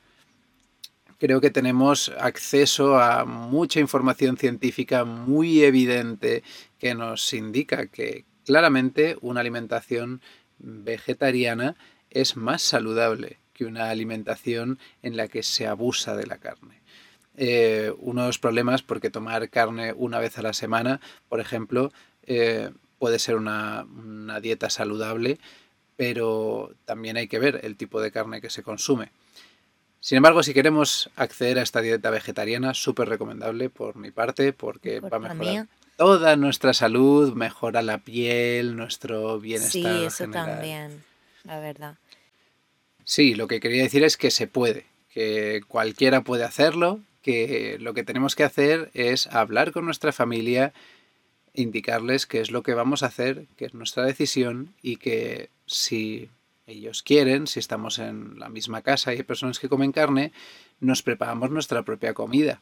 Creo 1.20 1.40
que 1.40 1.52
tenemos 1.52 2.12
acceso 2.20 3.00
a 3.00 3.26
mucha 3.26 3.80
información 3.80 4.36
científica 4.36 5.06
muy 5.06 5.64
evidente 5.64 6.44
que 6.80 6.96
nos 6.96 7.34
indica 7.34 7.88
que 7.88 8.26
claramente 8.46 9.18
una 9.22 9.40
alimentación 9.40 10.22
vegetariana 10.58 11.76
es 12.10 12.36
más 12.36 12.62
saludable 12.62 13.43
que 13.54 13.66
una 13.66 13.90
alimentación 13.90 14.80
en 15.02 15.18
la 15.18 15.28
que 15.28 15.44
se 15.44 15.68
abusa 15.68 16.16
de 16.16 16.26
la 16.26 16.38
carne. 16.38 16.82
Eh, 17.36 17.94
uno 18.00 18.22
de 18.22 18.28
los 18.28 18.40
problemas, 18.40 18.84
porque 18.84 19.10
tomar 19.10 19.50
carne 19.50 19.94
una 19.94 20.20
vez 20.20 20.38
a 20.38 20.42
la 20.42 20.54
semana, 20.54 21.00
por 21.30 21.40
ejemplo, 21.40 21.92
eh, 22.26 22.72
puede 23.00 23.20
ser 23.20 23.36
una, 23.36 23.86
dieta 24.42 24.70
saludable, 24.70 25.40
pero 25.96 26.74
también 26.86 27.18
hay 27.18 27.28
que 27.28 27.40
ver 27.40 27.62
el 27.64 27.76
tipo 27.76 28.02
de 28.02 28.12
carne 28.12 28.42
que 28.42 28.50
se 28.50 28.64
consume. 28.64 29.12
Sin 30.00 30.18
embargo, 30.18 30.44
si 30.44 30.54
queremos 30.54 31.10
acceder 31.16 31.60
a 31.60 31.62
esta 31.62 31.82
dieta 31.82 32.10
vegetariana, 32.10 32.74
súper 32.74 33.08
recomendable 33.08 33.70
por 33.70 33.96
mi 33.96 34.12
parte, 34.12 34.52
porque 34.52 35.00
va 35.00 35.18
a 35.18 35.20
mejorar 35.20 35.68
toda 35.96 36.36
nuestra 36.36 36.74
salud, 36.74 37.34
mejora 37.34 37.82
la 37.82 38.00
piel, 38.00 38.76
nuestro 38.76 39.40
bienestar. 39.40 39.72
Sí, 39.72 40.06
eso 40.06 40.28
también, 40.30 41.04
la 41.44 41.60
verdad. 41.60 41.96
Sí, 43.06 43.36
lo 43.36 43.48
que 43.48 43.60
quería 43.60 43.84
decir 43.84 44.04
es 44.04 44.18
que 44.18 44.32
se 44.32 44.48
puede, 44.48 44.86
que 45.14 45.62
cualquiera 45.68 46.22
puede 46.22 46.44
hacerlo, 46.44 47.02
que 47.22 47.78
lo 47.80 47.94
que 47.94 48.04
tenemos 48.04 48.36
que 48.36 48.44
hacer 48.44 48.92
es 48.94 49.28
hablar 49.28 49.72
con 49.72 49.86
nuestra 49.86 50.12
familia, 50.12 50.74
indicarles 51.54 52.26
qué 52.26 52.42
es 52.42 52.52
lo 52.52 52.64
que 52.64 52.74
vamos 52.74 53.04
a 53.04 53.08
hacer, 53.08 53.46
qué 53.58 53.66
es 53.66 53.74
nuestra 53.74 54.04
decisión 54.04 54.74
y 54.82 54.98
que 54.98 55.50
si 55.66 56.30
ellos 56.68 57.04
quieren, 57.04 57.48
si 57.48 57.60
estamos 57.60 58.00
en 58.00 58.40
la 58.40 58.50
misma 58.50 58.82
casa 58.82 59.14
y 59.14 59.18
hay 59.18 59.24
personas 59.24 59.60
que 59.60 59.70
comen 59.70 59.92
carne, 59.92 60.32
nos 60.80 61.04
preparamos 61.04 61.52
nuestra 61.52 61.84
propia 61.84 62.14
comida 62.14 62.62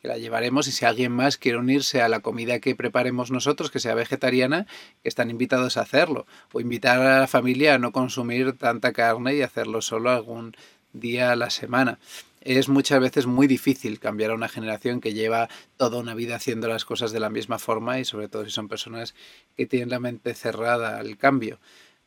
que 0.00 0.08
la 0.08 0.18
llevaremos 0.18 0.66
y 0.66 0.72
si 0.72 0.84
alguien 0.84 1.12
más 1.12 1.36
quiere 1.36 1.58
unirse 1.58 2.00
a 2.00 2.08
la 2.08 2.20
comida 2.20 2.58
que 2.58 2.74
preparemos 2.74 3.30
nosotros, 3.30 3.70
que 3.70 3.80
sea 3.80 3.94
vegetariana, 3.94 4.66
están 5.04 5.30
invitados 5.30 5.76
a 5.76 5.82
hacerlo. 5.82 6.26
O 6.52 6.60
invitar 6.60 7.00
a 7.00 7.20
la 7.20 7.26
familia 7.26 7.74
a 7.74 7.78
no 7.78 7.92
consumir 7.92 8.56
tanta 8.56 8.92
carne 8.92 9.34
y 9.34 9.42
hacerlo 9.42 9.82
solo 9.82 10.10
algún 10.10 10.56
día 10.92 11.32
a 11.32 11.36
la 11.36 11.50
semana. 11.50 11.98
Es 12.40 12.70
muchas 12.70 13.00
veces 13.00 13.26
muy 13.26 13.46
difícil 13.46 14.00
cambiar 14.00 14.30
a 14.30 14.34
una 14.34 14.48
generación 14.48 15.02
que 15.02 15.12
lleva 15.12 15.50
toda 15.76 15.98
una 15.98 16.14
vida 16.14 16.36
haciendo 16.36 16.68
las 16.68 16.86
cosas 16.86 17.12
de 17.12 17.20
la 17.20 17.28
misma 17.28 17.58
forma 17.58 18.00
y 18.00 18.06
sobre 18.06 18.28
todo 18.28 18.46
si 18.46 18.50
son 18.50 18.68
personas 18.68 19.14
que 19.56 19.66
tienen 19.66 19.90
la 19.90 20.00
mente 20.00 20.34
cerrada 20.34 20.98
al 20.98 21.18
cambio 21.18 21.58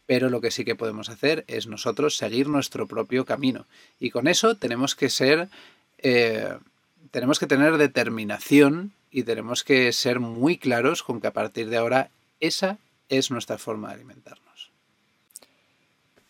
pero 0.06 0.30
lo 0.30 0.42
que 0.42 0.52
sí 0.52 0.66
que 0.66 0.76
podemos 0.76 1.10
hacer 1.10 1.46
es 1.48 1.68
nosotros 1.68 2.18
seguir 2.18 2.50
nuestro 2.50 2.88
propio 2.88 3.26
camino. 3.26 3.68
Y 4.00 4.10
con 4.10 4.28
eso 4.28 4.58
tenemos 4.58 4.96
que 4.96 5.10
ser 5.10 5.48
eh, 6.00 6.58
tenemos 7.14 7.38
que 7.38 7.46
tener 7.46 7.78
determinación 7.78 8.92
y 9.12 9.22
tenemos 9.22 9.64
que 9.64 9.94
ser 9.94 10.20
muy 10.20 10.58
claros 10.58 11.04
con 11.04 11.22
que 11.22 11.28
a 11.28 11.32
partir 11.32 11.70
de 11.70 11.78
ahora 11.78 12.10
esa 12.40 12.80
es 13.08 13.30
nuestra 13.30 13.60
forma 13.60 13.90
de 13.90 13.94
alimentarnos. 13.94 14.72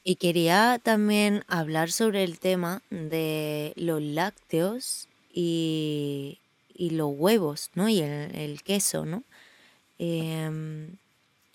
Y 0.03 0.17
quería 0.17 0.81
también 0.83 1.45
hablar 1.47 1.89
sobre 1.89 2.25
el 2.25 2.37
tema 2.37 2.81
de 2.89 3.71
los 3.77 4.01
lácteos 4.01 5.07
y, 5.33 6.39
los 6.77 7.13
huevos, 7.15 7.71
¿no? 7.75 7.87
Y 7.87 8.01
el, 8.01 8.61
queso, 8.61 9.05
¿no? 9.05 9.23
Em, 9.99 10.97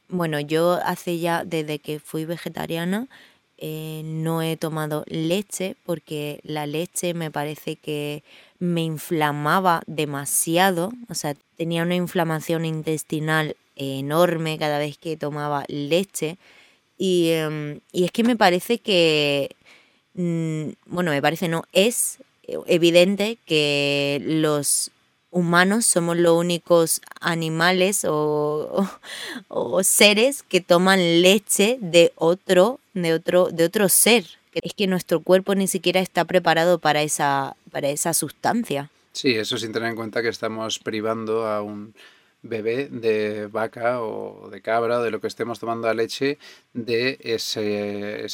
bueno, 0.09 0.41
yo 0.41 0.81
hace 0.83 1.19
ya, 1.19 1.45
desde 1.45 1.81
que 1.81 2.01
fui 2.01 2.25
vegetariana, 2.25 3.09
eh, 3.59 4.03
no 4.05 4.41
he 4.43 4.57
tomado 4.57 5.05
leche 5.09 5.77
porque 5.85 6.41
la 6.45 6.67
leche 6.67 7.13
me 7.13 7.31
parece 7.31 7.77
que 7.77 8.23
me 8.59 8.83
inflamaba 8.83 9.83
demasiado, 9.87 10.93
o 11.09 11.15
sea, 11.15 11.35
tenía 11.57 11.83
una 11.83 11.97
inflamación 11.97 12.65
intestinal 12.65 13.57
enorme 13.77 14.59
cada 14.59 14.79
vez 14.79 14.97
que 14.99 15.17
tomaba 15.17 15.65
leche. 15.69 16.39
Y, 16.99 17.31
em, 17.31 17.81
es 17.93 18.13
que 18.13 18.25
me 18.25 18.37
parece 18.37 18.79
que, 18.79 19.51
mm, 20.15 20.71
bueno, 20.87 21.11
me 21.13 21.23
parece 21.23 21.49
no, 21.49 21.65
es 21.73 22.19
evidente 22.67 23.39
que 23.47 24.21
los 24.25 24.91
humanos 25.31 25.87
somos 25.87 26.17
los 26.17 26.37
únicos 26.37 27.01
animales 27.21 28.05
o, 28.09 28.89
o, 29.49 29.83
seres 29.83 30.43
que 30.43 30.61
toman 30.61 31.23
leche 31.23 31.79
de 31.81 32.13
otro, 32.17 32.81
de 32.95 33.15
otro, 33.15 33.49
de 33.51 33.65
otro 33.65 33.89
ser. 33.89 34.25
Es 34.53 34.73
que 34.75 34.87
nuestro 34.87 35.21
cuerpo 35.21 35.55
ni 35.55 35.69
siquiera 35.69 36.01
está 36.01 36.25
preparado 36.25 36.79
para 36.79 37.03
esa, 37.03 37.57
para 37.71 37.89
esa 37.89 38.15
sustancia. 38.15 38.91
Sí, 39.13 39.35
eso 39.35 39.57
sin 39.59 39.73
tener 39.73 39.91
en 39.91 39.97
cuenta 39.97 40.23
que 40.23 40.29
estamos 40.29 40.79
privando 40.79 41.47
a 41.47 41.63
un 41.63 41.95
bebé 42.43 42.89
de 42.89 43.47
vaca 43.47 44.01
o 44.03 44.49
de 44.51 44.61
cabra 44.63 45.01
o 45.01 45.03
de 45.03 45.11
lo 45.11 45.21
que 45.21 45.27
estemos 45.27 45.59
tomando 45.59 45.89
a 45.89 45.95
leche 45.95 46.39
de 46.73 47.19
ese, 47.23 48.29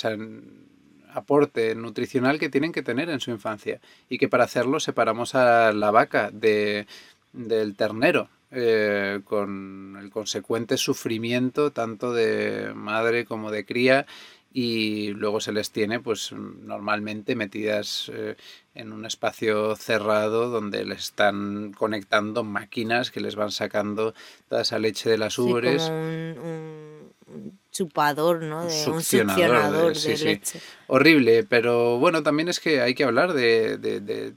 aporte 1.15 1.75
nutricional 1.75 2.39
que 2.39 2.51
tienen 2.51 2.73
que 2.73 2.83
tener 2.83 3.09
en 3.09 3.21
su 3.21 3.31
infancia 3.31 3.81
y 4.09 4.19
que 4.19 4.29
para 4.29 4.45
hacerlo 4.45 4.81
separamos 4.81 5.35
a 5.35 5.73
la 5.73 5.91
vaca 5.91 6.31
de, 6.33 6.87
del 7.33 7.77
ternero 7.77 8.29
eh, 8.51 9.21
con 9.25 9.97
el 10.01 10.11
consecuente 10.11 10.77
sufrimiento 10.77 11.71
tanto 11.71 12.13
de 12.13 12.73
madre 12.75 13.25
como 13.25 13.51
de 13.51 13.65
cría 13.65 14.07
y 14.53 15.09
luego 15.09 15.41
se 15.41 15.53
les 15.53 15.73
tiene 15.73 15.99
pues 15.99 16.33
normalmente 16.33 17.35
metidas 17.35 18.11
eh, 18.15 18.37
en 18.75 18.93
un 18.93 19.07
espacio 19.07 19.75
cerrado 19.75 20.51
donde 20.51 20.85
les 20.85 21.07
están 21.07 21.73
conectando 21.73 22.45
máquinas 22.45 23.11
que 23.11 23.21
les 23.21 23.35
van 23.35 23.51
sacando 23.51 24.15
toda 24.49 24.63
esa 24.63 24.79
leche 24.79 25.11
de 25.11 25.19
las 25.19 25.39
ubres. 25.39 25.83
un, 25.89 27.59
chupador, 27.75 28.43
¿no? 28.43 28.65
De, 28.65 28.87
un 28.87 29.03
succionador 29.03 29.95
de, 29.95 30.17
leche. 30.17 30.61
Horrible, 30.87 31.45
pero 31.45 31.99
bueno, 31.99 32.23
también 32.23 32.49
es 32.49 32.61
que 32.61 32.81
hay 32.81 32.95
que 32.95 33.05
hablar 33.05 33.33
de, 33.35 33.77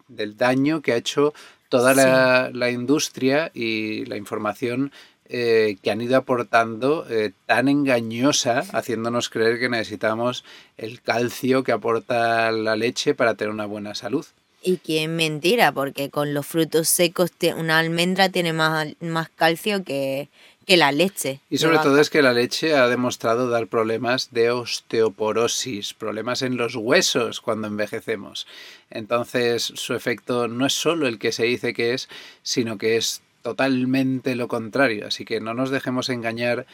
del 0.07 0.37
daño 0.37 0.81
que 0.81 0.93
ha 0.93 0.97
hecho 0.97 1.33
toda 1.69 1.93
la, 1.93 2.49
la 2.51 2.71
industria 2.71 3.51
y 3.53 4.05
la 4.05 4.17
información 4.17 4.91
eh, 5.29 5.75
que 5.81 5.91
han 5.91 5.99
ido 5.99 6.15
aportando 6.15 7.05
eh, 7.09 7.31
tan 7.45 7.67
engañosa, 7.67 8.63
haciéndonos 8.71 9.29
creer 9.29 9.59
que 9.59 9.67
necesitamos 9.67 10.45
el 10.77 11.01
calcio 11.01 11.63
que 11.63 11.73
aporta 11.73 12.49
la 12.53 12.77
leche 12.77 13.13
para 13.13 13.35
tener 13.35 13.53
una 13.53 13.65
buena 13.65 13.93
salud. 13.93 14.25
Y 14.63 14.77
que 14.77 15.03
es 15.03 15.09
mentira, 15.09 15.73
porque 15.73 16.09
con 16.09 16.33
los 16.33 16.47
frutos 16.47 16.87
secos 16.87 17.31
una 17.57 17.77
almendra 17.77 18.29
tiene 18.29 18.53
más, 18.53 18.87
más 19.01 19.27
calcio 19.29 19.83
que, 19.83 20.29
que 20.67 20.75
la 20.75 20.91
leche. 20.91 21.39
Y 21.49 21.59
sobre 21.59 21.77
todo 21.77 21.99
es 21.99 22.09
que 22.09 22.21
la 22.21 22.33
leche 22.33 22.75
ha 22.75 22.89
demostrado 22.89 23.49
dar 23.49 23.67
problemas 23.67 24.31
de 24.31 24.51
osteoporosis, 24.51 25.93
problemas 25.93 26.41
en 26.41 26.57
los 26.57 26.75
huesos 26.75 27.39
cuando 27.39 27.67
envejecemos. 27.67 28.45
Entonces 28.89 29.63
su 29.63 29.93
efecto 29.93 30.49
no 30.49 30.65
es 30.65 30.73
solo 30.73 31.07
el 31.07 31.19
que 31.19 31.31
se 31.31 31.45
dice 31.45 31.73
que 31.73 31.93
es, 31.93 32.09
sino 32.43 32.77
que 32.77 32.97
es 32.97 33.21
totalmente 33.43 34.35
lo 34.35 34.49
contrario. 34.49 35.07
Así 35.07 35.23
que 35.23 35.39
no 35.39 35.53
nos 35.53 35.69
dejemos 35.69 36.09
engañar 36.09 36.67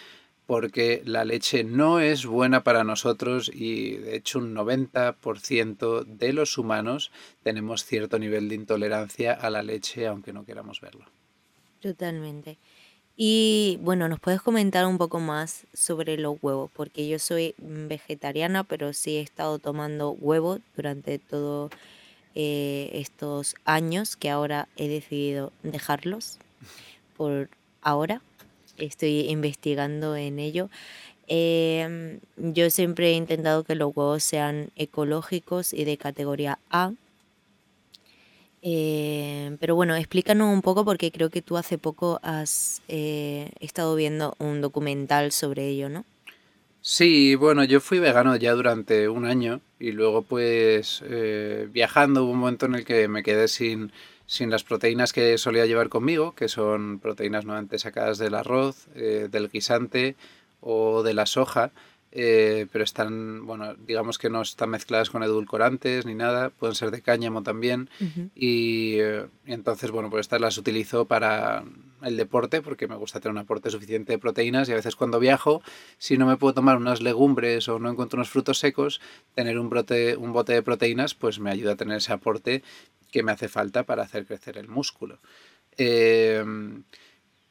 porque 0.48 1.04
la 1.06 1.24
leche 1.24 1.64
no 1.64 2.00
es 2.00 2.26
buena 2.26 2.64
para 2.64 2.84
nosotros 2.84 3.52
y 3.54 3.98
de 3.98 4.16
hecho 4.16 4.40
un 4.40 4.56
90% 4.56 6.04
de 6.04 6.34
los 6.34 6.58
humanos 6.58 7.12
tenemos 7.44 7.86
cierto 7.86 8.18
nivel 8.18 8.50
de 8.50 8.56
intolerancia 8.56 9.34
a 9.34 9.52
la 9.52 9.62
leche 9.62 10.08
aunque 10.08 10.34
no 10.34 10.46
queramos 10.46 10.82
verlo. 10.82 11.06
Totalmente. 11.80 12.58
Y 13.16 13.78
bueno, 13.82 14.08
¿nos 14.08 14.20
puedes 14.20 14.42
comentar 14.42 14.88
un 14.88 14.98
poco 14.98 15.20
más 15.20 15.68
sobre 15.74 16.18
los 16.18 16.38
huevos? 16.42 16.72
Porque 16.74 17.08
yo 17.08 17.20
soy 17.20 17.54
vegetariana, 17.60 18.64
pero 18.64 18.92
sí 18.94 19.18
he 19.18 19.22
estado 19.22 19.60
tomando 19.60 20.12
huevos 20.12 20.62
durante 20.76 21.20
todos 21.20 21.72
eh, 22.34 22.90
estos 22.94 23.56
años 23.66 24.16
que 24.16 24.32
ahora 24.32 24.68
he 24.78 24.88
decidido 24.88 25.52
dejarlos 25.62 26.40
por 27.16 27.50
ahora. 27.84 28.22
Estoy 28.78 29.30
investigando 29.30 30.16
en 30.16 30.40
ello. 30.40 30.70
Em, 31.28 32.20
yo 32.38 32.72
siempre 32.72 33.12
he 33.12 33.14
intentado 33.14 33.64
que 33.64 33.76
los 33.76 33.96
huevos 33.96 34.24
sean 34.24 34.72
ecológicos 34.76 35.72
y 35.72 35.86
de 35.86 35.98
categoría 35.98 36.58
A 36.72 36.94
eh, 38.66 39.58
pero 39.60 39.76
bueno, 39.76 39.94
explícanos 39.96 40.54
un 40.54 40.62
poco 40.62 40.86
porque 40.86 41.12
creo 41.12 41.30
que 41.30 41.42
tú 41.42 41.58
hace 41.58 41.78
poco 41.78 42.22
has 42.24 42.82
eh, 42.88 43.52
estado 43.60 43.94
viendo 43.96 44.36
un 44.40 44.62
documental 44.62 45.34
sobre 45.34 45.68
ello, 45.68 45.90
¿no? 45.90 46.06
Sí, 46.80 47.36
bueno, 47.36 47.66
yo 47.66 47.82
fui 47.82 48.00
vegano 48.00 48.38
ya 48.38 48.54
durante 48.54 49.10
un 49.10 49.26
año 49.26 49.60
y 49.80 49.92
luego 49.92 50.22
pues 50.22 51.04
eh, 51.06 51.68
viajando 51.72 52.24
hubo 52.24 52.32
un 52.32 52.40
momento 52.40 52.66
en 52.66 52.76
el 52.76 52.86
que 52.86 53.10
me 53.10 53.22
quedé 53.22 53.50
sin, 53.50 53.92
sin 54.28 54.50
las 54.50 54.64
proteínas 54.64 55.12
que 55.12 55.38
solía 55.38 55.66
llevar 55.66 55.90
conmigo, 55.90 56.34
que 56.34 56.48
son 56.48 57.00
proteínas 57.00 57.44
nuevamente 57.44 57.80
sacadas 57.80 58.18
del 58.18 58.34
arroz, 58.34 58.88
del 58.96 59.50
guisante 59.50 60.16
o 60.62 61.04
de 61.04 61.14
la 61.14 61.26
soja. 61.26 61.72
Eh, 62.16 62.68
pero 62.72 62.84
están, 62.84 63.44
bueno, 63.48 63.74
digamos 63.74 64.20
que 64.20 64.30
no 64.30 64.44
están 64.44 64.70
mezcladas 64.70 65.10
con 65.10 65.24
edulcorantes 65.24 66.06
ni 66.06 66.14
nada, 66.14 66.52
pueden 66.52 66.76
ser 66.76 66.92
de 66.92 67.02
cáñamo 67.02 67.42
también. 67.42 67.90
Eh, 68.36 69.26
y, 69.48 69.52
entonces, 69.52 69.90
bueno, 69.90 70.12
pues 70.12 70.22
estas 70.22 70.40
las 70.40 70.60
utilizo 70.60 71.06
para 71.06 71.64
el 72.04 72.16
deporte 72.16 72.62
porque 72.62 72.88
me 72.88 72.96
gusta 72.98 73.20
tener 73.20 73.32
un 73.32 73.40
aporte 73.40 73.72
suficiente 73.72 74.14
de 74.14 74.20
proteínas 74.20 74.70
y 74.70 74.74
a 74.74 74.76
veces 74.76 74.96
cuando 74.96 75.20
viajo, 75.20 75.64
si 75.98 76.16
no 76.16 76.28
me 76.28 76.38
puedo 76.38 76.54
tomar 76.54 76.78
unas 76.78 77.02
legumbres 77.02 77.68
o 77.68 77.80
no 77.80 77.90
encuentro 77.90 78.18
unos 78.18 78.30
frutos 78.30 78.60
secos, 78.60 79.02
tener 79.34 79.58
un, 79.58 79.72
brote, 79.72 80.16
un 80.16 80.34
bote 80.34 80.54
de 80.54 80.62
proteínas 80.62 81.16
pues 81.16 81.40
me 81.40 81.50
ayuda 81.50 81.72
a 81.72 81.78
tener 81.78 81.98
ese 81.98 82.14
aporte 82.14 82.62
que 83.12 83.24
me 83.24 83.32
hace 83.32 83.48
falta 83.48 83.84
para 83.84 84.04
hacer 84.04 84.28
crecer 84.28 84.60
el 84.60 84.68
músculo. 84.68 85.18
Eh, 85.78 86.46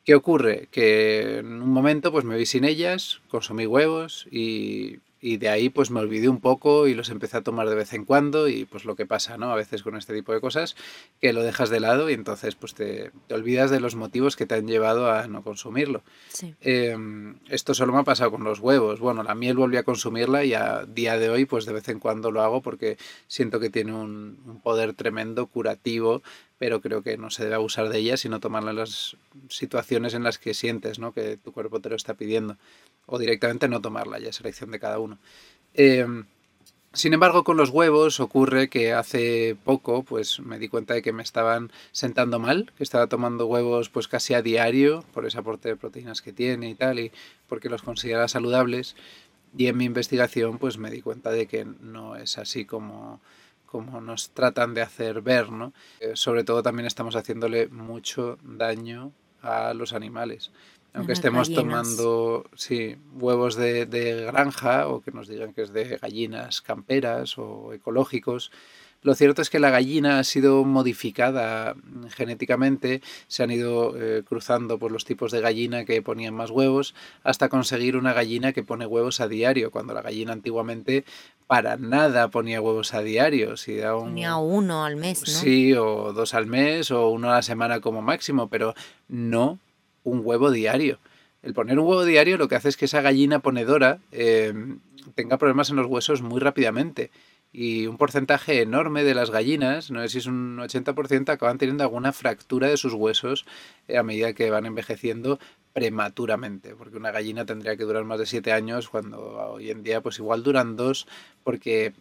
¿Qué 0.05 0.15
ocurre? 0.15 0.69
Que 0.71 1.39
en 1.39 1.63
un 1.63 1.71
momento 1.71 2.11
pues 2.11 2.25
me 2.25 2.37
vi 2.37 2.47
sin 2.47 2.65
ellas, 2.65 3.21
consumí 3.29 3.67
huevos 3.67 4.27
y, 4.31 4.99
y 5.25 5.37
de 5.37 5.49
ahí 5.49 5.69
pues 5.69 5.93
me 5.93 6.01
olvidé 6.01 6.29
un 6.29 6.41
poco 6.41 6.89
y 6.89 6.95
los 6.95 7.09
empecé 7.09 7.37
a 7.37 7.43
tomar 7.43 7.69
de 7.69 7.77
vez 7.77 7.93
en 7.93 8.05
cuando 8.05 8.49
y 8.49 8.65
pues 8.65 8.85
lo 8.85 8.97
que 8.97 9.07
pasa, 9.07 9.39
¿no? 9.39 9.53
A 9.53 9.55
veces 9.55 9.85
con 9.85 9.97
este 9.97 10.13
tipo 10.13 10.33
de 10.33 10.41
cosas 10.41 10.75
que 11.21 11.33
lo 11.33 11.45
dejas 11.45 11.71
de 11.71 11.79
lado 11.79 12.11
y 12.11 12.15
entonces 12.15 12.57
pues 12.57 12.75
te, 12.75 13.13
te 13.29 13.35
olvidas 13.35 13.71
de 13.71 13.79
los 13.79 13.95
motivos 13.95 14.35
que 14.35 14.47
te 14.47 14.57
han 14.57 14.67
llevado 14.67 15.09
a 15.09 15.29
no 15.29 15.45
consumirlo. 15.45 16.03
Sí. 16.29 16.57
Em, 16.61 17.37
esto 17.49 17.73
solo 17.73 17.93
me 17.93 18.01
ha 18.01 18.05
pasado 18.05 18.33
con 18.33 18.43
los 18.43 18.59
huevos. 18.59 18.99
Bueno, 18.99 19.23
la 19.23 19.37
miel 19.37 19.57
volví 19.57 19.77
a 19.77 19.85
consumirla 19.85 20.45
y 20.45 20.55
a 20.55 20.85
día 20.87 21.17
de 21.17 21.31
hoy 21.31 21.45
pues 21.45 21.67
de 21.67 21.73
vez 21.73 21.89
en 21.89 22.01
cuando 22.01 22.33
lo 22.33 22.43
hago 22.43 22.61
porque 22.61 22.99
siento 23.29 23.61
que 23.61 23.71
tiene 23.71 23.95
un, 23.95 24.41
un 24.45 24.61
poder 24.61 24.93
tremendo 24.95 25.47
curativo 25.47 26.21
pero 26.63 26.81
creo 26.81 27.03
que 27.03 27.19
no 27.19 27.29
se 27.29 27.43
debe 27.43 27.57
abusar 27.57 27.89
de 27.89 27.99
ella, 27.99 28.17
sino 28.17 28.39
tomarla 28.39 28.71
en 28.71 28.77
las 28.77 29.17
situaciones 29.49 30.15
en 30.15 30.23
las 30.23 30.39
que 30.39 30.55
sientes 30.55 31.01
¿no? 31.01 31.13
que 31.13 31.37
tu 31.37 31.51
cuerpo 31.51 31.81
te 31.81 31.89
lo 31.89 31.97
está 31.97 32.15
pidiendo 32.15 32.57
o 33.07 33.19
directamente 33.19 33.67
no 33.67 33.81
tomarla, 33.81 34.21
ya 34.21 34.29
es 34.29 34.39
elección 34.39 34.71
de 34.71 34.79
cada 34.79 35.01
uno. 35.01 35.19
Em, 35.75 36.25
sin 36.93 37.15
embargo, 37.15 37.43
con 37.43 37.57
los 37.57 37.71
huevos 37.71 38.21
ocurre 38.21 38.69
que 38.69 38.93
hace 38.93 39.57
poco 39.65 40.05
pues 40.05 40.39
me 40.39 40.61
di 40.61 40.69
cuenta 40.69 40.95
de 40.95 41.03
que 41.03 41.13
me 41.13 41.25
estaban 41.25 41.73
sentando 41.91 42.39
mal, 42.39 42.71
que 42.79 42.85
estaba 42.85 43.09
tomando 43.09 43.47
huevos 43.47 43.89
pues 43.89 44.07
casi 44.07 44.35
a 44.35 44.41
diario 44.41 45.05
por 45.13 45.27
ese 45.27 45.39
aporte 45.39 45.69
de 45.69 45.75
proteínas 45.75 46.23
que 46.23 46.33
tiene 46.33 46.71
y 46.71 46.77
tal, 46.77 47.01
y 47.01 47.11
porque 47.49 47.71
los 47.71 47.83
consideraba 47.83 48.29
saludables. 48.29 48.95
Y 49.59 49.67
en 49.67 49.79
mi 49.79 49.85
investigación 49.85 50.59
pues 50.59 50.79
me 50.79 50.93
di 50.93 51.03
cuenta 51.03 51.33
de 51.33 51.49
que 51.49 51.65
no 51.65 52.15
es 52.15 52.39
así 52.39 52.65
como, 52.67 53.21
como 53.73 54.01
nos 54.03 54.31
tratan 54.31 54.75
de 54.75 54.83
hacer 54.83 55.23
ver, 55.23 55.51
¿no? 55.51 55.73
Eh, 55.99 56.13
sobre 56.15 56.45
todo 56.45 56.63
también 56.63 56.87
estamos 56.87 57.17
haciéndole 57.17 57.69
mucho 57.69 58.39
daño 58.45 59.13
a 59.41 59.73
los 59.75 59.95
animales 59.95 60.53
aunque 60.95 61.15
estemos 61.15 61.53
tomando 61.53 62.45
sí, 62.55 62.97
huevos 63.15 63.57
de, 63.57 63.87
de, 63.87 64.27
granja 64.27 64.89
o 64.89 65.01
que 65.01 65.11
nos 65.11 65.27
digan 65.27 65.55
que 65.55 65.63
es 65.63 65.73
de 65.73 65.97
gallinas 65.97 66.61
camperas 66.61 67.39
o 67.39 67.73
ecológicos, 67.73 68.53
lo 69.03 69.15
cierto 69.15 69.43
es 69.43 69.51
que 69.51 69.59
la 69.59 69.71
gallina 69.71 70.19
ha 70.19 70.25
sido 70.25 70.65
modificada 70.65 71.75
genéticamente, 72.11 73.03
se 73.27 73.43
han 73.43 73.51
ido 73.51 73.95
eh, 73.97 74.23
cruzando 74.25 74.79
por 74.79 74.93
los 74.93 75.05
tipos 75.05 75.33
de 75.33 75.41
gallina 75.41 75.85
que 75.85 76.03
ponían 76.03 76.35
más 76.35 76.51
huevos 76.51 76.95
hasta 77.25 77.49
conseguir 77.49 77.97
una 77.97 78.13
gallina 78.13 78.53
que 78.53 78.63
pone 78.63 78.87
huevos 78.87 79.21
a 79.21 79.29
diario, 79.29 79.71
cuando 79.73 79.93
la 79.93 80.03
gallina 80.03 80.33
antiguamente 80.33 81.05
para 81.49 81.77
nada 81.77 82.29
ponía 82.29 82.61
huevos 82.61 82.95
a 82.95 83.03
diario. 83.03 83.57
Si 83.57 83.77
da 83.77 83.97
un, 83.97 84.11
ponía 84.11 84.37
uno 84.37 84.85
al 84.85 84.97
mes, 84.97 85.21
¿no? 85.21 85.27
Sí, 85.27 85.75
o 85.75 86.13
dos 86.13 86.35
al 86.35 86.47
mes 86.47 86.91
o 86.91 87.09
uno 87.09 87.31
a 87.31 87.35
la 87.35 87.43
semana 87.43 87.81
como 87.81 88.03
máximo, 88.03 88.49
pero 88.49 88.75
no 89.09 89.59
un 90.05 90.23
huevo 90.25 90.51
diario. 90.51 90.99
El 91.43 91.55
poner 91.55 91.79
un 91.79 91.89
huevo 91.89 92.05
diario 92.05 92.39
lo 92.39 92.49
que 92.49 92.55
hace 92.55 92.69
es 92.69 92.77
que 92.77 92.85
esa 92.85 93.03
gallina 93.03 93.41
ponedora 93.41 93.99
em, 94.13 94.79
tenga 95.17 95.39
problemas 95.39 95.71
en 95.71 95.77
los 95.77 95.87
huesos 95.87 96.23
muy 96.23 96.41
rápidamente. 96.41 97.11
Y 97.53 97.87
un 97.87 97.99
porcentaje 97.99 98.63
enorme 98.63 99.05
de 99.05 99.15
las 99.15 99.31
gallinas, 99.31 99.91
no 99.91 100.01
sé 100.01 100.09
si 100.09 100.19
es 100.19 100.27
un 100.27 100.57
80%, 100.57 101.29
acaban 101.29 101.59
teniendo 101.59 101.85
alguna 101.85 102.13
fractura 102.13 102.69
de 102.69 102.79
sus 102.79 102.95
huesos 102.95 103.45
a 103.95 104.03
medida 104.03 104.33
que 104.33 104.51
van 104.51 104.65
envejeciendo 104.65 105.39
prematuramente. 105.73 106.75
Porque 106.75 106.97
una 106.97 107.11
gallina 107.11 107.45
tendría 107.45 107.77
que 107.77 107.85
durar 107.85 108.05
más 108.05 108.19
de 108.19 108.27
7 108.27 108.53
años, 108.53 108.89
cuando 108.89 109.21
hoy 109.53 109.71
en 109.71 109.83
día 109.83 110.01
pues 110.01 110.19
igual 110.19 110.43
duran 110.43 110.77
2, 110.77 111.07
porque 111.45 111.93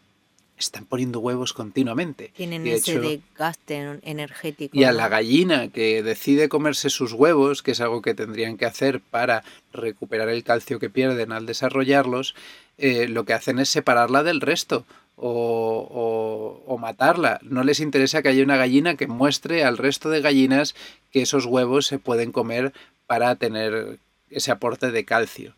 están 0.57 0.85
poniendo 0.85 1.19
huevos 1.19 1.53
continuamente. 1.53 2.31
Tienen 2.35 2.65
ese 2.67 2.99
desgaste 2.99 3.99
energético. 4.03 4.77
Y 4.77 4.83
a 4.83 4.91
la 4.91 5.09
gallina 5.09 5.69
que 5.69 6.03
decide 6.03 6.49
comerse 6.49 6.89
sus 6.89 7.13
huevos, 7.13 7.63
que 7.63 7.71
es 7.71 7.81
algo 7.81 8.01
que 8.01 8.13
tendrían 8.13 8.57
que 8.57 8.65
hacer 8.65 9.01
para 9.01 9.43
recuperar 9.73 10.29
el 10.29 10.43
calcio 10.43 10.79
que 10.79 10.89
pierden 10.89 11.31
al 11.31 11.45
desarrollarlos, 11.45 12.35
eh, 12.77 13.07
lo 13.07 13.25
que 13.25 13.33
hacen 13.33 13.59
es 13.59 13.69
separarla 13.69 14.23
del 14.23 14.41
resto. 14.41 14.85
O, 15.23 16.77
matarla. 16.79 17.39
No 17.43 17.63
les 17.63 17.79
interesa 17.79 18.23
que 18.23 18.29
haya 18.29 18.43
una 18.43 18.57
gallina 18.57 18.95
que 18.95 19.05
muestre 19.05 19.63
al 19.63 19.77
resto 19.77 20.09
de 20.09 20.21
gallinas 20.21 20.73
que 21.11 21.21
esos 21.21 21.45
huevos 21.45 21.85
se 21.85 21.99
pueden 21.99 22.31
comer 22.31 22.73
para 23.05 23.35
tener 23.35 23.99
ese 24.31 24.51
aporte 24.51 24.89
de 24.89 25.05
calcio. 25.05 25.53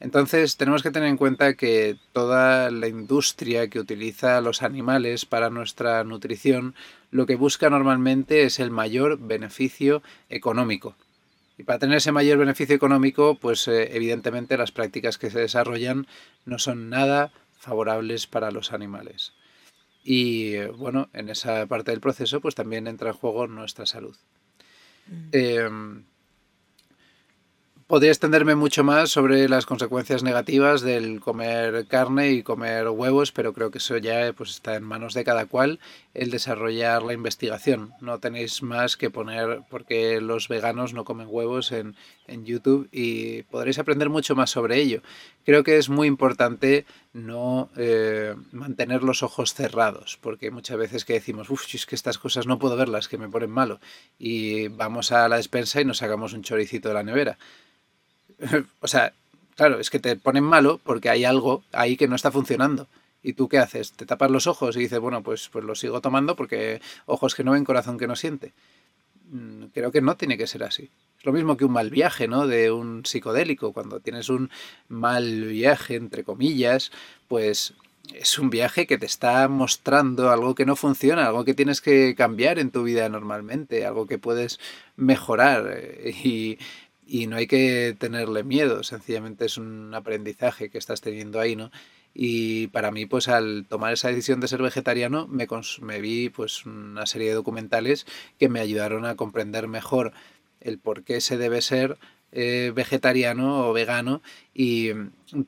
Entonces 0.00 0.56
tenemos 0.56 0.82
que 0.82 0.90
tener 0.90 1.08
en 1.08 1.16
cuenta 1.16 1.54
que 1.54 1.96
toda 2.12 2.70
la 2.70 2.88
industria 2.88 3.68
que 3.68 3.78
utiliza 3.78 4.40
los 4.40 4.62
animales 4.62 5.24
para 5.24 5.50
nuestra 5.50 6.02
nutrición 6.04 6.74
lo 7.10 7.26
que 7.26 7.36
busca 7.36 7.70
normalmente 7.70 8.42
es 8.42 8.58
el 8.58 8.70
mayor 8.70 9.18
beneficio 9.18 10.02
económico. 10.28 10.96
Y 11.58 11.62
para 11.62 11.78
tener 11.78 11.98
ese 11.98 12.12
mayor 12.12 12.38
beneficio 12.38 12.76
económico, 12.76 13.36
pues 13.36 13.66
eh, 13.68 13.96
evidentemente 13.96 14.58
las 14.58 14.72
prácticas 14.72 15.16
que 15.16 15.30
se 15.30 15.38
desarrollan 15.38 16.06
no 16.44 16.58
son 16.58 16.90
nada 16.90 17.32
favorables 17.66 18.26
para 18.26 18.52
los 18.52 18.72
animales. 18.72 19.32
Y 20.04 20.56
bueno, 20.78 21.08
en 21.12 21.28
esa 21.28 21.66
parte 21.66 21.90
del 21.90 22.00
proceso 22.00 22.40
pues 22.40 22.54
también 22.54 22.86
entra 22.86 23.10
en 23.10 23.16
juego 23.16 23.48
nuestra 23.48 23.86
salud. 23.86 24.16
Mm. 25.08 25.28
Em, 25.32 26.04
Podría 27.86 28.10
extenderme 28.10 28.56
mucho 28.56 28.82
más 28.82 29.10
sobre 29.10 29.48
las 29.48 29.64
consecuencias 29.64 30.24
negativas 30.24 30.80
del 30.80 31.20
comer 31.20 31.86
carne 31.86 32.32
y 32.32 32.42
comer 32.42 32.88
huevos, 32.88 33.30
pero 33.30 33.52
creo 33.52 33.70
que 33.70 33.78
eso 33.78 33.96
ya 33.98 34.32
pues, 34.32 34.50
está 34.50 34.74
en 34.74 34.82
manos 34.82 35.14
de 35.14 35.22
cada 35.22 35.46
cual 35.46 35.78
el 36.16 36.30
desarrollar 36.30 37.02
la 37.02 37.12
investigación. 37.12 37.92
No 38.00 38.18
tenéis 38.18 38.62
más 38.62 38.96
que 38.96 39.10
poner 39.10 39.62
porque 39.70 40.20
los 40.20 40.48
veganos 40.48 40.94
no 40.94 41.04
comen 41.04 41.28
huevos 41.30 41.72
en, 41.72 41.94
en 42.26 42.44
YouTube 42.44 42.88
y 42.92 43.42
podréis 43.44 43.78
aprender 43.78 44.08
mucho 44.08 44.34
más 44.34 44.50
sobre 44.50 44.78
ello. 44.78 45.02
Creo 45.44 45.62
que 45.62 45.78
es 45.78 45.88
muy 45.88 46.08
importante 46.08 46.86
no 47.12 47.70
eh, 47.76 48.34
mantener 48.52 49.02
los 49.02 49.22
ojos 49.22 49.54
cerrados, 49.54 50.18
porque 50.20 50.50
muchas 50.50 50.76
veces 50.76 51.04
que 51.04 51.14
decimos, 51.14 51.50
uff, 51.50 51.74
es 51.74 51.86
que 51.86 51.94
estas 51.94 52.18
cosas 52.18 52.46
no 52.46 52.58
puedo 52.58 52.76
verlas, 52.76 53.08
que 53.08 53.18
me 53.18 53.28
ponen 53.28 53.50
malo, 53.50 53.80
y 54.18 54.68
vamos 54.68 55.12
a 55.12 55.28
la 55.28 55.36
despensa 55.36 55.80
y 55.80 55.84
nos 55.84 55.98
sacamos 55.98 56.32
un 56.32 56.42
choricito 56.42 56.88
de 56.88 56.94
la 56.94 57.02
nevera 57.02 57.38
o 58.80 58.88
sea, 58.88 59.12
claro, 59.54 59.78
es 59.80 59.90
que 59.90 59.98
te 59.98 60.16
ponen 60.16 60.44
malo 60.44 60.80
porque 60.82 61.10
hay 61.10 61.24
algo 61.24 61.62
ahí 61.72 61.96
que 61.96 62.08
no 62.08 62.16
está 62.16 62.30
funcionando. 62.30 62.86
¿Y 63.26 63.32
tú 63.32 63.48
qué 63.48 63.58
haces? 63.58 63.90
Te 63.90 64.06
tapas 64.06 64.30
los 64.30 64.46
ojos 64.46 64.76
y 64.76 64.78
dices, 64.78 65.00
bueno, 65.00 65.20
pues, 65.24 65.48
pues 65.48 65.64
lo 65.64 65.74
sigo 65.74 66.00
tomando 66.00 66.36
porque 66.36 66.80
ojos 67.06 67.34
que 67.34 67.42
no 67.42 67.50
ven, 67.50 67.64
corazón 67.64 67.98
que 67.98 68.06
no 68.06 68.14
siente. 68.14 68.52
Mm, 69.32 69.64
creo 69.74 69.90
que 69.90 70.00
no 70.00 70.16
tiene 70.16 70.38
que 70.38 70.46
ser 70.46 70.62
así. 70.62 70.92
Es 71.18 71.24
lo 71.24 71.32
mismo 71.32 71.56
que 71.56 71.64
un 71.64 71.72
mal 71.72 71.90
viaje, 71.90 72.28
¿no? 72.28 72.46
De 72.46 72.70
un 72.70 73.04
psicodélico. 73.04 73.72
Cuando 73.72 73.98
tienes 73.98 74.28
un 74.28 74.48
mal 74.88 75.42
viaje, 75.46 75.96
entre 75.96 76.22
comillas, 76.22 76.92
pues 77.26 77.74
es 78.14 78.38
un 78.38 78.48
viaje 78.48 78.86
que 78.86 78.96
te 78.96 79.06
está 79.06 79.48
mostrando 79.48 80.30
algo 80.30 80.54
que 80.54 80.64
no 80.64 80.76
funciona, 80.76 81.26
algo 81.26 81.44
que 81.44 81.54
tienes 81.54 81.80
que 81.80 82.14
cambiar 82.16 82.60
en 82.60 82.70
tu 82.70 82.84
vida 82.84 83.08
normalmente, 83.08 83.84
algo 83.84 84.06
que 84.06 84.18
puedes 84.18 84.60
mejorar. 84.94 85.80
Y, 86.22 86.58
y 87.08 87.26
no 87.26 87.36
hay 87.36 87.48
que 87.48 87.96
tenerle 87.98 88.44
miedo, 88.44 88.84
sencillamente 88.84 89.46
es 89.46 89.58
un 89.58 89.92
aprendizaje 89.94 90.70
que 90.70 90.78
estás 90.78 91.00
teniendo 91.00 91.40
ahí, 91.40 91.56
¿no? 91.56 91.72
Y 92.18 92.68
para 92.68 92.92
mí, 92.92 93.04
pues 93.04 93.28
al 93.28 93.66
tomar 93.68 93.92
esa 93.92 94.08
decisión 94.08 94.40
de 94.40 94.48
ser 94.48 94.62
vegetariano, 94.62 95.28
me, 95.28 96.00
vi 96.00 96.30
pues 96.30 96.64
una 96.64 97.04
serie 97.04 97.28
de 97.28 97.34
documentales 97.34 98.06
que 98.38 98.48
me 98.48 98.60
ayudaron 98.60 99.04
a 99.04 99.16
comprender 99.16 99.68
mejor 99.68 100.14
el 100.62 100.78
por 100.78 101.04
qué 101.04 101.20
se 101.20 101.36
debe 101.36 101.60
ser 101.60 101.98
eh, 102.32 102.72
vegetariano 102.74 103.68
o 103.68 103.74
vegano 103.74 104.22
y 104.54 104.92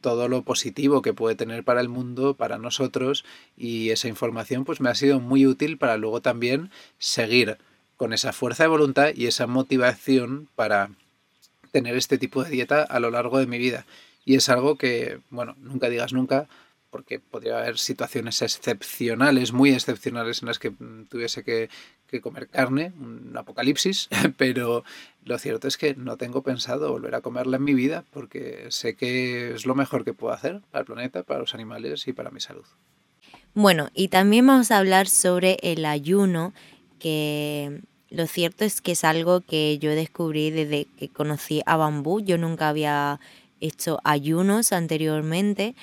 todo 0.02 0.28
lo 0.28 0.42
positivo 0.42 1.00
que 1.00 1.14
puede 1.14 1.36
tener 1.36 1.64
para 1.64 1.80
el 1.80 1.88
mundo, 1.88 2.34
para 2.34 2.58
nosotros 2.58 3.24
y 3.56 3.88
esa 3.88 4.08
información 4.08 4.66
pues 4.66 4.82
me 4.82 4.90
ha 4.90 4.94
sido 4.94 5.20
muy 5.20 5.46
útil 5.46 5.78
para 5.78 5.96
luego 5.96 6.20
también 6.20 6.70
seguir 6.98 7.56
con 7.96 8.12
esa 8.12 8.34
fuerza 8.34 8.64
de 8.64 8.68
voluntad 8.68 9.12
y 9.14 9.26
esa 9.26 9.46
motivación 9.46 10.48
para 10.54 10.90
tener 11.72 11.96
este 11.96 12.18
tipo 12.18 12.44
de 12.44 12.50
dieta 12.50 12.82
a 12.82 13.00
lo 13.00 13.10
largo 13.10 13.38
de 13.38 13.46
mi 13.46 13.56
vida. 13.56 13.86
Y 14.28 14.34
es 14.34 14.50
algo 14.50 14.76
que, 14.76 15.20
bueno, 15.30 15.56
nunca 15.58 15.88
digas 15.88 16.12
nunca, 16.12 16.48
porque 16.90 17.18
podría 17.18 17.60
haber 17.60 17.78
situaciones 17.78 18.42
excepcionales, 18.42 19.54
muy 19.54 19.70
excepcionales, 19.70 20.42
en 20.42 20.48
las 20.48 20.58
que 20.58 20.70
tuviese 21.08 21.42
que, 21.42 21.70
comer 22.20 22.46
carne, 22.48 22.92
un 23.00 23.34
apocalipsis, 23.34 24.10
pero 24.36 24.84
lo 25.24 25.38
cierto 25.38 25.66
es 25.66 25.78
que 25.78 25.94
no 25.94 26.18
tengo 26.18 26.42
pensado 26.42 26.92
volver 26.92 27.14
a 27.14 27.22
comerla 27.22 27.56
en 27.56 27.64
mi 27.64 27.72
vida, 27.72 28.04
porque 28.10 28.66
sé 28.68 28.96
que 28.96 29.54
es 29.54 29.64
lo 29.64 29.74
mejor 29.74 30.04
que 30.04 30.12
puedo 30.12 30.34
hacer 30.34 30.60
para 30.70 30.80
el 30.80 30.86
planeta, 30.86 31.22
para 31.22 31.40
los 31.40 31.54
animales 31.54 32.06
y 32.06 32.12
para 32.12 32.30
mi 32.30 32.40
salud. 32.40 32.66
Bueno, 33.54 33.88
y 33.94 34.08
también 34.08 34.46
vamos 34.46 34.70
a 34.70 34.76
hablar 34.76 35.08
sobre 35.08 35.56
el 35.62 35.86
ayuno, 35.86 36.52
que 36.98 37.80
lo 38.10 38.26
cierto 38.26 38.66
es 38.66 38.82
que 38.82 38.92
es 38.92 39.04
algo 39.04 39.40
que 39.40 39.78
yo 39.78 39.94
descubrí 39.94 40.50
desde 40.50 40.84
que 40.98 41.08
conocí 41.08 41.62
a 41.64 41.78
Bambú. 41.78 42.20
Yo 42.20 42.36
nunca 42.36 42.68
había 42.68 43.20
hecho 43.60 43.98
ayunos 44.04 44.72
anteriormente 44.72 45.74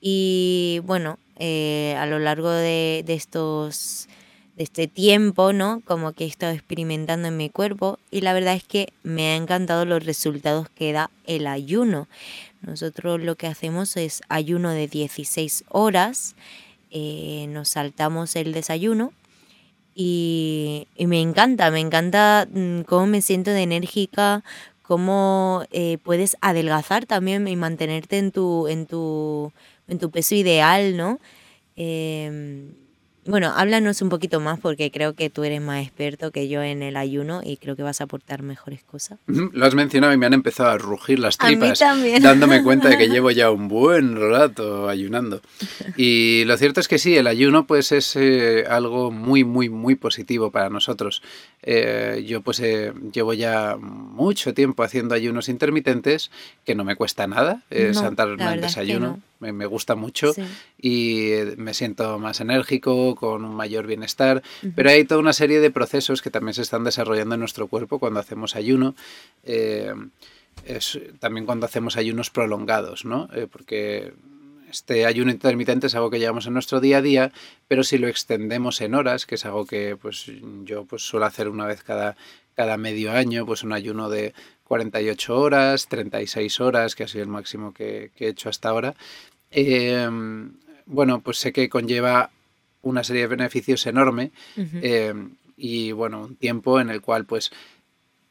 y 0.00 0.80
bueno, 0.84 1.18
eh, 1.36 1.96
a 1.98 2.06
lo 2.06 2.18
largo 2.18 2.50
de, 2.50 3.04
estos 3.06 4.08
de 4.56 4.64
este 4.64 4.88
tiempo, 4.88 5.52
¿no? 5.52 5.80
Como 5.84 6.12
que 6.12 6.24
he 6.24 6.26
estado 6.26 6.52
experimentando 6.52 7.28
en 7.28 7.36
mi 7.36 7.50
cuerpo 7.50 7.98
y 8.10 8.20
la 8.20 8.32
verdad 8.32 8.54
es 8.54 8.64
que 8.64 8.92
me 9.02 9.30
ha 9.30 9.36
encantado 9.36 9.84
los 9.84 10.04
resultados 10.04 10.68
que 10.70 10.92
da 10.92 11.10
el 11.26 11.46
ayuno. 11.46 12.08
Nosotros 12.62 13.20
lo 13.20 13.36
que 13.36 13.46
hacemos 13.46 13.96
es 13.96 14.22
ayuno 14.28 14.70
de 14.70 14.88
16 14.88 15.64
horas, 15.68 16.34
eh, 16.90 17.46
nos 17.48 17.70
saltamos 17.70 18.36
el 18.36 18.52
desayuno 18.52 19.12
y, 19.94 20.88
me 20.98 21.20
encanta, 21.20 21.70
me 21.70 21.80
encanta 21.80 22.46
mm, 22.50 22.82
cómo 22.82 23.06
me 23.06 23.22
siento 23.22 23.50
de 23.50 23.62
enérgica, 23.62 24.42
cómo 24.82 25.64
eh, 25.70 25.98
puedes 26.02 26.36
adelgazar 26.40 27.06
también 27.06 27.48
y 27.48 27.56
mantenerte 27.56 28.18
en 28.18 28.32
tu, 28.32 28.68
en 28.68 28.86
tu, 28.86 29.52
en 29.88 29.98
tu 29.98 30.10
peso 30.10 30.34
ideal, 30.34 30.96
¿no? 30.96 31.20
Em, 31.76 32.74
bueno, 33.24 33.52
háblanos 33.54 34.02
un 34.02 34.08
poquito 34.08 34.40
más 34.40 34.58
porque 34.58 34.90
creo 34.90 35.14
que 35.14 35.30
tú 35.30 35.44
eres 35.44 35.60
más 35.60 35.82
experto 35.82 36.32
que 36.32 36.48
yo 36.48 36.62
en 36.62 36.82
el 36.82 36.96
ayuno 36.96 37.40
y 37.44 37.56
creo 37.56 37.76
que 37.76 37.82
vas 37.82 38.00
a 38.00 38.04
aportar 38.04 38.42
mejores 38.42 38.82
cosas. 38.82 39.18
Lo 39.26 39.64
has 39.64 39.74
mencionado 39.74 40.12
y 40.12 40.16
me 40.16 40.26
han 40.26 40.32
empezado 40.32 40.70
a 40.70 40.78
rugir 40.78 41.20
las 41.20 41.38
tripas, 41.38 41.78
dándome 42.20 42.62
cuenta 42.62 42.88
de 42.88 42.98
que 42.98 43.08
llevo 43.10 43.30
ya 43.30 43.50
un 43.50 43.68
buen 43.68 44.16
rato 44.16 44.88
ayunando. 44.88 45.40
Y 45.96 46.44
lo 46.46 46.56
cierto 46.56 46.80
es 46.80 46.88
que 46.88 46.98
sí, 46.98 47.16
el 47.16 47.28
ayuno 47.28 47.66
pues 47.66 47.92
es 47.92 48.16
eh, 48.16 48.64
algo 48.68 49.12
muy, 49.12 49.44
muy, 49.44 49.68
muy 49.68 49.94
positivo 49.94 50.50
para 50.50 50.68
nosotros. 50.68 51.22
Eh, 51.62 52.24
yo 52.26 52.42
pues 52.42 52.58
eh, 52.58 52.92
llevo 53.12 53.34
ya 53.34 53.76
mucho 53.78 54.52
tiempo 54.52 54.82
haciendo 54.82 55.14
ayunos 55.14 55.48
intermitentes, 55.48 56.32
que 56.64 56.74
no 56.74 56.82
me 56.82 56.96
cuesta 56.96 57.26
nada 57.28 57.62
eh, 57.70 57.94
sentarme 57.94 58.42
al 58.42 58.60
desayuno 58.60 59.20
me, 59.50 59.66
gusta 59.66 59.96
mucho 59.96 60.32
y 60.78 61.32
me 61.56 61.74
siento 61.74 62.18
más 62.18 62.40
enérgico, 62.40 63.14
con 63.16 63.44
un 63.44 63.54
mayor 63.54 63.86
bienestar, 63.86 64.42
pero 64.74 64.90
hay 64.90 65.04
toda 65.04 65.20
una 65.20 65.32
serie 65.32 65.60
de 65.60 65.70
procesos 65.70 66.22
que 66.22 66.30
también 66.30 66.54
se 66.54 66.62
están 66.62 66.84
desarrollando 66.84 67.34
en 67.34 67.40
nuestro 67.40 67.66
cuerpo 67.66 67.98
cuando 67.98 68.20
hacemos 68.20 68.54
ayuno. 68.56 68.94
Eh, 69.44 69.92
es 70.64 70.98
también 71.18 71.46
cuando 71.46 71.66
hacemos 71.66 71.96
ayunos 71.96 72.30
prolongados, 72.30 73.04
¿no? 73.04 73.28
Eh, 73.32 73.48
porque 73.50 74.12
este 74.70 75.06
ayuno 75.06 75.30
intermitente 75.30 75.86
es 75.86 75.94
algo 75.94 76.10
que 76.10 76.18
llevamos 76.18 76.46
en 76.46 76.54
nuestro 76.54 76.80
día 76.80 76.98
a 76.98 77.02
día, 77.02 77.32
pero 77.68 77.84
si 77.84 77.98
lo 77.98 78.08
extendemos 78.08 78.80
en 78.80 78.94
horas, 78.94 79.26
que 79.26 79.34
es 79.34 79.44
algo 79.44 79.66
que 79.66 79.96
pues 80.00 80.26
yo 80.64 80.84
pues 80.84 81.02
suelo 81.02 81.26
hacer 81.26 81.48
una 81.48 81.66
vez 81.66 81.82
cada, 81.82 82.16
cada 82.54 82.76
medio 82.78 83.12
año, 83.12 83.44
pues 83.44 83.64
un 83.64 83.72
ayuno 83.72 84.08
de 84.08 84.34
48 84.64 85.38
horas, 85.38 85.88
36 85.88 86.60
horas, 86.60 86.94
que 86.94 87.04
ha 87.04 87.08
sido 87.08 87.24
el 87.24 87.28
máximo 87.28 87.74
que, 87.74 88.12
que 88.16 88.26
he 88.26 88.28
hecho 88.30 88.48
hasta 88.48 88.70
ahora, 88.70 88.94
Em, 89.52 90.54
bueno, 90.86 91.20
pues 91.20 91.38
sé 91.38 91.52
que 91.52 91.68
conlleva 91.68 92.30
una 92.82 93.04
serie 93.04 93.22
de 93.22 93.28
beneficios 93.28 93.86
enorme 93.86 94.32
em, 94.56 95.36
y 95.56 95.92
bueno, 95.92 96.22
un 96.22 96.36
tiempo 96.36 96.80
en 96.80 96.90
el 96.90 97.00
cual 97.00 97.24
pues 97.24 97.52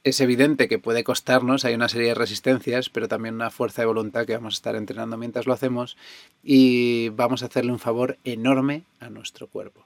es 0.04 0.20
evidente 0.20 0.68
que 0.68 0.80
puede 0.80 1.04
costarnos, 1.04 1.64
hay 1.64 1.76
una 1.76 1.88
serie 1.88 2.10
de 2.10 2.16
resistencias, 2.16 2.90
pero 2.90 3.08
también 3.08 3.36
una 3.36 3.52
fuerza 3.52 3.84
de 3.84 3.86
voluntad 3.86 4.26
que 4.26 4.34
vamos 4.34 4.56
a 4.56 4.58
estar 4.58 4.76
entrenando 4.76 5.16
mientras 5.18 5.46
lo 5.46 5.54
hacemos 5.54 5.96
y 6.44 7.10
vamos 7.10 7.44
a 7.44 7.46
hacerle 7.46 7.72
un 7.72 7.80
favor 7.80 8.18
enorme 8.24 8.84
a 9.00 9.10
nuestro 9.10 9.48
cuerpo. 9.48 9.86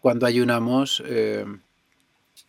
Cuando 0.00 0.26
ayunamos, 0.26 1.02
em, 1.06 1.60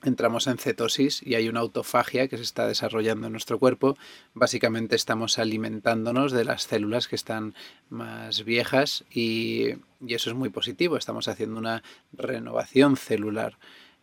entramos 0.03 0.47
en 0.47 0.57
cetosis 0.57 1.21
y 1.23 1.35
hay 1.35 1.49
una 1.49 1.61
autofagia 1.61 2.27
que 2.27 2.37
se 2.37 2.43
está 2.43 2.67
desarrollando 2.67 3.27
en 3.27 3.33
nuestro 3.33 3.59
cuerpo. 3.59 3.97
Básicamente 4.33 4.95
estamos 4.95 5.39
alimentándonos 5.39 6.31
de 6.31 6.45
las 6.45 6.63
células 6.63 7.07
que 7.07 7.15
están 7.15 7.55
más 7.89 8.43
viejas 8.43 9.05
y, 9.11 9.75
eso 10.07 10.29
es 10.29 10.35
muy 10.35 10.49
positivo. 10.49 10.97
Estamos 10.97 11.27
haciendo 11.27 11.59
una 11.59 11.83
renovación 12.11 12.97
celular. 12.97 13.57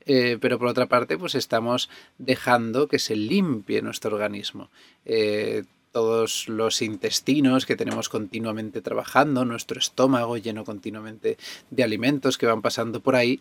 Eh, 0.07 0.39
pero 0.41 0.59
por 0.59 0.69
otra 0.69 0.87
parte, 0.87 1.19
pues 1.19 1.35
estamos 1.35 1.91
dejando 2.17 2.89
que 2.89 2.99
se 2.99 3.17
limpie 3.17 3.83
nuestro 3.83 4.15
organismo. 4.15 4.71
Eh, 5.05 5.65
todos 5.93 6.49
los 6.49 6.83
intestinos 6.83 7.67
que 7.67 7.77
tenemos 7.77 8.09
continuamente 8.09 8.81
trabajando, 8.81 9.45
nuestro 9.45 9.79
estómago 9.79 10.37
lleno 10.37 10.65
continuamente 10.65 11.37
de 11.71 11.83
alimentos 11.83 12.39
que 12.39 12.47
van 12.47 12.63
pasando 12.63 13.01
por 13.01 13.17
ahí, 13.17 13.41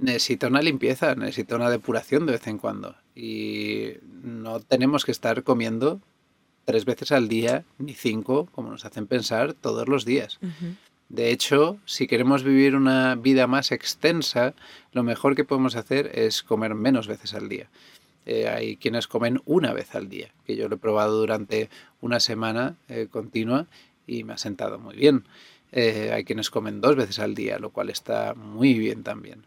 necesita 0.00 0.48
una 0.48 0.62
limpieza, 0.62 1.14
necesita 1.14 1.56
una 1.56 1.70
depuración 1.70 2.26
de 2.26 2.32
vez 2.32 2.46
en 2.46 2.58
cuando. 2.58 2.96
Y 3.14 3.92
no 4.22 4.60
tenemos 4.60 5.04
que 5.04 5.12
estar 5.12 5.42
comiendo 5.42 6.00
tres 6.64 6.84
veces 6.84 7.12
al 7.12 7.28
día, 7.28 7.64
ni 7.78 7.94
cinco, 7.94 8.48
como 8.52 8.70
nos 8.70 8.84
hacen 8.84 9.06
pensar, 9.06 9.54
todos 9.54 9.88
los 9.88 10.04
días. 10.04 10.38
De 11.08 11.30
hecho, 11.30 11.78
si 11.84 12.06
queremos 12.06 12.44
vivir 12.44 12.76
una 12.76 13.16
vida 13.16 13.46
más 13.46 13.72
extensa, 13.72 14.54
lo 14.92 15.02
mejor 15.02 15.34
que 15.34 15.44
podemos 15.44 15.76
hacer 15.76 16.10
es 16.14 16.42
comer 16.42 16.74
menos 16.74 17.08
veces 17.08 17.34
al 17.34 17.48
día. 17.48 17.68
Eh, 18.26 18.48
hay 18.48 18.76
quienes 18.76 19.08
comen 19.08 19.42
una 19.44 19.72
vez 19.72 19.94
al 19.94 20.08
día, 20.08 20.30
que 20.46 20.54
yo 20.54 20.68
lo 20.68 20.76
he 20.76 20.78
probado 20.78 21.18
durante 21.18 21.68
una 22.00 22.20
semana 22.20 22.76
eh, 22.88 23.08
continua 23.10 23.66
y 24.06 24.24
me 24.24 24.34
ha 24.34 24.38
sentado 24.38 24.78
muy 24.78 24.94
bien. 24.94 25.24
Eh, 25.72 26.10
hay 26.12 26.24
quienes 26.24 26.50
comen 26.50 26.80
dos 26.80 26.96
veces 26.96 27.18
al 27.18 27.34
día, 27.34 27.58
lo 27.58 27.70
cual 27.70 27.90
está 27.90 28.34
muy 28.34 28.74
bien 28.74 29.02
también. 29.02 29.44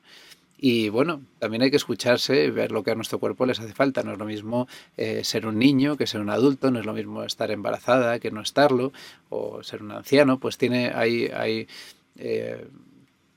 Y 0.66 0.88
bueno, 0.88 1.22
también 1.40 1.62
hay 1.62 1.72
que 1.72 1.76
escucharse 1.76 2.50
ver 2.50 2.72
lo 2.72 2.84
que 2.84 2.92
a 2.92 2.96
nuestro 2.96 3.20
cuerpo 3.20 3.46
les 3.46 3.60
hace 3.60 3.74
falta. 3.74 4.02
No 4.02 4.14
es 4.14 4.18
lo 4.18 4.24
mismo 4.24 4.70
eh, 4.96 5.26
ser 5.26 5.46
un 5.46 5.60
niño 5.60 5.98
que 5.98 6.08
ser 6.08 6.22
un 6.22 6.30
adulto, 6.30 6.72
no 6.72 6.80
es 6.80 6.86
lo 6.86 6.94
mismo 6.94 7.26
estar 7.26 7.52
embarazada 7.52 8.18
que 8.20 8.32
no 8.32 8.40
estarlo, 8.40 8.94
o 9.28 9.62
ser 9.62 9.84
un 9.84 9.92
anciano, 9.92 10.40
pues 10.40 10.58
tiene, 10.58 10.94
hay, 10.96 11.26
hay 11.26 11.68
eh, 12.16 12.66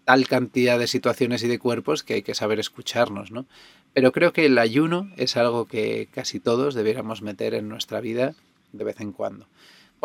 tal 0.05 0.29
cantidad 0.29 0.79
de 0.79 0.87
situaciones 0.87 1.43
y 1.43 1.49
de 1.49 1.59
cuerpos 1.59 2.05
que 2.05 2.15
hay 2.15 2.23
que 2.23 2.37
saber 2.37 2.61
escucharnos, 2.61 3.33
¿no? 3.33 3.45
Pero 3.93 4.13
creo 4.13 4.33
que 4.33 4.47
el 4.47 4.57
ayuno 4.57 5.11
es 5.17 5.37
algo 5.37 5.67
que 5.67 6.07
casi 6.13 6.39
todos 6.39 6.77
debiéramos 6.77 7.23
meter 7.23 7.55
en 7.55 7.69
nuestra 7.69 8.01
vida 8.01 8.37
de 8.71 8.85
vez 8.85 9.01
en 9.01 9.11
cuando 9.11 9.49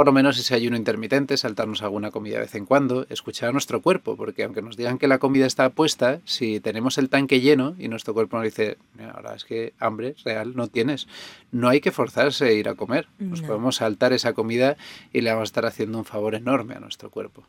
por 0.02 0.08
lo 0.08 0.14
menos 0.14 0.40
ese 0.40 0.56
ayuno 0.56 0.78
intermitente, 0.78 1.38
saltarnos 1.38 1.84
alguna 1.84 2.10
comida 2.10 2.38
de 2.38 2.42
vez 2.42 2.56
en 2.56 2.66
cuando, 2.66 3.06
escuchar 3.12 3.50
a 3.50 3.52
nuestro 3.52 3.84
cuerpo, 3.84 4.18
porque 4.18 4.44
aunque 4.44 4.64
nos 4.64 4.76
digan 4.76 4.98
que 4.98 5.08
la 5.08 5.20
comida 5.20 5.46
está 5.46 5.70
puesta, 5.70 6.22
si 6.26 6.60
tenemos 6.60 6.98
el 6.98 7.08
tanque 7.08 7.40
lleno 7.40 7.76
y 7.78 7.88
nuestro 7.88 8.16
cuerpo 8.16 8.38
nos 8.38 8.46
dice, 8.46 8.80
ahora 9.14 9.36
es 9.36 9.46
que 9.46 9.76
hambre 9.78 10.16
real 10.26 10.56
no 10.56 10.70
tienes, 10.70 11.08
no 11.52 11.70
hay 11.70 11.82
que 11.82 11.92
forzarse 11.92 12.46
a 12.46 12.52
ir 12.52 12.68
a 12.68 12.74
comer, 12.74 13.10
nos 13.20 13.44
podemos 13.44 13.76
saltar 13.76 14.12
esa 14.12 14.34
comida 14.34 14.76
y 15.14 15.22
le 15.22 15.30
vamos 15.30 15.42
a 15.42 15.52
estar 15.52 15.68
haciendo 15.68 16.00
un 16.00 16.06
favor 16.06 16.34
enorme 16.34 16.74
a 16.74 16.80
nuestro 16.80 17.12
cuerpo. 17.12 17.46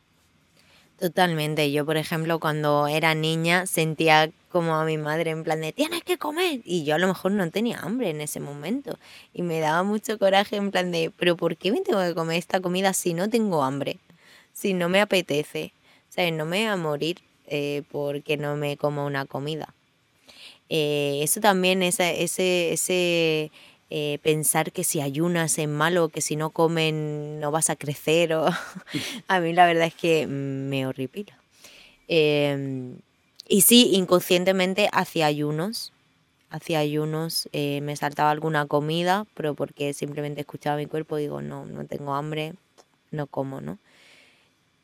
Totalmente. 0.98 1.72
Yo, 1.72 1.84
por 1.84 1.96
ejemplo, 1.96 2.38
cuando 2.38 2.86
era 2.86 3.14
niña 3.14 3.66
sentía 3.66 4.30
como 4.50 4.74
a 4.76 4.84
mi 4.84 4.98
madre 4.98 5.30
en 5.30 5.42
plan 5.44 5.60
de 5.62 5.72
tienes 5.72 6.04
que 6.04 6.18
comer 6.18 6.60
y 6.64 6.84
yo 6.84 6.94
a 6.94 6.98
lo 6.98 7.08
mejor 7.08 7.32
no 7.32 7.50
tenía 7.50 7.78
hambre 7.80 8.10
en 8.10 8.20
ese 8.20 8.38
momento 8.38 8.98
y 9.32 9.40
me 9.42 9.60
daba 9.60 9.82
mucho 9.82 10.18
coraje 10.18 10.56
en 10.56 10.70
plan 10.70 10.92
de 10.92 11.10
pero 11.16 11.36
¿por 11.38 11.56
qué 11.56 11.72
me 11.72 11.80
tengo 11.80 12.00
que 12.02 12.14
comer 12.14 12.36
esta 12.36 12.60
comida 12.60 12.92
si 12.92 13.14
no 13.14 13.28
tengo 13.30 13.64
hambre? 13.64 13.98
Si 14.52 14.74
no 14.74 14.88
me 14.88 15.00
apetece. 15.00 15.72
O 16.10 16.12
sea, 16.12 16.30
no 16.30 16.44
me 16.46 16.58
voy 16.58 16.66
a 16.68 16.76
morir 16.76 17.18
eh, 17.46 17.82
porque 17.90 18.36
no 18.36 18.56
me 18.56 18.76
como 18.76 19.06
una 19.06 19.24
comida. 19.26 19.74
Eh, 20.68 21.20
eso 21.22 21.40
también, 21.40 21.82
ese, 21.82 22.22
ese, 22.22 22.72
ese 22.72 23.50
eh, 23.94 24.18
pensar 24.22 24.72
que 24.72 24.84
si 24.84 25.02
ayunas 25.02 25.58
es 25.58 25.68
malo, 25.68 26.08
que 26.08 26.22
si 26.22 26.34
no 26.34 26.48
comen 26.48 27.40
no 27.40 27.50
vas 27.50 27.68
a 27.68 27.76
crecer. 27.76 28.32
O... 28.32 28.46
a 29.28 29.40
mí 29.40 29.52
la 29.52 29.66
verdad 29.66 29.86
es 29.86 29.94
que 29.94 30.26
me 30.26 30.86
horripila. 30.86 31.38
Em, 32.08 32.96
y 33.46 33.60
sí, 33.60 33.90
inconscientemente 33.92 34.88
hacía 34.92 35.26
ayunos. 35.26 35.92
Hacía 36.48 36.78
ayunos, 36.78 37.50
eh, 37.52 37.82
me 37.82 37.94
saltaba 37.96 38.30
alguna 38.30 38.64
comida, 38.64 39.26
pero 39.34 39.54
porque 39.54 39.92
simplemente 39.92 40.40
escuchaba 40.40 40.78
mi 40.78 40.86
cuerpo, 40.86 41.16
digo, 41.16 41.42
no, 41.42 41.66
no 41.66 41.84
tengo 41.84 42.14
hambre, 42.14 42.54
no 43.10 43.26
como, 43.26 43.60
¿no? 43.60 43.78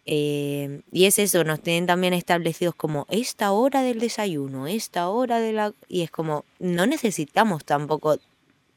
Eh, 0.05 0.83
y 0.93 1.07
es 1.07 1.19
eso, 1.19 1.45
nos 1.45 1.63
tienen 1.63 1.87
también 1.87 2.13
establecidos 2.13 2.75
como 2.75 3.07
esta 3.09 3.53
hora 3.53 3.83
del 3.83 4.01
desayuno, 4.01 4.67
esta 4.67 5.09
hora 5.09 5.41
de 5.41 5.53
la... 5.53 5.73
Y 5.89 6.03
es 6.03 6.11
como, 6.11 6.45
no 6.59 6.87
necesitamos 6.87 7.65
tampoco 7.65 8.19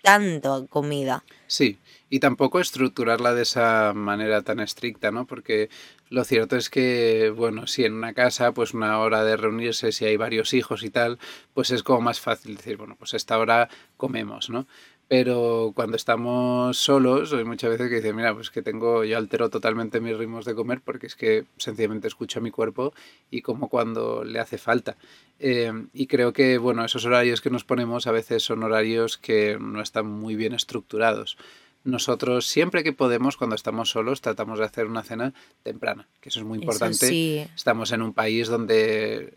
tanto 0.02 0.68
comida. 0.68 1.24
Sí, 1.48 1.80
y 2.10 2.20
tampoco 2.20 2.60
estructurarla 2.60 3.34
de 3.34 3.44
esa 3.44 3.94
manera 3.94 4.42
tan 4.42 4.60
estricta, 4.60 5.12
¿no? 5.12 5.26
Porque 5.26 5.70
lo 6.10 6.24
cierto 6.24 6.58
es 6.58 6.70
que, 6.70 7.32
bueno, 7.36 7.68
si 7.68 7.86
en 7.86 7.94
una 7.94 8.14
casa, 8.14 8.54
pues 8.54 8.74
una 8.74 9.00
hora 9.00 9.24
de 9.24 9.38
reunirse, 9.38 9.92
si 9.92 10.06
hay 10.06 10.18
varios 10.18 10.54
hijos 10.54 10.84
y 10.84 10.90
tal, 10.90 11.20
pues 11.54 11.72
es 11.72 11.84
como 11.84 12.02
más 12.02 12.20
fácil 12.20 12.58
decir, 12.58 12.78
bueno, 12.78 12.96
pues 12.98 13.14
esta 13.14 13.38
hora 13.38 13.70
comemos, 13.98 14.50
¿no? 14.50 14.68
Pero 15.14 15.74
cuando 15.76 15.98
estamos 15.98 16.78
solos, 16.78 17.34
hay 17.34 17.44
muchas 17.44 17.72
veces 17.72 17.90
que 17.90 17.96
dicen, 17.96 18.16
mira, 18.16 18.34
pues 18.34 18.50
que 18.50 18.62
tengo, 18.62 19.04
yo 19.04 19.18
altero 19.18 19.50
totalmente 19.50 20.00
mis 20.00 20.18
ritmos 20.18 20.46
de 20.46 20.56
comer 20.56 20.80
porque 20.82 21.08
es 21.08 21.18
que 21.18 21.44
sencillamente 21.58 22.08
escucho 22.08 22.40
a 22.40 22.42
mi 22.42 22.50
cuerpo 22.50 22.94
y 23.30 23.42
como 23.42 23.68
cuando 23.68 24.24
le 24.24 24.40
hace 24.40 24.58
falta. 24.58 24.96
Eh, 25.38 25.74
y 25.94 26.08
creo 26.08 26.32
que, 26.32 26.58
bueno, 26.58 26.86
esos 26.86 27.04
horarios 27.04 27.42
que 27.42 27.50
nos 27.50 27.66
ponemos 27.66 28.08
a 28.08 28.14
veces 28.14 28.42
son 28.44 28.64
horarios 28.64 29.18
que 29.18 29.58
no 29.60 29.82
están 29.82 30.08
muy 30.08 30.36
bien 30.36 30.54
estructurados 30.54 31.38
nosotros 31.84 32.46
siempre 32.46 32.84
que 32.84 32.94
podemos, 32.94 33.38
cuando 33.38 33.56
estamos 33.56 33.90
solos, 33.90 34.22
tratamos 34.22 34.60
de 34.60 34.66
hacer 34.66 34.86
una 34.86 35.02
cena 35.02 35.34
temprana, 35.64 36.08
que 36.20 36.30
eso 36.30 36.40
es 36.40 36.46
muy 36.46 36.60
importante. 36.60 37.50
Estamos 37.56 37.92
en 37.92 38.04
un 38.04 38.14
país 38.14 38.48
donde 38.48 39.34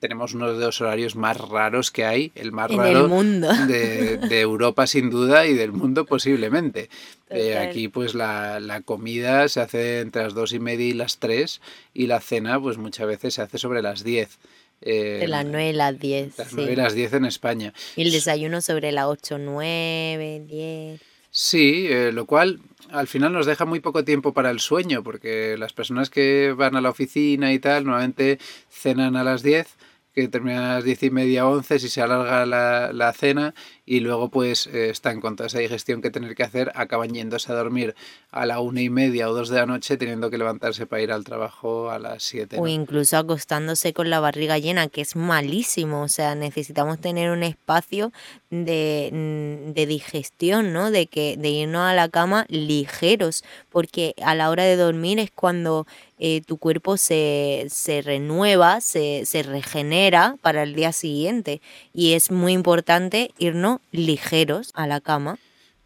tenemos 0.00 0.34
uno 0.34 0.52
de 0.52 0.64
los 0.64 0.80
horarios 0.80 1.14
más 1.14 1.38
raros 1.38 1.92
que 1.92 2.04
hay, 2.04 2.32
el 2.34 2.50
más 2.50 2.70
raro 2.72 3.08
De, 3.68 4.40
Europa 4.40 4.86
sin 4.88 5.10
duda 5.10 5.46
y 5.46 5.54
del 5.54 5.70
mundo 5.70 6.06
posiblemente. 6.06 6.90
Eh, 7.30 7.56
aquí 7.56 7.86
pues 7.86 8.14
la, 8.14 8.82
comida 8.84 9.48
se 9.48 9.60
hace 9.60 10.00
entre 10.00 10.24
las 10.24 10.34
dos 10.34 10.52
y 10.52 10.58
media 10.58 10.86
y 10.86 10.92
las 10.92 11.18
tres 11.18 11.60
y 11.94 12.08
la 12.08 12.20
cena 12.20 12.60
pues 12.60 12.78
muchas 12.78 13.06
veces 13.06 13.34
se 13.34 13.42
hace 13.42 13.58
sobre 13.58 13.80
las 13.80 14.02
diez. 14.02 14.38
de 14.80 15.28
las 15.28 15.44
nueve 15.44 15.70
y 15.70 15.72
las 15.72 16.00
diez. 16.00 16.36
Las 16.36 16.52
nueve 16.52 16.72
y 16.72 16.76
las 16.76 16.94
diez 16.94 17.12
en 17.12 17.26
España. 17.26 17.72
Y 17.94 18.02
el 18.02 18.10
desayuno 18.10 18.60
sobre 18.60 18.90
las 18.90 19.06
ocho, 19.06 19.38
nueve, 19.38 20.42
diez. 20.48 21.11
Sí, 21.34 21.86
eh, 21.88 22.12
lo 22.12 22.26
cual 22.26 22.60
al 22.90 23.08
final 23.08 23.32
nos 23.32 23.46
deja 23.46 23.64
muy 23.64 23.80
poco 23.80 24.04
tiempo 24.04 24.34
para 24.34 24.50
el 24.50 24.60
sueño, 24.60 25.02
porque 25.02 25.56
las 25.58 25.72
personas 25.72 26.10
que 26.10 26.52
van 26.54 26.76
a 26.76 26.82
la 26.82 26.90
oficina 26.90 27.54
y 27.54 27.58
tal, 27.58 27.84
normalmente 27.84 28.38
cenan 28.68 29.16
a 29.16 29.24
las 29.24 29.42
10 29.42 29.76
que 30.14 30.28
termina 30.28 30.72
a 30.72 30.74
las 30.74 30.84
diez 30.84 31.02
y 31.04 31.10
media, 31.10 31.46
once, 31.46 31.78
si 31.78 31.88
se 31.88 32.02
alarga 32.02 32.44
la, 32.44 32.92
la 32.92 33.14
cena 33.14 33.54
y 33.92 34.00
luego 34.00 34.30
pues 34.30 34.68
eh, 34.68 34.88
están 34.88 35.20
con 35.20 35.36
toda 35.36 35.48
esa 35.48 35.58
digestión 35.58 36.00
que 36.00 36.10
tener 36.10 36.34
que 36.34 36.44
hacer, 36.44 36.72
acaban 36.76 37.12
yéndose 37.12 37.52
a 37.52 37.56
dormir 37.56 37.94
a 38.30 38.46
la 38.46 38.58
una 38.58 38.80
y 38.80 38.88
media 38.88 39.28
o 39.28 39.34
dos 39.34 39.50
de 39.50 39.58
la 39.58 39.66
noche 39.66 39.98
teniendo 39.98 40.30
que 40.30 40.38
levantarse 40.38 40.86
para 40.86 41.02
ir 41.02 41.12
al 41.12 41.24
trabajo 41.24 41.90
a 41.90 41.98
las 41.98 42.22
siete. 42.22 42.56
O 42.58 42.66
incluso 42.66 43.18
acostándose 43.18 43.92
con 43.92 44.08
la 44.08 44.18
barriga 44.18 44.56
llena, 44.56 44.88
que 44.88 45.02
es 45.02 45.14
malísimo, 45.14 46.04
o 46.04 46.08
sea, 46.08 46.34
necesitamos 46.34 47.02
tener 47.02 47.32
un 47.32 47.42
espacio 47.42 48.12
de, 48.48 49.10
mm, 49.12 49.72
de 49.74 49.86
digestión, 49.86 50.72
¿no? 50.72 50.90
De, 50.90 51.06
que, 51.06 51.36
de 51.36 51.50
irnos 51.50 51.82
a 51.82 51.92
la 51.92 52.08
cama 52.08 52.46
ligeros, 52.48 53.44
porque 53.68 54.14
a 54.24 54.34
la 54.34 54.48
hora 54.48 54.64
de 54.64 54.76
dormir 54.76 55.18
es 55.18 55.30
cuando 55.30 55.86
eh, 56.18 56.40
tu 56.46 56.56
cuerpo 56.56 56.96
se, 56.96 57.66
se 57.68 58.00
renueva, 58.00 58.80
se, 58.80 59.26
se, 59.26 59.42
regenera 59.42 60.36
para 60.40 60.62
el 60.62 60.74
día 60.74 60.92
siguiente. 60.92 61.60
Y 61.92 62.12
es 62.12 62.30
muy 62.30 62.52
importante 62.52 63.32
irnos 63.38 63.80
ligeros 63.90 64.70
a 64.74 64.86
la 64.86 65.00
cama. 65.00 65.38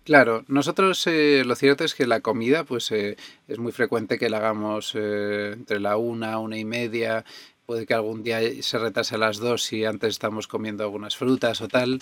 Claro, 0.04 0.44
nosotros 0.46 1.04
eh, 1.06 1.42
lo 1.44 1.56
cierto 1.56 1.84
es 1.84 1.94
que 1.94 2.06
la 2.06 2.20
comida 2.20 2.64
pues 2.64 2.92
eh, 2.92 3.16
es 3.48 3.58
muy 3.58 3.72
frecuente 3.72 4.18
que 4.18 4.30
la 4.30 4.38
hagamos 4.38 4.94
entre 4.94 5.80
la 5.80 5.96
una, 5.96 6.38
una 6.38 6.56
y 6.58 6.64
media, 6.64 7.24
puede 7.66 7.86
que 7.86 7.94
algún 7.94 8.22
día 8.22 8.40
se 8.62 8.78
retrase 8.78 9.16
a 9.16 9.18
las 9.18 9.38
dos 9.38 9.64
si 9.64 9.84
antes 9.84 10.10
estamos 10.10 10.46
comiendo 10.46 10.84
algunas 10.84 11.16
frutas 11.16 11.60
o 11.60 11.66
tal, 11.66 12.00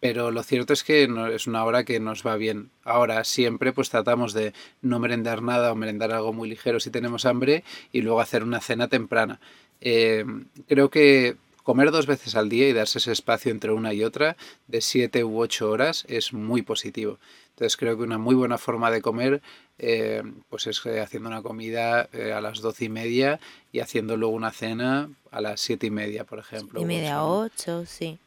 pero 0.00 0.30
lo 0.30 0.42
cierto 0.42 0.72
es 0.72 0.84
que 0.84 1.08
no, 1.08 1.26
es 1.26 1.46
una 1.46 1.64
hora 1.64 1.84
que 1.84 1.98
nos 1.98 2.24
va 2.24 2.36
bien. 2.36 2.70
Ahora 2.84 3.24
siempre 3.24 3.72
pues 3.72 3.90
tratamos 3.90 4.32
de 4.32 4.52
no 4.80 4.98
merendar 5.00 5.42
nada 5.42 5.72
o 5.72 5.74
merendar 5.74 6.12
algo 6.12 6.32
muy 6.32 6.48
ligero 6.48 6.78
si 6.78 6.90
tenemos 6.90 7.26
hambre 7.26 7.64
y 7.92 8.02
luego 8.02 8.20
hacer 8.20 8.44
una 8.44 8.60
cena 8.60 8.88
temprana. 8.88 9.40
Eh, 9.80 10.24
creo 10.68 10.90
que 10.90 11.36
comer 11.68 11.90
dos 11.90 12.06
veces 12.06 12.34
al 12.34 12.48
día 12.48 12.66
y 12.66 12.72
darse 12.72 12.96
ese 12.96 13.12
espacio 13.12 13.52
entre 13.52 13.72
una 13.72 13.92
y 13.92 14.02
otra 14.02 14.38
de 14.68 14.80
siete 14.80 15.22
u 15.22 15.38
ocho 15.38 15.70
horas 15.70 16.06
es 16.08 16.32
muy 16.32 16.62
positivo. 16.62 17.18
Entonces 17.50 17.76
creo 17.76 17.94
que 17.98 18.04
una 18.04 18.16
muy 18.16 18.34
buena 18.34 18.56
forma 18.56 18.90
de 18.90 19.02
comer 19.02 19.42
eh, 19.78 20.22
pues 20.48 20.66
es 20.66 20.80
eh, 20.86 21.02
haciendo 21.02 21.28
una 21.28 21.42
comida 21.42 22.08
a 22.34 22.40
las 22.40 22.62
doce 22.62 22.86
y 22.86 22.88
media 22.88 23.38
y 23.70 23.80
haciendo 23.80 24.16
luego 24.16 24.34
una 24.34 24.50
cena 24.50 25.10
a 25.30 25.42
las 25.42 25.60
siete 25.60 25.88
y 25.88 25.90
media, 25.90 26.24
por 26.24 26.38
ejemplo. 26.38 26.80
Y 26.80 26.86
media, 26.86 27.22
ocho, 27.22 27.84
sí 27.84 28.18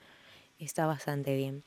está 0.66 0.86
bastante 0.86 1.36
bien. 1.36 1.64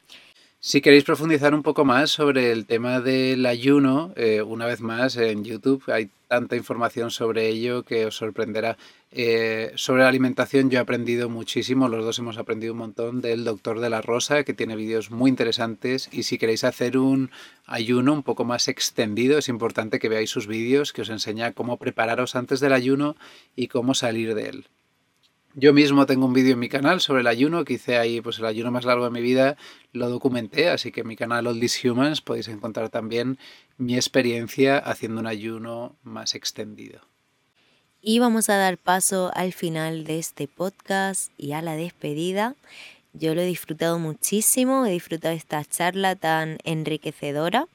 Si 0.67 0.81
queréis 0.81 1.05
profundizar 1.05 1.53
un 1.53 1.63
poco 1.63 1.85
más 1.85 2.11
sobre 2.11 2.51
el 2.51 2.65
tema 2.65 3.03
del 3.03 3.45
ayuno, 3.45 4.15
eh, 4.17 4.41
una 4.41 4.65
vez 4.65 4.81
más 4.81 5.15
en 5.19 5.45
YouTube 5.45 5.83
hay 5.89 6.09
tanta 6.27 6.57
información 6.57 7.11
sobre 7.11 7.49
ello 7.49 7.83
que 7.83 8.07
os 8.07 8.17
sorprenderá. 8.17 8.79
Eh, 9.13 9.73
sobre 9.75 10.05
la 10.05 10.09
alimentación 10.09 10.71
yo 10.71 10.79
he 10.79 10.81
aprendido 10.81 11.29
muchísimo, 11.29 11.91
los 11.91 12.03
dos 12.03 12.19
hemos 12.19 12.39
aprendido 12.39 12.73
un 12.73 12.79
montón 12.79 13.21
del 13.21 13.45
doctor 13.45 13.79
de 13.79 13.91
la 13.91 14.01
Rosa, 14.01 14.43
que 14.45 14.55
tiene 14.55 14.75
vídeos 14.75 15.11
muy 15.11 15.29
interesantes 15.29 16.09
y 16.11 16.23
si 16.23 16.39
queréis 16.39 16.65
hacer 16.65 16.97
un 16.97 17.31
ayuno 17.67 18.15
un 18.15 18.23
poco 18.23 18.47
más 18.47 18.67
extendido, 18.69 19.37
es 19.37 19.51
importante 19.51 19.99
que 19.99 20.09
veáis 20.09 20.31
sus 20.31 20.47
vídeos 20.47 20.95
que 20.95 21.03
os 21.03 21.11
enseña 21.11 21.53
cómo 21.53 21.77
prepararos 21.77 22.37
antes 22.37 22.61
del 22.61 22.73
ayuno 22.73 23.17
y 23.55 23.69
cómo 23.69 23.93
salir 23.93 24.35
de 24.35 24.49
él. 24.49 24.65
Yo 25.57 25.73
mismo 25.73 26.05
tengo 26.05 26.27
un 26.27 26.33
vídeo 26.33 26.55
en 26.55 26.59
mi 26.59 26.69
canal 26.69 27.01
sobre 27.01 27.21
el 27.21 27.29
ayuno, 27.29 27.65
que 27.65 27.75
hice 27.75 27.97
ahí 27.97 28.21
pues 28.21 28.41
el 28.41 28.47
ayuno 28.47 28.73
más 28.73 28.85
largo 28.85 29.05
de 29.05 29.13
mi 29.13 29.21
vida, 29.21 29.57
lo 29.93 30.11
documenté, 30.11 30.69
así 30.69 30.91
que 30.91 31.03
en 31.03 31.07
mi 31.07 31.15
canal 31.15 31.47
All 31.47 31.61
These 31.61 31.89
Humans 31.89 32.23
podéis 32.23 32.49
encontrar 32.49 32.89
también 32.89 33.39
mi 33.79 33.95
experiencia 33.95 34.79
haciendo 34.79 35.21
un 35.21 35.29
ayuno 35.29 35.95
más 36.03 36.35
extendido. 36.35 37.03
Y 38.03 38.19
vamos 38.19 38.51
a 38.51 38.57
dar 38.57 38.79
paso 38.79 39.31
al 39.35 39.53
final 39.53 40.03
de 40.03 40.19
este 40.19 40.49
podcast 40.49 41.31
y 41.39 41.53
a 41.53 41.63
la 41.63 41.77
despedida. 41.77 42.57
Yo 43.13 43.37
lo 43.37 43.41
he 43.41 43.47
disfrutado 43.47 44.01
muchísimo, 44.01 44.85
he 44.87 44.91
disfrutado 44.91 45.35
esta 45.35 45.65
charla 45.65 46.17
tan 46.17 46.59
enriquecedora 46.65 47.69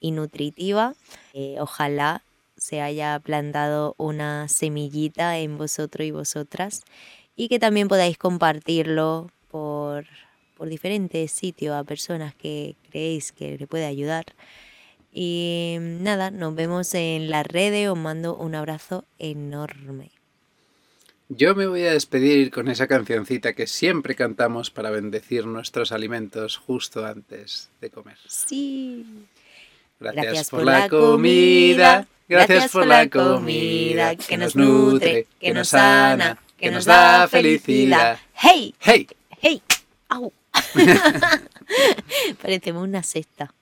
y 0.00 0.10
nutritiva. 0.10 0.94
Eh, 1.32 1.56
ojalá 1.58 2.22
se 2.58 2.82
haya 2.82 3.18
plantado 3.20 3.94
una 3.96 4.48
semillita 4.48 5.38
en 5.38 5.56
vosotros 5.56 6.06
y 6.06 6.10
vosotras 6.10 6.82
y 7.36 7.48
que 7.48 7.58
también 7.58 7.88
podáis 7.88 8.18
compartirlo 8.18 9.30
por, 9.50 10.06
por 10.56 10.68
diferentes 10.68 11.32
sitios 11.32 11.74
a 11.74 11.84
personas 11.84 12.34
que 12.34 12.76
creéis 12.90 13.32
que 13.32 13.56
le 13.58 13.66
puede 13.66 13.86
ayudar. 13.86 14.26
Y 15.12 15.76
nada, 15.80 16.30
nos 16.30 16.54
vemos 16.54 16.94
en 16.94 17.30
las 17.30 17.46
redes, 17.46 17.88
os 17.88 17.98
mando 17.98 18.36
un 18.36 18.54
abrazo 18.54 19.04
enorme. 19.18 20.10
Yo 21.28 21.54
me 21.54 21.66
voy 21.66 21.84
a 21.84 21.92
despedir 21.92 22.50
con 22.50 22.68
esa 22.68 22.86
cancioncita 22.86 23.54
que 23.54 23.66
siempre 23.66 24.14
cantamos 24.14 24.70
para 24.70 24.90
bendecir 24.90 25.46
nuestros 25.46 25.92
alimentos 25.92 26.58
justo 26.58 27.06
antes 27.06 27.70
de 27.80 27.90
comer. 27.90 28.18
Sí. 28.26 29.06
Gracias, 29.98 30.50
por, 30.50 30.64
la 30.64 30.88
comida, 30.88 32.06
gracias 32.28 32.72
por 32.72 32.86
la 32.86 33.08
comida 33.08 34.16
que 34.16 34.36
nos 34.36 34.56
nutre, 34.56 35.26
que 35.40 35.54
nos 35.54 35.68
sana 35.68 36.38
que 36.62 36.70
nos 36.70 36.84
da 36.84 37.26
felicidad. 37.26 38.18
¡Hey! 38.34 38.72
¡Hey! 38.78 39.08
¡Hey! 39.40 39.60
¡Au! 40.08 40.32
Parecemos 42.40 42.84
una 42.84 43.02
cesta. 43.02 43.52